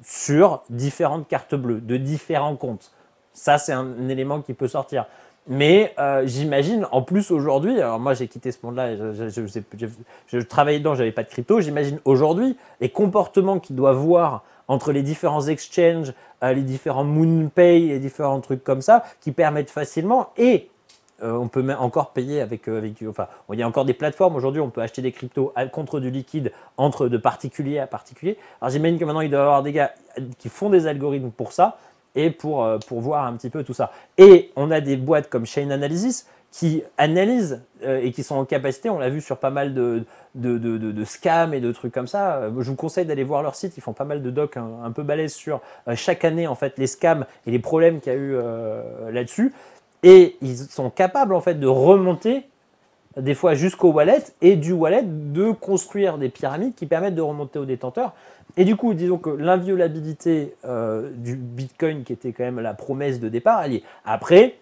sur 0.04 0.64
différentes 0.70 1.28
cartes 1.28 1.56
bleues 1.56 1.82
de 1.82 1.98
différents 1.98 2.56
comptes. 2.56 2.92
Ça, 3.34 3.58
c'est 3.58 3.74
un, 3.74 4.10
élément 4.10 4.42
qui 4.42 4.54
peut 4.54 4.68
sortir. 4.68 5.06
Mais 5.48 5.94
euh, 6.00 6.26
j'imagine, 6.26 6.88
en 6.92 7.02
plus 7.02 7.30
aujourd'hui, 7.32 7.82
alors 7.82 8.00
moi 8.00 8.14
j'ai 8.14 8.30
quitté 8.30 8.52
ce 8.52 8.60
monde-là, 8.64 8.96
je, 8.96 9.30
je, 9.30 9.46
je, 9.46 9.88
je- 10.28 10.38
travaillais 10.40 10.82
j'avais 10.96 11.12
pas 11.12 11.24
de 11.24 11.28
crypto, 11.30 11.60
j'imagine 11.60 12.00
aujourd'hui 12.06 12.56
les 12.80 12.88
comportements 12.88 13.60
qu'il 13.60 13.76
doit 13.76 13.92
voir 13.92 14.44
entre 14.70 14.94
les 14.94 15.04
différents 15.04 15.46
exchanges, 15.48 16.14
euh, 16.44 16.54
les 16.54 16.62
différents 16.62 17.04
MoonPay, 17.04 17.80
les 17.80 18.00
différents 18.00 18.40
trucs 18.40 18.64
comme 18.64 18.82
ça, 18.82 19.04
qui 19.20 19.34
permettent 19.34 19.70
facilement, 19.70 20.30
et 20.38 20.70
euh, 21.24 21.34
on 21.34 21.48
peut 21.48 21.66
encore 21.80 22.12
payer 22.12 22.42
avec, 22.42 22.68
euh, 22.68 22.92
enfin, 23.08 23.28
il 23.52 23.60
y 23.60 23.64
a 23.64 23.68
encore 23.68 23.86
des 23.86 23.94
plateformes 23.94 24.36
aujourd'hui, 24.36 24.62
on 24.62 24.70
peut 24.70 24.82
acheter 24.82 25.02
des 25.02 25.12
cryptos 25.12 25.54
contre 25.72 26.00
du 26.00 26.12
liquide 26.12 26.52
entre 26.78 27.08
de 27.08 27.18
particulier 27.18 27.80
à 27.80 27.88
particulier. 27.88 28.38
Alors 28.62 28.72
j'imagine 28.72 29.00
que 29.00 29.06
maintenant 29.06 29.22
il 29.22 29.30
doit 29.30 29.40
y 29.40 29.44
avoir 29.44 29.64
des 29.64 29.72
gars 29.72 29.94
qui 30.38 30.50
font 30.50 30.70
des 30.70 30.86
algorithmes 30.86 31.32
pour 31.32 31.54
ça 31.54 31.78
et 32.16 32.30
pour, 32.30 32.64
euh, 32.64 32.78
voir 32.92 33.26
un 33.26 33.34
petit 33.34 33.50
peu 33.50 33.64
tout 33.64 33.74
ça. 33.74 33.92
Et 34.18 34.52
on 34.56 34.72
a 34.72 34.82
des 34.82 34.98
boîtes 34.98 35.30
comme 35.30 35.46
Chain 35.46 35.70
Analysis 35.70 36.28
qui 36.52 36.84
analysent 37.00 37.62
euh, 37.84 38.02
et 38.04 38.12
qui 38.12 38.22
sont 38.22 38.36
en 38.36 38.46
capacité, 38.46 38.90
on 38.90 39.00
l'a 39.00 39.10
vu 39.10 39.22
sur 39.22 39.38
pas 39.38 39.50
mal 39.50 39.74
de, 39.74 40.06
scams 41.06 41.54
et 41.54 41.60
de 41.60 41.72
trucs 41.72 41.94
comme 41.94 42.06
ça. 42.06 42.50
Je 42.50 42.70
vous 42.70 42.76
conseille 42.76 43.06
d'aller 43.06 43.24
voir 43.24 43.42
leur 43.42 43.56
site, 43.56 43.76
ils 43.78 43.82
font 43.82 43.94
pas 43.94 44.06
mal 44.06 44.22
de 44.22 44.30
docs 44.30 44.58
un, 44.58 44.92
peu 44.92 45.02
balèzes 45.02 45.34
sur 45.34 45.62
chaque 45.96 46.24
année 46.26 46.46
en 46.46 46.56
fait 46.56 46.78
les 46.78 46.86
scams 46.86 47.26
et 47.48 47.52
les 47.52 47.60
problèmes 47.60 48.02
qu'il 48.02 48.14
y 48.14 48.16
a 48.16 48.20
eu 48.20 48.38
là-dessus. 49.12 49.52
Et 50.04 50.38
ils 50.42 50.58
sont 50.58 50.90
capables 50.90 51.34
en 51.34 51.42
fait 51.42 51.56
de 51.56 51.68
remonter 51.68 52.44
des 53.18 53.36
fois 53.36 53.54
jusqu'au 53.54 53.92
wallet 53.92 54.24
et 54.42 54.56
du 54.56 54.72
wallet 54.72 55.04
de 55.04 55.52
construire 55.52 56.18
des 56.18 56.30
pyramides 56.30 56.76
qui 56.76 56.86
permettent 56.86 57.16
de 57.16 57.22
remonter 57.22 57.60
aux 57.60 57.66
détenteurs. 57.66 58.14
Et 58.58 58.66
du 58.66 58.76
coup, 58.76 58.94
disons 58.94 59.18
que 59.18 59.30
l'inviolabilité 59.30 60.56
euh, 60.66 61.10
du 61.16 61.36
Bitcoin, 61.36 62.04
qui 62.04 62.14
était 62.14 62.34
quand 62.34 62.44
même 62.44 62.60
la 62.60 62.74
promesse 62.74 63.20
de 63.20 63.30
départ, 63.30 63.64
elle. 63.64 63.82
Après, 64.06 64.58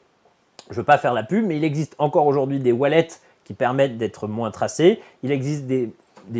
je 0.69 0.75
ne 0.75 0.77
veux 0.77 0.85
pas 0.85 0.97
faire 0.97 1.13
la 1.13 1.23
pub, 1.23 1.45
mais 1.45 1.57
il 1.57 1.63
existe 1.63 1.95
encore 1.97 2.25
aujourd'hui 2.25 2.59
des 2.59 2.71
wallets 2.71 3.09
qui 3.43 3.53
permettent 3.53 3.97
d'être 3.97 4.27
moins 4.27 4.51
tracés. 4.51 5.01
Il 5.23 5.31
existe 5.31 5.65
des, 5.65 5.91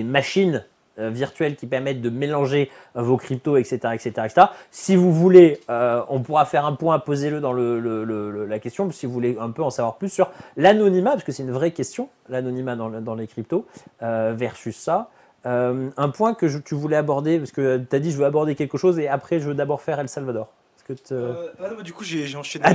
machines 0.04 0.64
virtuelles 0.98 1.56
qui 1.56 1.68
permettent 1.68 2.02
de 2.02 2.10
mélanger 2.10 2.70
euh, 2.96 3.02
vos 3.02 3.18
cryptos, 3.18 3.58
etc., 3.58 3.78
etc., 3.94 4.10
etc. 4.26 4.48
Si 4.72 4.96
vous 4.96 5.12
voulez, 5.14 5.60
euh, 5.70 6.02
on 6.10 6.22
pourra 6.22 6.46
faire 6.46 6.66
un 6.66 6.74
point, 6.74 7.00
posez-le 7.00 7.40
dans 7.40 7.54
le, 7.54 7.80
le- 7.80 8.04
le- 8.04 8.32
le- 8.32 8.46
la 8.46 8.60
question, 8.60 8.92
si 8.92 9.06
vous 9.06 9.14
voulez 9.14 9.38
un 9.40 9.52
peu 9.52 9.64
en 9.64 9.70
savoir 9.70 9.96
plus 9.96 10.10
sur 10.10 10.30
l'anonymat, 10.58 11.12
parce 11.12 11.24
que 11.24 11.32
c'est 11.32 11.44
une 11.44 11.52
vraie 11.52 11.72
question, 11.72 12.10
l'anonymat 12.30 12.76
dans, 12.76 12.90
dans 12.90 13.16
les 13.16 13.28
cryptos, 13.28 13.66
euh, 14.04 14.34
versus 14.36 14.76
ça. 14.76 15.10
Euh, 15.46 15.90
un 15.98 16.10
point 16.10 16.34
que 16.36 16.48
je- 16.48 16.60
tu 16.60 16.76
voulais 16.76 16.98
aborder, 16.98 17.40
parce 17.40 17.52
que 17.52 17.78
tu 17.78 17.96
as 17.96 18.00
dit 18.00 18.12
je 18.12 18.18
veux 18.18 18.26
aborder 18.26 18.56
quelque 18.56 18.78
chose 18.78 19.00
et 19.00 19.08
après 19.08 19.40
je 19.40 19.48
veux 19.48 19.56
d'abord 19.56 19.82
faire 19.82 20.00
El 20.00 20.08
Salvador. 20.10 20.50
Que 20.88 20.94
te- 20.94 21.14
Euh, 21.14 21.34
ah 21.64 21.70
non, 21.78 21.82
du 21.84 21.94
coup, 21.94 22.04
j'ai 22.04 22.36
enchaîné. 22.36 22.66
Ah, 22.68 22.74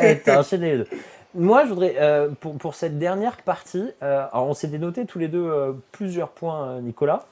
les 0.00 0.14
deux. 0.14 0.20
T'as 0.24 0.40
enchaîné 0.40 0.72
les 0.72 0.78
deux. 0.78 0.88
Moi, 1.34 1.64
je 1.64 1.68
voudrais, 1.68 1.94
euh, 1.98 2.30
pour, 2.40 2.56
pour 2.56 2.74
cette 2.74 2.98
dernière 2.98 3.36
partie, 3.38 3.90
euh, 4.02 4.24
alors 4.32 4.48
on 4.48 4.54
s'était 4.54 4.78
noté 4.78 5.04
tous 5.04 5.18
les 5.18 5.28
deux 5.28 5.44
euh, 5.46 5.72
plusieurs 5.92 6.30
points, 6.30 6.68
euh, 6.68 6.80
Nicolas. 6.80 7.24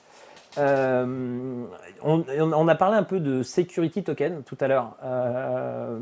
Euh, 0.59 1.65
on, 2.03 2.25
on 2.39 2.69
a 2.69 2.75
parlé 2.75 2.97
un 2.97 3.03
peu 3.03 3.21
de 3.21 3.43
security 3.43 4.03
token 4.03 4.43
tout 4.43 4.59
à 4.61 4.69
l'heure 4.69 4.97
euh, 5.03 5.99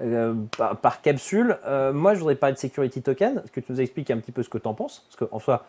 euh, 0.00 0.34
par, 0.56 0.76
par 0.76 1.00
capsule. 1.00 1.58
Moi, 1.92 2.14
je 2.14 2.18
voudrais 2.18 2.34
parler 2.34 2.54
de 2.54 2.58
security 2.58 3.02
token. 3.02 3.42
Que 3.52 3.60
tu 3.60 3.72
nous 3.72 3.80
expliques 3.80 4.10
un 4.10 4.18
petit 4.18 4.32
peu 4.32 4.42
ce 4.42 4.48
que 4.48 4.58
tu 4.58 4.68
en 4.68 4.74
penses? 4.74 5.06
Parce 5.08 5.30
qu'en 5.30 5.38
soi, 5.38 5.64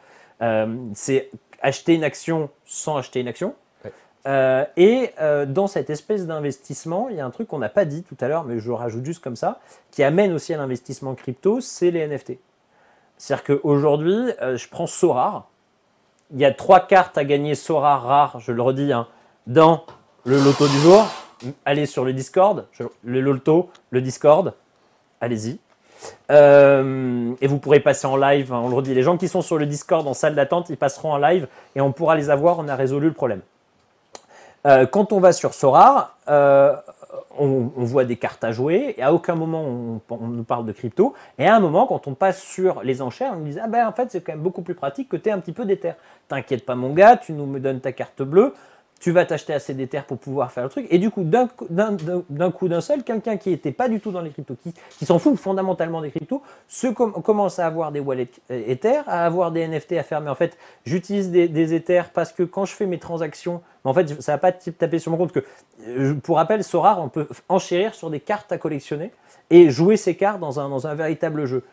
c'est 0.94 1.30
acheter 1.62 1.96
une 1.96 2.04
action 2.04 2.50
sans 2.66 2.98
acheter 2.98 3.22
une 3.22 3.28
action. 3.28 3.56
Ouais. 3.86 4.68
Et 4.78 5.12
dans 5.48 5.68
cette 5.68 5.90
espèce 5.90 6.28
d'investissement, 6.28 7.10
il 7.10 7.18
y 7.18 7.20
a 7.20 7.26
un 7.26 7.32
truc 7.32 7.48
qu'on 7.48 7.60
n'a 7.60 7.70
pas 7.70 7.86
dit 7.86 8.04
tout 8.04 8.18
à 8.20 8.28
l'heure, 8.28 8.44
mais 8.44 8.60
je 8.60 8.72
rajoute 8.72 9.06
juste 9.06 9.24
comme 9.24 9.36
ça, 9.36 9.60
qui 9.92 10.04
amène 10.04 10.34
aussi 10.34 10.54
à 10.54 10.58
l'investissement 10.58 11.16
crypto, 11.16 11.62
c'est 11.62 11.92
les 11.92 12.08
NFT. 12.08 12.34
C'est-à-dire 13.18 13.44
qu'aujourd'hui, 13.44 14.32
je 14.40 14.68
prends 14.70 14.88
Sorar. 14.88 15.49
Il 16.32 16.40
y 16.40 16.46
a 16.46 16.52
trois 16.52 16.82
cartes 16.82 17.18
à 17.18 17.26
gagner 17.26 17.56
Sorar 17.56 18.04
rares, 18.04 18.40
je 18.40 18.52
le 18.52 18.62
redis, 18.62 18.94
hein, 18.94 19.08
dans 19.48 19.84
le 20.26 20.38
loto 20.38 20.68
du 20.68 20.78
jour. 20.80 21.08
Allez 21.66 21.86
sur 21.86 22.06
le 22.06 22.14
Discord, 22.14 22.68
le 23.04 23.22
loto, 23.22 23.70
le 23.90 24.02
Discord, 24.02 24.54
allez-y. 25.22 25.58
Euh, 26.32 27.34
et 27.42 27.48
vous 27.48 27.58
pourrez 27.58 27.80
passer 27.80 28.06
en 28.06 28.16
live, 28.16 28.54
hein, 28.54 28.62
on 28.64 28.70
le 28.70 28.76
redit, 28.76 28.94
les 28.94 29.04
gens 29.04 29.18
qui 29.18 29.28
sont 29.28 29.42
sur 29.42 29.58
le 29.58 29.66
Discord 29.66 30.08
en 30.08 30.14
salle 30.14 30.36
d'attente, 30.36 30.70
ils 30.70 30.78
passeront 30.78 31.14
en 31.14 31.18
live 31.18 31.48
et 31.76 31.82
on 31.82 31.92
pourra 31.92 32.16
les 32.16 32.30
avoir, 32.30 32.60
on 32.60 32.68
a 32.68 32.76
résolu 32.76 33.08
le 33.08 33.14
problème. 33.14 33.42
Euh, 34.68 34.86
quand 34.86 35.12
on 35.14 35.20
va 35.20 35.32
sur 35.32 35.54
Sorar, 35.54 36.18
euh, 36.30 36.76
on, 37.38 37.72
voit 37.78 38.06
des 38.06 38.18
cartes 38.18 38.44
à 38.44 38.52
jouer, 38.52 38.96
et 38.98 39.02
à 39.02 39.14
aucun 39.14 39.36
moment 39.36 40.02
on, 40.10 40.28
nous 40.28 40.44
parle 40.44 40.66
de 40.66 40.72
crypto, 40.72 41.14
et 41.38 41.48
à 41.48 41.56
un 41.56 41.60
moment, 41.60 41.88
quand 41.88 42.08
on 42.08 42.14
passe 42.14 42.42
sur 42.42 42.84
les 42.84 43.02
enchères, 43.02 43.34
on 43.34 43.40
nous 43.40 43.52
dit 43.52 43.60
Ah 43.60 43.68
ben 43.68 43.88
en 43.88 43.92
fait, 43.92 44.12
c'est 44.12 44.22
quand 44.22 44.34
même 44.34 44.42
beaucoup 44.42 44.62
plus 44.62 44.76
pratique 44.76 45.10
que 45.10 45.18
tu 45.18 45.30
aies 45.30 45.32
un 45.32 45.40
petit 45.40 45.54
peu 45.54 45.66
d'Ether. 45.66 45.94
T'inquiète 46.28 46.66
pas, 46.66 46.76
mon 46.76 46.94
gars, 46.94 47.18
tu 47.18 47.34
nous 47.34 47.46
me 47.46 47.60
donnes 47.60 47.80
ta 47.80 47.92
carte 47.92 48.22
bleue, 48.22 48.54
tu 49.00 49.12
vas 49.12 49.26
t'acheter 49.26 49.54
assez 49.54 49.74
d'Ether 49.74 50.02
pour 50.08 50.18
pouvoir 50.18 50.52
faire 50.52 50.64
le 50.64 50.70
truc. 50.70 50.86
Et 50.90 50.98
du 50.98 51.10
coup, 51.10 51.24
d'un 51.24 51.48
coup- 51.48 51.68
d'un- 51.70 52.82
seul, 52.82 53.04
quelqu'un 53.04 53.38
qui 53.38 53.50
n'était 53.52 53.72
pas 53.72 53.88
du 53.88 54.00
tout 54.00 54.12
dans 54.12 54.22
les 54.22 54.30
cryptos, 54.30 54.56
qui, 54.98 55.06
s'en 55.06 55.20
fout 55.20 55.38
fondamentalement 55.38 56.02
des 56.02 56.10
cryptos, 56.10 56.42
se 56.68 56.88
com- 56.88 57.14
commence 57.24 57.60
à 57.60 57.66
avoir 57.66 57.92
des 57.92 58.00
wallets 58.02 58.28
euh, 58.52 58.62
Ether, 58.68 59.02
à 59.08 59.26
avoir 59.26 59.52
des 59.52 59.62
NFT 59.68 59.94
à 59.94 60.04
faire. 60.04 60.20
Mais 60.22 60.30
en 60.30 60.36
fait, 60.36 60.58
j'utilise 60.86 61.32
des, 61.32 61.48
des 61.48 61.74
Ethers 61.74 62.10
parce 62.14 62.34
que 62.34 62.44
quand 62.44 62.66
je 62.66 62.74
fais 62.74 62.86
mes 62.86 63.00
transactions, 63.00 63.62
en 63.86 63.94
fait, 63.94 64.22
ça 64.22 64.34
va 64.34 64.38
pas 64.38 64.52
taper 64.52 65.00
sur 65.00 65.12
mon 65.12 65.18
compte. 65.18 65.32
Que, 65.32 65.44
euh, 65.88 66.16
pour 66.16 66.36
rappel, 66.36 66.64
Sorar, 66.64 67.02
on 67.02 67.08
peut 67.10 67.28
enchérir 67.48 67.96
sur 67.96 68.10
des 68.10 68.20
cartes 68.20 68.52
à 68.52 68.58
collectionner 68.58 69.12
et 69.50 69.70
jouer 69.70 69.96
ces 69.98 70.16
cartes 70.16 70.40
dans 70.42 70.60
un, 70.60 70.68
dans 70.70 70.88
un 70.88 70.94
véritable 70.96 71.46
jeu. 71.46 71.64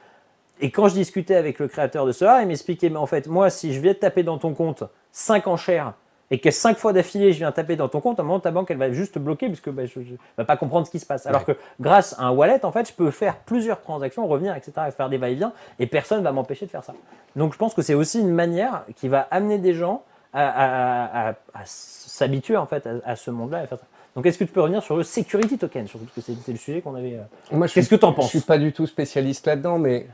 Et 0.60 0.70
quand 0.70 0.88
je 0.88 0.94
discutais 0.94 1.34
avec 1.34 1.58
le 1.58 1.68
créateur 1.68 2.06
de 2.06 2.12
Sorar, 2.12 2.40
il 2.40 2.46
m'expliquait, 2.48 2.88
mais 2.88 2.96
en 2.96 3.06
fait, 3.06 3.26
moi, 3.26 3.50
si 3.50 3.74
je 3.74 3.80
viens 3.80 3.92
de 3.92 3.98
taper 3.98 4.22
dans 4.22 4.38
ton 4.38 4.54
compte 4.54 4.84
5 5.12 5.46
enchères 5.48 5.92
et 6.30 6.38
que 6.40 6.50
5 6.50 6.76
fois 6.76 6.92
d'affilée, 6.92 7.32
je 7.32 7.38
viens 7.38 7.52
taper 7.52 7.76
dans 7.76 7.88
ton 7.88 8.00
compte, 8.00 8.18
à 8.18 8.22
un 8.22 8.24
moment, 8.26 8.40
ta 8.40 8.50
banque, 8.50 8.70
elle 8.70 8.78
va 8.78 8.90
juste 8.92 9.18
bloquer 9.18 9.46
puisque 9.46 9.70
bah, 9.70 9.84
je 9.86 10.00
ne 10.00 10.04
va 10.36 10.44
pas 10.44 10.56
comprendre 10.56 10.86
ce 10.86 10.90
qui 10.90 10.98
se 10.98 11.06
passe. 11.06 11.26
Alors 11.26 11.44
que 11.44 11.52
grâce 11.80 12.14
à 12.18 12.24
un 12.24 12.30
wallet, 12.30 12.64
en 12.64 12.72
fait, 12.72 12.88
je 12.88 12.92
peux 12.94 13.10
faire 13.10 13.36
plusieurs 13.38 13.80
transactions, 13.80 14.26
revenir, 14.26 14.54
etc., 14.56 14.72
et 14.88 14.90
faire 14.90 15.08
des 15.08 15.18
va-et-vient, 15.18 15.52
et 15.78 15.86
personne 15.86 16.18
ne 16.18 16.24
va 16.24 16.32
m'empêcher 16.32 16.66
de 16.66 16.70
faire 16.70 16.82
ça. 16.84 16.94
Donc 17.36 17.52
je 17.52 17.58
pense 17.58 17.74
que 17.74 17.82
c'est 17.82 17.94
aussi 17.94 18.20
une 18.20 18.30
manière 18.32 18.82
qui 18.96 19.08
va 19.08 19.28
amener 19.30 19.58
des 19.58 19.74
gens 19.74 20.02
à, 20.32 20.48
à- 20.48 21.28
à- 21.28 21.34
à 21.54 21.60
s'habituer, 21.64 22.56
en 22.56 22.66
fait, 22.66 22.88
à, 23.04 23.14
ce 23.16 23.30
monde-là. 23.30 23.62
et 23.64 23.66
faire 23.66 23.78
ça. 23.78 23.84
Donc 24.16 24.24
est-ce 24.26 24.38
que 24.38 24.44
tu 24.44 24.50
peux 24.52 24.62
revenir 24.62 24.82
sur 24.82 24.96
le 24.96 25.02
security 25.02 25.58
token, 25.58 25.86
surtout 25.86 26.06
parce 26.06 26.14
que 26.16 26.20
c'était 26.22 26.52
le 26.52 26.58
sujet 26.58 26.80
qu'on 26.80 26.94
avait... 26.94 27.18
euh, 27.52 27.66
je 27.66 27.72
Qu'est-ce 27.74 27.90
que 27.90 27.94
t'en 27.96 28.12
penses 28.14 28.26
Je 28.32 28.38
suis 28.38 28.40
pas 28.40 28.58
du 28.58 28.72
tout 28.72 28.86
spécialiste 28.86 29.46
là-dedans, 29.46 29.78
mais 29.78 30.06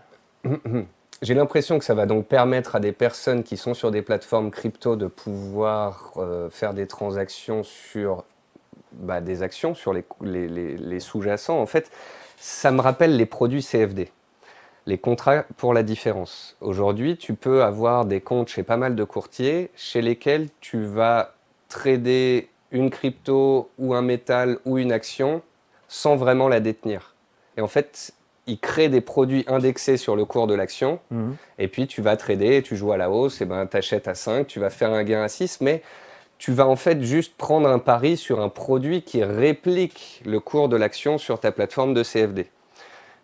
j'ai 1.22 1.34
l'impression 1.34 1.78
que 1.78 1.84
ça 1.84 1.94
va 1.94 2.06
donc 2.06 2.26
permettre 2.26 2.76
à 2.76 2.80
des 2.80 2.92
personnes 2.92 3.44
qui 3.44 3.56
sont 3.56 3.74
sur 3.74 3.90
des 3.90 4.02
plateformes 4.02 4.50
crypto 4.50 4.96
de 4.96 5.06
pouvoir 5.06 6.12
euh, 6.16 6.50
faire 6.50 6.74
des 6.74 6.86
transactions 6.88 7.62
sur 7.62 8.24
bah, 8.92 9.20
des 9.20 9.42
actions, 9.42 9.74
sur 9.74 9.92
les, 9.92 10.04
les- 10.20 11.00
sous-jacents. 11.00 11.58
En 11.60 11.66
fait, 11.66 11.90
ça 12.36 12.70
me 12.72 12.80
rappelle 12.80 13.16
les 13.16 13.26
produits 13.26 13.62
CFD. 13.62 14.10
Les 14.86 14.98
contrats 14.98 15.44
pour 15.56 15.74
la 15.74 15.84
différence. 15.84 16.56
Aujourd'hui, 16.60 17.16
tu 17.16 17.34
peux 17.34 17.62
avoir 17.62 18.04
des 18.04 18.20
comptes 18.20 18.48
chez 18.48 18.64
pas 18.64 18.76
mal 18.76 18.96
de 18.96 19.04
courtiers 19.04 19.70
chez 19.76 20.02
lesquels 20.02 20.48
tu 20.60 20.82
vas 20.82 21.34
trader 21.68 22.48
une 22.72 22.90
crypto 22.90 23.70
ou 23.78 23.94
un 23.94 24.02
métal 24.02 24.58
ou 24.64 24.78
une 24.78 24.90
action 24.90 25.40
sans 25.86 26.16
vraiment 26.16 26.48
la 26.48 26.58
détenir. 26.58 27.14
Et 27.56 27.60
en 27.60 27.68
fait, 27.68 28.12
ils 28.46 28.58
créent 28.58 28.88
des 28.88 29.00
produits 29.00 29.44
indexés 29.46 29.96
sur 29.96 30.16
le 30.16 30.24
cours 30.24 30.46
de 30.46 30.54
l'action 30.54 30.98
et 31.58 31.68
puis 31.68 31.86
tu 31.86 32.02
vas 32.02 32.16
trader, 32.16 32.62
tu 32.62 32.76
joues 32.76 32.92
à 32.92 32.96
la 32.96 33.10
hausse, 33.10 33.40
et 33.40 33.44
ben 33.44 33.66
tu 33.66 33.76
achètes 33.76 34.08
à 34.08 34.14
5, 34.14 34.46
tu 34.46 34.58
vas 34.58 34.70
faire 34.70 34.92
un 34.92 35.04
gain 35.04 35.22
à 35.22 35.28
6, 35.28 35.60
mais 35.60 35.82
tu 36.38 36.50
vas 36.52 36.66
en 36.66 36.74
fait 36.74 37.00
juste 37.02 37.36
prendre 37.36 37.68
un 37.68 37.78
pari 37.78 38.16
sur 38.16 38.40
un 38.40 38.48
produit 38.48 39.02
qui 39.02 39.22
réplique 39.22 40.22
le 40.26 40.40
cours 40.40 40.68
de 40.68 40.76
l'action 40.76 41.18
sur 41.18 41.38
ta 41.38 41.52
plateforme 41.52 41.94
de 41.94 42.02
CFD. 42.02 42.48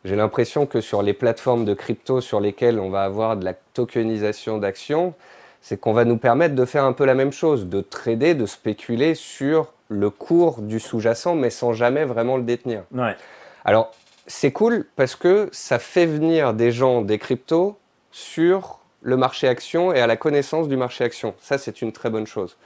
J'ai 0.04 0.14
l'impression 0.14 0.66
que 0.66 0.80
sur 0.80 1.02
les 1.02 1.12
plateformes 1.12 1.64
de 1.64 1.74
crypto 1.74 2.20
sur 2.20 2.38
lesquelles 2.38 2.78
on 2.78 2.90
va 2.90 3.02
avoir 3.02 3.36
de 3.36 3.44
la 3.44 3.54
tokenisation 3.54 4.58
d'actions, 4.58 5.14
c'est 5.60 5.80
qu'on 5.80 5.92
va 5.92 6.04
nous 6.04 6.16
permettre 6.16 6.54
de 6.54 6.64
faire 6.64 6.84
un 6.84 6.92
peu 6.92 7.04
la 7.04 7.14
même 7.14 7.32
chose, 7.32 7.66
de 7.66 7.80
trader, 7.80 8.34
de 8.34 8.46
spéculer 8.46 9.16
sur 9.16 9.72
le 9.88 10.10
cours 10.10 10.62
du 10.62 10.78
sous-jacent, 10.78 11.34
mais 11.34 11.50
sans 11.50 11.72
jamais 11.72 12.04
vraiment 12.04 12.36
le 12.36 12.44
détenir. 12.44 12.84
Ouais. 12.94 13.16
Alors, 13.64 13.90
c'est 14.28 14.52
cool 14.52 14.86
parce 14.94 15.16
que 15.16 15.48
ça 15.52 15.78
fait 15.78 16.06
venir 16.06 16.54
des 16.54 16.70
gens 16.70 17.00
des 17.00 17.18
cryptos 17.18 17.76
sur 18.12 18.78
le 19.02 19.16
marché 19.16 19.48
action 19.48 19.92
et 19.92 20.00
à 20.00 20.06
la 20.06 20.16
connaissance 20.16 20.68
du 20.68 20.76
marché 20.76 21.02
action. 21.02 21.34
Ça, 21.40 21.56
c'est 21.58 21.82
une 21.82 21.92
très 21.92 22.10
bonne 22.10 22.26
chose. 22.26 22.56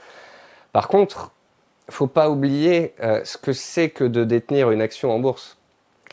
Par 0.73 0.89
contre, 0.89 1.31
faut 1.89 2.09
pas 2.09 2.31
oublier 2.31 2.95
euh, 3.01 3.21
ce 3.25 3.39
que 3.39 3.53
c'est 3.53 3.91
que 3.91 4.05
de 4.05 4.25
détenir 4.25 4.71
une 4.71 4.81
action 4.81 5.13
en 5.13 5.19
bourse. 5.19 5.57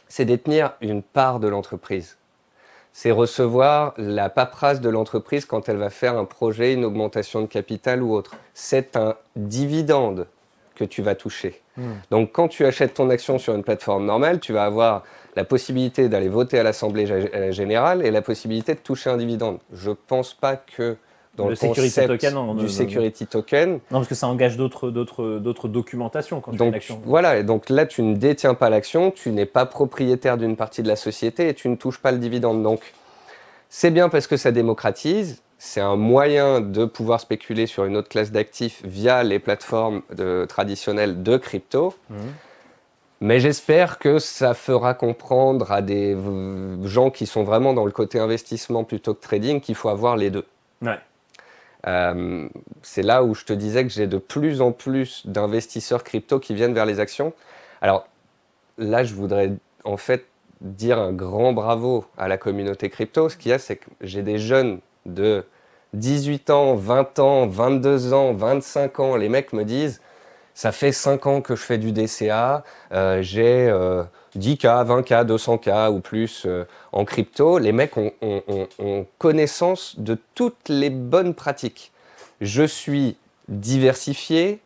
C'est 0.07 0.25
détenir 0.25 0.73
une 0.81 1.01
part 1.01 1.39
de 1.39 1.47
l'entreprise. 1.47 2.17
C'est 2.93 3.11
recevoir 3.11 3.93
la 3.97 4.29
paperasse 4.29 4.81
de 4.81 4.89
l'entreprise 4.89 5.45
quand 5.45 5.69
elle 5.69 5.77
va 5.77 5.89
faire 5.89 6.17
un 6.17 6.25
projet, 6.25 6.73
une 6.73 6.85
augmentation 6.85 7.41
de 7.41 7.47
capital 7.47 8.03
ou 8.03 8.13
autre. 8.13 8.35
C'est 8.53 8.97
un 8.97 9.15
dividende 9.35 10.27
que 10.75 10.83
tu 10.83 11.01
vas 11.01 11.15
toucher. 11.15 11.61
Donc 12.11 12.31
quand 12.33 12.47
tu 12.47 12.65
achètes 12.65 12.93
ton 12.95 13.09
action 13.09 13.39
sur 13.39 13.55
une 13.55 13.63
plateforme 13.63 14.05
normale, 14.05 14.39
tu 14.39 14.53
vas 14.53 14.65
avoir 14.65 15.03
la 15.35 15.43
possibilité 15.45 16.09
d'aller 16.09 16.29
voter 16.29 16.59
à 16.59 16.63
l'Assemblée 16.63 17.05
euh, 17.09 17.51
générale 17.51 18.05
et 18.05 18.11
la 18.11 18.21
possibilité 18.21 18.73
de 18.73 18.79
toucher 18.79 19.09
un 19.09 19.17
dividende. 19.17 19.59
Je 19.73 19.91
pense 19.91 20.33
pas 20.33 20.55
que 20.55 20.97
dans 21.35 21.45
Le 21.45 21.51
le, 21.51 21.55
security 21.55 21.81
concept 21.95 22.07
token, 22.07 22.33
non, 22.33 22.45
non, 22.47 22.53
du 22.55 22.63
non. 22.63 22.67
security 22.69 23.27
token, 23.27 23.73
Non, 23.73 23.79
parce 23.91 24.07
que 24.07 24.15
ça 24.15 24.27
engage 24.27 24.57
d'autres, 24.57 24.89
d'autres, 24.89 25.37
d'autres 25.37 25.67
documentations 25.69 26.41
quand 26.41 26.51
tu 26.51 26.57
fais 26.57 26.67
une 26.67 26.73
action. 26.73 27.01
voilà, 27.05 27.37
et 27.37 27.43
donc 27.43 27.69
là 27.69 27.85
tu 27.85 28.01
ne 28.01 28.15
détiens 28.15 28.55
pas 28.55 28.69
l'action, 28.69 29.11
tu 29.11 29.29
n'es 29.31 29.45
pas 29.45 29.65
propriétaire 29.65 30.37
d'une 30.37 30.57
partie 30.57 30.81
de 30.83 30.87
la 30.87 30.95
société 30.97 31.47
et 31.47 31.53
tu 31.53 31.69
ne 31.69 31.75
touches 31.75 31.99
pas 31.99 32.11
le 32.11 32.17
dividende. 32.17 32.61
Donc 32.63 32.81
c'est 33.69 33.91
bien 33.91 34.09
parce 34.09 34.27
que 34.27 34.35
ça 34.35 34.51
démocratise, 34.51 35.41
c'est 35.59 35.79
un 35.81 35.95
moyen 35.95 36.59
de 36.61 36.85
pouvoir 36.85 37.19
spéculer 37.21 37.67
sur 37.67 37.85
une 37.85 37.95
autre 37.95 38.09
classe 38.09 38.31
d'actifs 38.31 38.81
via 38.83 39.23
les 39.23 39.39
plateformes 39.39 40.01
de- 40.13 40.45
traditionnelles 40.49 41.21
de 41.23 41.37
crypto. 41.37 41.93
Mhm. 42.09 42.17
Mais 43.21 43.39
j'espère 43.39 43.99
que 43.99 44.17
ça 44.17 44.53
fera 44.53 44.93
comprendre 44.93 45.71
à 45.71 45.81
des 45.81 46.17
gens 46.83 47.09
qui 47.09 47.25
sont 47.25 47.43
vraiment 47.43 47.73
dans 47.73 47.85
le 47.85 47.91
côté 47.91 48.19
investissement 48.19 48.83
plutôt 48.83 49.13
que 49.13 49.21
trading 49.21 49.59
qu'il 49.59 49.75
faut 49.75 49.89
avoir 49.89 50.15
les 50.15 50.29
deux. 50.29 50.45
Ouais. 50.81 50.99
Euh, 51.87 52.47
c'est 52.81 53.01
là 53.01 53.23
où 53.23 53.33
je 53.33 53.45
te 53.45 53.53
disais 53.53 53.83
que 53.83 53.89
j'ai 53.89 54.07
de 54.07 54.17
plus 54.17 54.61
en 54.61 54.71
plus 54.71 55.25
d'investisseurs 55.25 56.03
crypto 56.03 56.39
qui 56.39 56.53
viennent 56.53 56.73
vers 56.73 56.85
les 56.85 56.99
actions. 56.99 57.33
Alors 57.81 58.07
là, 58.77 59.03
je 59.03 59.13
voudrais 59.13 59.51
en 59.83 59.97
fait 59.97 60.25
dire 60.61 60.99
un 60.99 61.13
grand 61.13 61.53
bravo 61.53 62.05
à 62.17 62.27
la 62.27 62.37
communauté 62.37 62.89
crypto. 62.89 63.29
Ce 63.29 63.37
qu'il 63.37 63.51
y 63.51 63.53
a, 63.53 63.59
c'est 63.59 63.77
que 63.77 63.89
j'ai 64.01 64.23
des 64.23 64.39
jeunes 64.39 64.79
de 65.05 65.45
18 65.93 66.49
ans, 66.49 66.75
20 66.75 67.19
ans, 67.19 67.47
22 67.47 68.13
ans, 68.13 68.33
25 68.33 68.99
ans. 68.99 69.15
Les 69.15 69.29
mecs 69.29 69.53
me 69.53 69.63
disent, 69.63 70.01
ça 70.53 70.71
fait 70.71 70.91
5 70.91 71.25
ans 71.27 71.41
que 71.41 71.55
je 71.55 71.61
fais 71.63 71.77
du 71.77 71.91
DCA, 71.91 72.63
euh, 72.91 73.21
j'ai 73.21 73.69
euh, 73.69 74.03
10K, 74.37 74.83
20K, 74.85 75.25
200K 75.25 75.89
ou 75.91 75.99
plus 75.99 76.43
euh, 76.45 76.65
en 76.91 77.05
crypto. 77.05 77.57
Les 77.59 77.71
mecs 77.71 77.97
ont, 77.97 78.11
ont- 78.21 79.05
connaissance 79.17 79.99
de 79.99 80.17
toutes 80.35 80.69
les 80.69 80.89
bonnes 80.89 81.33
pratiques. 81.33 81.91
Je 82.41 82.63
suis 82.63 83.17
diversifié, 83.47 84.59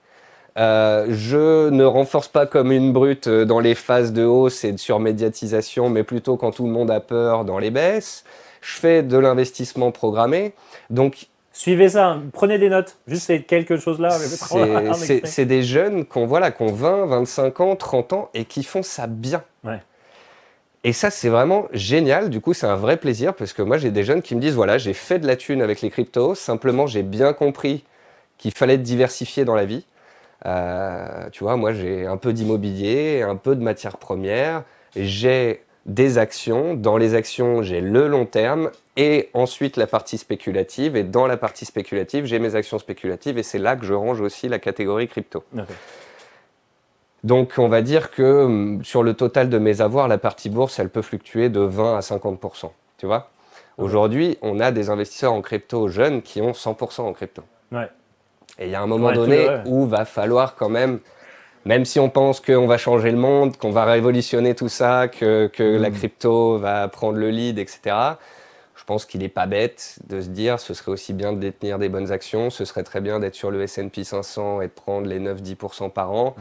euh, 0.58 1.08
je 1.10 1.70
ne 1.70 1.84
renforce 1.84 2.28
pas 2.28 2.46
comme 2.46 2.72
une 2.72 2.94
brute 2.94 3.28
dans 3.30 3.60
les 3.60 3.76
phases 3.76 4.14
de 4.14 4.24
hausse 4.24 4.64
et 4.64 4.72
de 4.72 4.78
surmédiatisation, 4.78 5.90
mais 5.90 6.04
plutôt 6.04 6.38
quand 6.38 6.52
tout 6.52 6.66
le 6.66 6.72
monde 6.72 6.92
a 6.92 7.00
peur 7.00 7.46
dans 7.46 7.60
les 7.60 7.72
baisses. 7.72 8.24
Je 8.62 8.76
fais 8.76 9.04
de 9.04 9.18
l'investissement 9.18 9.92
programmé. 9.92 10.54
Donc, 10.90 11.28
Suivez 11.56 11.90
ça, 11.90 12.20
prenez 12.34 12.58
des 12.58 12.68
notes. 12.70 12.98
Juste 13.08 13.28
ces 13.28 13.44
quelques 13.44 13.78
choses-là. 13.78 14.10
c'est- 15.28 15.46
des 15.46 15.62
jeunes 15.62 16.06
qui 16.06 16.18
ont, 16.18 16.26
voilà, 16.26 16.50
qui 16.52 16.64
ont 16.64 16.74
20, 16.74 17.06
25 17.06 17.60
ans, 17.62 17.76
30 17.76 18.12
ans 18.12 18.30
et 18.34 18.46
qui 18.46 18.64
font 18.64 18.82
ça 18.82 19.06
bien. 19.06 19.44
Ouais. 19.64 19.82
Et 20.84 20.92
ça, 20.92 21.12
c'est 21.12 21.30
vraiment 21.30 21.68
génial. 21.72 22.30
Du 22.32 22.42
coup, 22.42 22.54
c'est 22.54 22.66
un 22.66 22.76
vrai 22.76 22.98
plaisir 22.98 23.36
parce 23.36 23.54
que 23.54 23.62
moi, 23.62 23.78
j'ai 23.78 23.92
des 23.92 24.04
jeunes 24.04 24.22
qui 24.24 24.36
me 24.36 24.42
disent 24.42 24.56
voilà, 24.56 24.78
j'ai 24.80 24.94
fait 24.94 25.20
de 25.20 25.28
la 25.28 25.36
thune 25.36 25.62
avec 25.62 25.82
les 25.82 25.92
cryptos. 25.92 26.36
Simplement, 26.36 26.88
j'ai 26.88 27.04
bien 27.04 27.34
compris 27.34 27.84
qu'il 28.40 28.52
fallait 28.52 28.74
être 28.74 28.82
diversifié 28.84 29.46
dans 29.46 29.56
la 29.56 29.66
vie. 29.66 29.86
Euh, 30.46 31.30
tu 31.32 31.44
vois, 31.44 31.56
moi, 31.56 31.72
j'ai 31.72 32.06
un 32.06 32.18
peu 32.18 32.34
d'immobilier, 32.34 33.22
un 33.22 33.36
peu 33.38 33.56
de 33.56 33.62
matières 33.62 33.98
premières. 33.98 34.64
J'ai 34.96 35.64
des 35.86 36.18
actions. 36.18 36.74
Dans 36.74 36.98
les 36.98 37.14
actions, 37.14 37.62
j'ai 37.62 37.80
le 37.80 38.08
long 38.08 38.26
terme 38.26 38.72
et 38.96 39.30
ensuite 39.34 39.78
la 39.78 39.88
partie 39.88 40.18
spéculative. 40.18 40.96
Et 40.96 41.04
dans 41.04 41.28
la 41.28 41.38
partie 41.38 41.66
spéculative, 41.66 42.26
j'ai 42.26 42.40
mes 42.40 42.56
actions 42.56 42.80
spéculatives 42.80 43.38
et 43.38 43.44
c'est 43.44 43.58
là 43.58 43.76
que 43.76 43.86
je 43.86 43.94
range 43.94 44.22
aussi 44.22 44.48
la 44.50 44.60
catégorie 44.60 45.08
crypto. 45.08 45.44
Donc 47.24 47.54
on 47.58 47.70
va 47.70 47.82
dire 47.82 48.12
que 48.12 48.44
hum, 48.44 48.84
sur 48.84 49.02
le 49.02 49.14
total 49.14 49.50
de 49.50 49.58
mes 49.58 49.82
avoirs, 49.82 50.08
la 50.08 50.18
partie 50.18 50.50
bourse, 50.50 50.80
elle 50.80 50.90
peut 50.90 51.02
fluctuer 51.02 51.50
de 51.50 51.62
20 51.62 51.98
à 51.98 52.00
50%. 52.02 52.72
Tu 52.98 53.06
vois? 53.06 53.30
Aujourd'hui, 53.78 54.38
on 54.42 54.60
a 54.60 54.72
des 54.72 54.90
investisseurs 54.90 55.34
en 55.34 55.42
crypto 55.42 55.88
jeunes 55.88 56.22
qui 56.22 56.42
ont 56.42 56.52
100% 56.52 57.02
en 57.02 57.14
crypto. 57.14 57.44
Et 58.60 58.66
il 58.66 58.70
y 58.70 58.76
a 58.76 58.82
un 58.82 58.88
moment 58.88 59.12
donné 59.12 59.48
où 59.66 59.88
va 59.88 60.06
falloir 60.06 60.56
quand 60.56 60.70
même, 60.70 61.00
même 61.66 61.86
si 61.86 62.00
on 62.00 62.10
pense 62.10 62.40
qu'on 62.40 62.68
va 62.68 62.78
changer 62.78 63.10
le 63.10 63.18
monde, 63.18 63.58
qu'on 63.58 63.72
va 63.72 63.86
révolutionner 63.86 64.54
tout 64.54 64.70
ça, 64.70 65.08
que, 65.08 65.50
la 65.58 65.90
mm. 65.90 65.94
crypto 65.94 66.60
va 66.60 66.88
prendre 66.88 67.18
le 67.18 67.32
lead, 67.32 67.58
etc. 67.58 67.96
Je 68.84 68.86
pense 68.86 69.06
qu'il 69.06 69.22
n'est 69.22 69.30
pas 69.30 69.46
bête 69.46 69.96
de 70.10 70.20
se 70.20 70.28
dire 70.28 70.60
ce 70.60 70.74
serait 70.74 70.92
aussi 70.92 71.14
bien 71.14 71.32
de 71.32 71.40
détenir 71.40 71.80
des 71.80 71.88
bonnes 71.88 72.12
actions, 72.12 72.50
ce 72.50 72.66
serait 72.66 72.84
très 72.84 73.00
bien 73.00 73.22
d'être 73.22 73.34
sur 73.34 73.50
le 73.50 73.62
S&P 73.62 74.04
500 74.04 74.60
et 74.60 74.68
de 74.68 74.74
prendre 74.74 75.08
les 75.08 75.22
9-10% 75.22 75.90
par 75.90 76.12
an. 76.12 76.36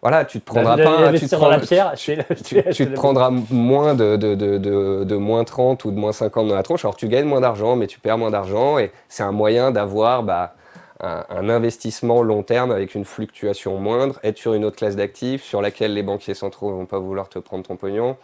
Voilà, 0.00 0.24
tu 0.24 0.40
te 0.40 0.46
prendras 0.46 0.78
pas, 0.78 1.12
tu 1.12 1.28
te, 1.28 2.94
prendras 2.94 3.30
moins 3.50 3.94
de, 3.94 4.16
de, 4.16 5.16
moins 5.16 5.44
30 5.44 5.84
ou 5.84 5.90
de 5.90 5.96
moins 5.98 6.12
50 6.12 6.48
dans 6.48 6.54
la 6.54 6.62
tronche. 6.62 6.86
Alors 6.86 6.96
tu 6.96 7.06
gagnes 7.06 7.26
moins 7.26 7.42
d'argent, 7.42 7.76
mais 7.76 7.86
tu 7.86 8.00
perds 8.00 8.16
moins 8.16 8.30
d'argent 8.30 8.78
et 8.78 8.92
c'est 9.10 9.24
un 9.24 9.30
moyen 9.30 9.72
d'avoir 9.72 10.22
bah, 10.22 10.54
un, 11.00 11.50
investissement 11.50 12.22
long 12.22 12.42
terme 12.42 12.70
avec 12.70 12.94
une 12.94 13.04
fluctuation 13.04 13.76
moindre, 13.76 14.18
être 14.22 14.38
sur 14.38 14.54
une 14.54 14.64
autre 14.64 14.76
classe 14.76 14.96
d'actifs 14.96 15.44
sur 15.44 15.60
laquelle 15.60 15.92
les 15.92 16.02
banquiers 16.02 16.32
centraux 16.32 16.70
vont 16.70 16.86
pas 16.86 16.98
vouloir 16.98 17.28
te 17.28 17.38
prendre 17.38 17.62
ton 17.62 17.76
pognon. 17.76 18.16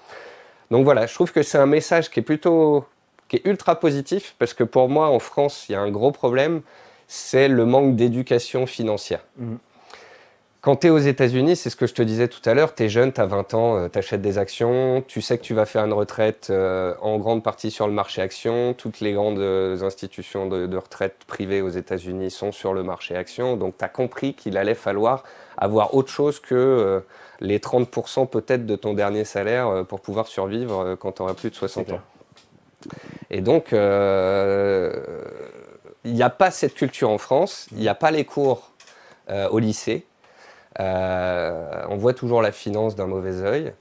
Donc 0.71 0.85
voilà, 0.85 1.07
je 1.07 1.15
trouve 1.15 1.33
que 1.33 1.43
c'est 1.43 1.59
un 1.59 1.67
message 1.67 2.11
qui 2.11 2.21
est 2.21 2.23
plutôt, 2.23 2.85
qui 3.29 3.37
est 3.37 3.47
ultra 3.47 3.79
positif 3.81 4.35
parce 4.39 4.55
que 4.55 4.65
pour 4.65 4.89
moi 4.89 5.09
en 5.09 5.19
France, 5.19 5.67
il 5.69 5.73
y 5.73 5.75
a 5.75 5.81
un 5.81 5.91
gros 5.91 6.13
problème, 6.13 6.63
c'est 7.07 7.49
le 7.49 7.65
manque 7.65 7.97
d'éducation 7.97 8.67
financière. 8.67 9.25
Mmh. 9.39 9.57
Quand 10.61 10.75
tu 10.75 10.89
es 10.89 10.91
aux 10.91 10.99
États-Unis, 10.99 11.55
c'est 11.55 11.71
ce 11.71 11.77
que 11.77 11.87
je 11.87 11.95
te 11.95 12.03
disais 12.03 12.27
tout 12.27 12.41
à 12.45 12.53
l'heure, 12.53 12.75
tu 12.75 12.83
es 12.83 12.89
jeune, 12.89 13.13
tu 13.13 13.21
as 13.21 13.27
20 13.27 13.55
ans, 13.55 13.77
euh, 13.77 13.89
tu 13.89 13.97
achètes 13.97 14.21
des 14.21 14.39
actions, 14.39 15.05
tu 15.07 15.23
sais 15.23 15.39
que 15.39 15.43
tu 15.43 15.55
vas 15.55 15.67
faire 15.67 15.85
une 15.85 15.93
retraite 15.93 16.49
euh, 16.51 16.95
en 17.01 17.17
grande 17.17 17.45
partie 17.45 17.71
sur 17.71 17.87
le 17.87 17.93
marché 17.93 18.21
actions. 18.21 18.75
Toutes 18.75 18.99
les 18.99 19.13
grandes 19.13 19.39
euh, 19.39 19.81
institutions 19.83 20.49
de, 20.49 20.77
retraite 20.77 21.15
privées 21.29 21.63
aux 21.63 21.69
États-Unis 21.69 22.33
sont 22.33 22.51
sur 22.51 22.75
le 22.75 22.83
marché 22.83 23.15
actions. 23.15 23.57
Donc 23.57 23.79
tu 23.79 23.85
as 23.85 23.89
compris 23.89 24.35
qu'il 24.35 24.57
allait 24.57 24.75
falloir 24.75 25.23
avoir 25.57 25.95
autre 25.95 26.11
chose 26.11 26.41
que 26.41 27.03
les 27.41 27.59
30% 27.59 28.29
peut-être 28.29 28.67
de 28.67 28.77
ton 28.77 28.95
dernier 28.95 29.25
salaire 29.25 29.85
pour 29.89 30.01
pouvoir 30.01 30.27
survivre 30.27 30.97
quand 30.97 31.13
tu 31.13 31.23
auras 31.23 31.35
plus 31.35 31.51
de 31.51 31.55
60 31.55 31.93
ans. 31.93 32.01
Et 33.31 33.41
donc, 33.41 33.69
il 33.73 33.79
n'y 36.05 36.23
a 36.23 36.31
pas 36.31 36.51
cette 36.51 36.75
culture 36.75 37.11
en 37.11 37.19
France, 37.19 37.69
il 37.73 37.79
n'y 37.79 37.89
a 37.89 37.95
pas 37.95 38.11
les 38.11 38.25
cours 38.25 38.73
au 39.29 39.59
lycée. 39.59 40.07
Euh, 40.81 41.83
on 41.89 41.97
voit 41.97 42.15
toujours 42.15 42.43
la 42.43 42.53
finance 42.53 42.95
d'un 42.95 43.07
mauvais 43.07 43.43
œil. 43.43 43.73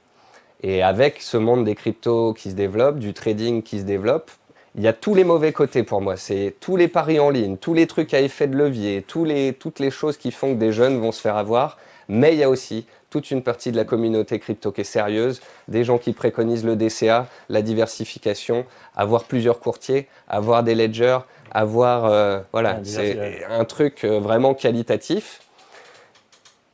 Et 0.62 0.82
avec 0.82 1.22
ce 1.22 1.36
monde 1.36 1.64
des 1.64 1.74
cryptos 1.74 2.34
qui 2.34 2.50
se 2.50 2.56
développe, 2.56 2.98
du 2.98 3.14
trading 3.14 3.62
qui 3.62 3.78
se 3.78 3.84
développe, 3.84 4.30
il 4.74 4.82
y 4.82 4.88
a 4.88 4.92
tous 4.92 5.14
les 5.14 5.24
mauvais 5.24 5.52
côtés 5.52 5.82
pour 5.82 6.00
moi. 6.00 6.16
C'est 6.16 6.56
tous 6.60 6.76
les 6.76 6.88
paris 6.88 7.20
en 7.20 7.30
ligne, 7.30 7.56
tous 7.56 7.74
les 7.74 7.86
trucs 7.86 8.12
à 8.14 8.20
effet 8.20 8.48
de 8.48 8.56
levier, 8.56 9.02
tous 9.06 9.24
les, 9.24 9.52
toutes 9.52 9.78
les 9.78 9.90
choses 9.90 10.16
qui 10.16 10.32
font 10.32 10.54
que 10.54 10.58
des 10.58 10.72
jeunes 10.72 10.98
vont 10.98 11.12
se 11.12 11.20
faire 11.20 11.36
avoir. 11.36 11.78
Mais 12.08 12.32
il 12.32 12.38
y 12.38 12.42
a 12.42 12.50
aussi 12.50 12.86
toute 13.10 13.30
une 13.30 13.42
partie 13.42 13.72
de 13.72 13.76
la 13.76 13.84
communauté 13.84 14.38
crypto 14.38 14.70
qui 14.70 14.82
est 14.82 14.84
sérieuse, 14.84 15.40
des 15.66 15.84
gens 15.84 15.98
qui 15.98 16.12
préconisent 16.12 16.64
le 16.64 16.76
DCA, 16.76 17.26
la 17.48 17.62
diversification, 17.62 18.66
avoir 18.94 19.24
plusieurs 19.24 19.60
courtiers, 19.60 20.08
avoir 20.28 20.62
des 20.62 20.74
ledgers, 20.74 21.20
avoir 21.50 22.04
euh, 22.04 22.40
voilà, 22.52 22.80
c'est 22.82 23.44
un 23.48 23.64
truc 23.64 24.04
euh, 24.04 24.20
vraiment 24.20 24.54
qualitatif. 24.54 25.40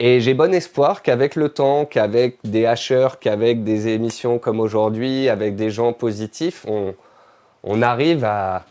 Et 0.00 0.20
j'ai 0.20 0.34
bon 0.34 0.52
espoir 0.52 1.02
qu'avec 1.02 1.36
le 1.36 1.48
temps, 1.48 1.84
qu'avec 1.84 2.38
des 2.42 2.66
hacheurs, 2.66 3.20
qu'avec 3.20 3.62
des 3.62 3.88
émissions 3.88 4.40
comme 4.40 4.58
aujourd'hui, 4.58 5.28
avec 5.28 5.54
des 5.54 5.70
gens 5.70 5.92
positifs, 5.92 6.66
on, 6.66 7.82
arrive 7.82 8.24
à, 8.24 8.64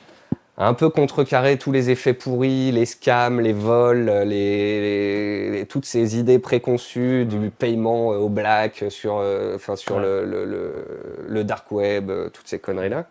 un 0.58 0.74
peu 0.74 0.90
contrecarrer 0.90 1.58
tous 1.58 1.72
les 1.72 1.90
effets 1.90 2.14
pourris, 2.14 2.72
les 2.72 2.86
scams, 2.86 3.42
les 3.42 3.54
vols, 3.54 4.06
les, 4.26 5.66
toutes 5.70 5.86
ces 5.86 6.18
idées 6.18 6.40
préconçues 6.40 7.26
du 7.26 7.50
paiement 7.50 8.10
au 8.10 8.30
black 8.30 8.86
sur, 8.90 9.18
euh, 9.18 9.56
enfin, 9.56 9.76
sur 9.76 10.00
le, 10.00 10.24
le, 11.28 11.44
dark 11.44 11.72
web, 11.72 12.10
euh, 12.10 12.30
toutes 12.30 12.48
ces 12.48 12.60
conneries-là. 12.60 13.06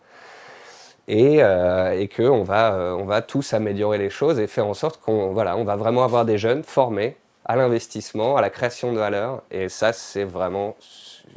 Et, 1.09 1.43
euh, 1.43 1.99
et 1.99 2.07
qu'on 2.07 2.43
va, 2.43 2.73
euh, 2.73 2.93
on 2.93 3.03
va 3.03 3.21
tous 3.21 3.53
améliorer 3.53 3.97
les 3.97 4.09
choses 4.09 4.39
et 4.39 4.47
faire 4.47 4.67
en 4.67 4.73
sorte 4.73 5.01
qu'on 5.01 5.33
voilà, 5.33 5.57
on 5.57 5.65
va 5.65 5.75
vraiment 5.75 6.05
avoir 6.05 6.23
des 6.23 6.37
jeunes 6.37 6.63
formés 6.63 7.17
à 7.43 7.57
l'investissement, 7.57 8.37
à 8.37 8.41
la 8.41 8.49
création 8.49 8.93
de 8.93 8.99
valeur. 8.99 9.43
Et 9.51 9.67
ça, 9.67 9.91
c'est 9.91 10.23
vraiment 10.23 10.77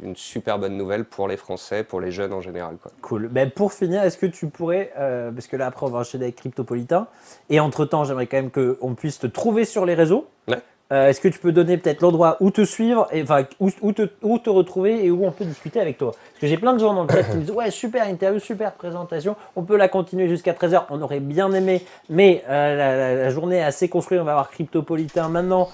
une 0.03 0.15
super 0.15 0.59
bonne 0.59 0.77
nouvelle 0.77 1.05
pour 1.05 1.27
les 1.27 1.37
Français, 1.37 1.83
pour 1.83 1.99
les 2.01 2.11
jeunes 2.11 2.33
en 2.33 2.41
général. 2.41 2.77
Quoi. 2.81 2.91
Cool. 3.01 3.27
Ben 3.27 3.49
pour 3.49 3.73
finir, 3.73 4.03
est-ce 4.03 4.17
que 4.17 4.25
tu 4.25 4.47
pourrais, 4.47 4.91
euh, 4.97 5.31
parce 5.31 5.47
que 5.47 5.55
là 5.55 5.67
après 5.67 5.85
on 5.85 5.89
va 5.89 5.99
enchaîner 5.99 6.25
avec 6.25 6.35
Cryptopolitain, 6.35 7.07
et 7.49 7.59
entre-temps 7.59 8.03
j'aimerais 8.03 8.27
quand 8.27 8.37
même 8.37 8.51
qu'on 8.51 8.95
puisse 8.95 9.19
te 9.19 9.27
trouver 9.27 9.65
sur 9.65 9.85
les 9.85 9.93
réseaux. 9.93 10.27
Ouais. 10.47 10.57
Euh, 10.93 11.09
est-ce 11.09 11.19
que 11.19 11.27
tu 11.27 11.39
peux 11.39 11.51
donner 11.51 11.77
peut-être 11.77 12.01
l'endroit 12.01 12.37
où 12.39 12.49
te 12.49 12.63
suivre, 12.63 13.09
et, 13.11 13.21
enfin 13.21 13.43
où, 13.59 13.69
où, 13.81 13.91
te, 13.91 14.09
où, 14.21 14.39
te, 14.39 14.49
retrouver 14.49 15.05
et 15.05 15.11
où 15.11 15.25
on 15.25 15.31
peut 15.31 15.43
discuter 15.43 15.81
avec 15.81 15.97
toi? 15.97 16.11
Parce 16.11 16.39
que 16.41 16.47
j'ai 16.47 16.57
plein 16.57 16.73
de 16.73 16.79
gens 16.79 16.93
dans 16.93 17.03
le 17.03 17.09
chat 17.09 17.23
qui 17.23 17.35
me 17.35 17.41
disent 17.41 17.51
ouais 17.51 17.71
super 17.71 18.07
interview, 18.07 18.39
super 18.39 18.71
présentation, 18.71 19.35
on 19.57 19.63
peut 19.63 19.75
la 19.75 19.89
continuer 19.89 20.29
jusqu'à 20.29 20.53
13h, 20.53 20.83
on 20.89 21.01
aurait 21.01 21.19
bien 21.19 21.51
aimé, 21.51 21.83
mais 22.09 22.41
euh, 22.47 22.75
la, 22.75 23.15
la, 23.15 23.29
journée 23.31 23.57
est 23.57 23.63
assez 23.63 23.89
construite, 23.89 24.21
on 24.21 24.23
va 24.23 24.31
avoir 24.31 24.49
Cryptopolitain 24.49 25.27
maintenant. 25.27 25.69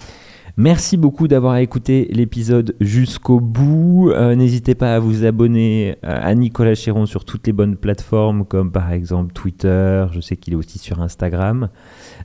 Merci 0.56 0.98
beaucoup 0.98 1.28
d'avoir 1.28 1.58
écouté 1.58 2.08
l'épisode 2.12 2.76
jusqu'au 2.80 3.40
bout. 3.40 4.12
Euh, 4.12 4.36
n'hésitez 4.36 4.76
pas 4.76 4.94
à 4.94 5.00
vous 5.00 5.26
abonner 5.26 5.96
euh, 6.06 6.20
à 6.22 6.36
Nicolas 6.36 6.76
Chéron 6.76 7.08
sur 7.08 7.26
toutes 7.26 7.48
les 7.48 7.54
bonnes 7.54 7.76
plateformes 7.76 8.46
comme 8.46 8.72
par 8.72 8.92
exemple 8.92 9.34
Twitter, 9.34 10.06
je 10.12 10.20
sais 10.20 10.38
qu'il 10.38 10.54
est 10.54 10.56
aussi 10.56 10.78
sur 10.78 11.02
Instagram. 11.02 11.70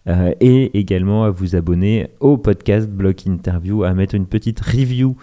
Euh, 0.08 0.34
et 0.40 0.78
également 0.78 1.24
à 1.24 1.30
vous 1.30 1.56
abonner 1.56 2.10
au 2.20 2.36
podcast 2.36 2.86
Block 2.86 3.26
Interview, 3.26 3.82
à 3.82 3.94
mettre 3.94 4.14
une 4.14 4.26
petite 4.26 4.60
review, 4.60 5.16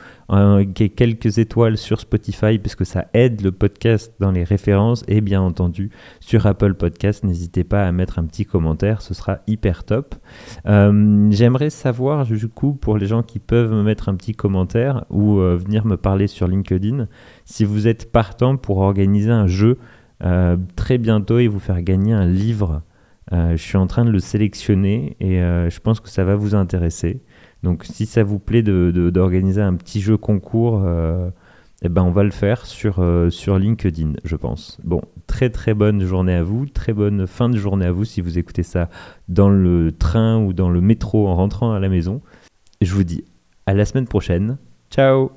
quelques 0.73 1.37
étoiles 1.37 1.77
sur 1.77 1.99
Spotify 1.99 2.57
parce 2.57 2.75
que 2.75 2.83
ça 2.85 3.07
aide 3.13 3.41
le 3.41 3.51
podcast 3.51 4.13
dans 4.19 4.31
les 4.31 4.43
références 4.43 5.03
et 5.07 5.21
bien 5.21 5.41
entendu 5.41 5.91
sur 6.19 6.45
Apple 6.45 6.73
Podcast, 6.73 7.23
n'hésitez 7.23 7.63
pas 7.63 7.85
à 7.85 7.91
mettre 7.91 8.19
un 8.19 8.25
petit 8.25 8.45
commentaire, 8.45 9.01
ce 9.01 9.13
sera 9.13 9.39
hyper 9.47 9.83
top. 9.83 10.15
Euh, 10.65 11.27
j'aimerais 11.31 11.69
savoir 11.69 12.25
du 12.25 12.47
coup 12.47 12.73
pour 12.73 12.97
les 12.97 13.05
gens 13.05 13.23
qui 13.23 13.39
peuvent 13.39 13.71
me 13.71 13.83
mettre 13.83 14.09
un 14.09 14.15
petit 14.15 14.33
commentaire 14.33 15.05
ou 15.09 15.39
euh, 15.39 15.55
venir 15.55 15.85
me 15.85 15.97
parler 15.97 16.27
sur 16.27 16.47
LinkedIn 16.47 17.07
si 17.45 17.65
vous 17.65 17.87
êtes 17.87 18.11
partant 18.11 18.57
pour 18.57 18.79
organiser 18.79 19.31
un 19.31 19.47
jeu 19.47 19.77
très 20.77 20.97
bientôt 20.97 21.39
et 21.39 21.47
vous 21.47 21.59
faire 21.59 21.81
gagner 21.81 22.13
un 22.13 22.25
livre 22.25 22.81
euh, 23.33 23.51
je 23.51 23.61
suis 23.61 23.77
en 23.77 23.87
train 23.87 24.05
de 24.05 24.11
le 24.11 24.19
sélectionner 24.19 25.17
et 25.19 25.41
euh, 25.41 25.69
je 25.69 25.79
pense 25.79 25.99
que 25.99 26.09
ça 26.09 26.23
va 26.23 26.35
vous 26.35 26.53
intéresser. 26.53 27.21
Donc 27.65 27.83
si 27.83 28.05
ça 28.05 28.23
vous 28.23 28.39
plaît 28.39 28.61
d'organiser 28.61 29.59
de, 29.59 29.65
un 29.65 29.73
petit 29.73 29.99
jeu 29.99 30.17
concours, 30.17 30.83
euh, 30.85 31.29
eh 31.81 31.89
ben 31.89 32.03
on 32.03 32.11
va 32.11 32.23
le 32.23 32.31
faire 32.31 32.65
sur, 32.65 33.03
sur 33.29 33.59
LinkedIn, 33.59 34.13
je 34.23 34.35
pense. 34.35 34.77
Bon, 34.83 35.01
très 35.25 35.49
très 35.49 35.73
bonne 35.73 36.05
journée 36.05 36.35
à 36.35 36.43
vous, 36.43 36.67
très 36.67 36.93
bonne 36.93 37.25
fin 37.25 37.49
de 37.49 37.57
journée 37.57 37.87
à 37.87 37.91
vous 37.91 38.05
si 38.05 38.21
vous 38.21 38.37
écoutez 38.37 38.63
ça 38.63 38.87
dans 39.29 39.49
le 39.49 39.91
train 39.91 40.37
ou 40.37 40.53
dans 40.53 40.69
le 40.69 40.79
métro 40.79 41.27
en 41.27 41.35
rentrant 41.35 41.73
à 41.73 41.79
la 41.79 41.89
maison. 41.89 42.21
Je 42.81 42.93
vous 42.93 43.03
dis 43.03 43.25
à 43.65 43.73
la 43.73 43.83
semaine 43.83 44.07
prochaine. 44.07 44.57
Ciao 44.91 45.31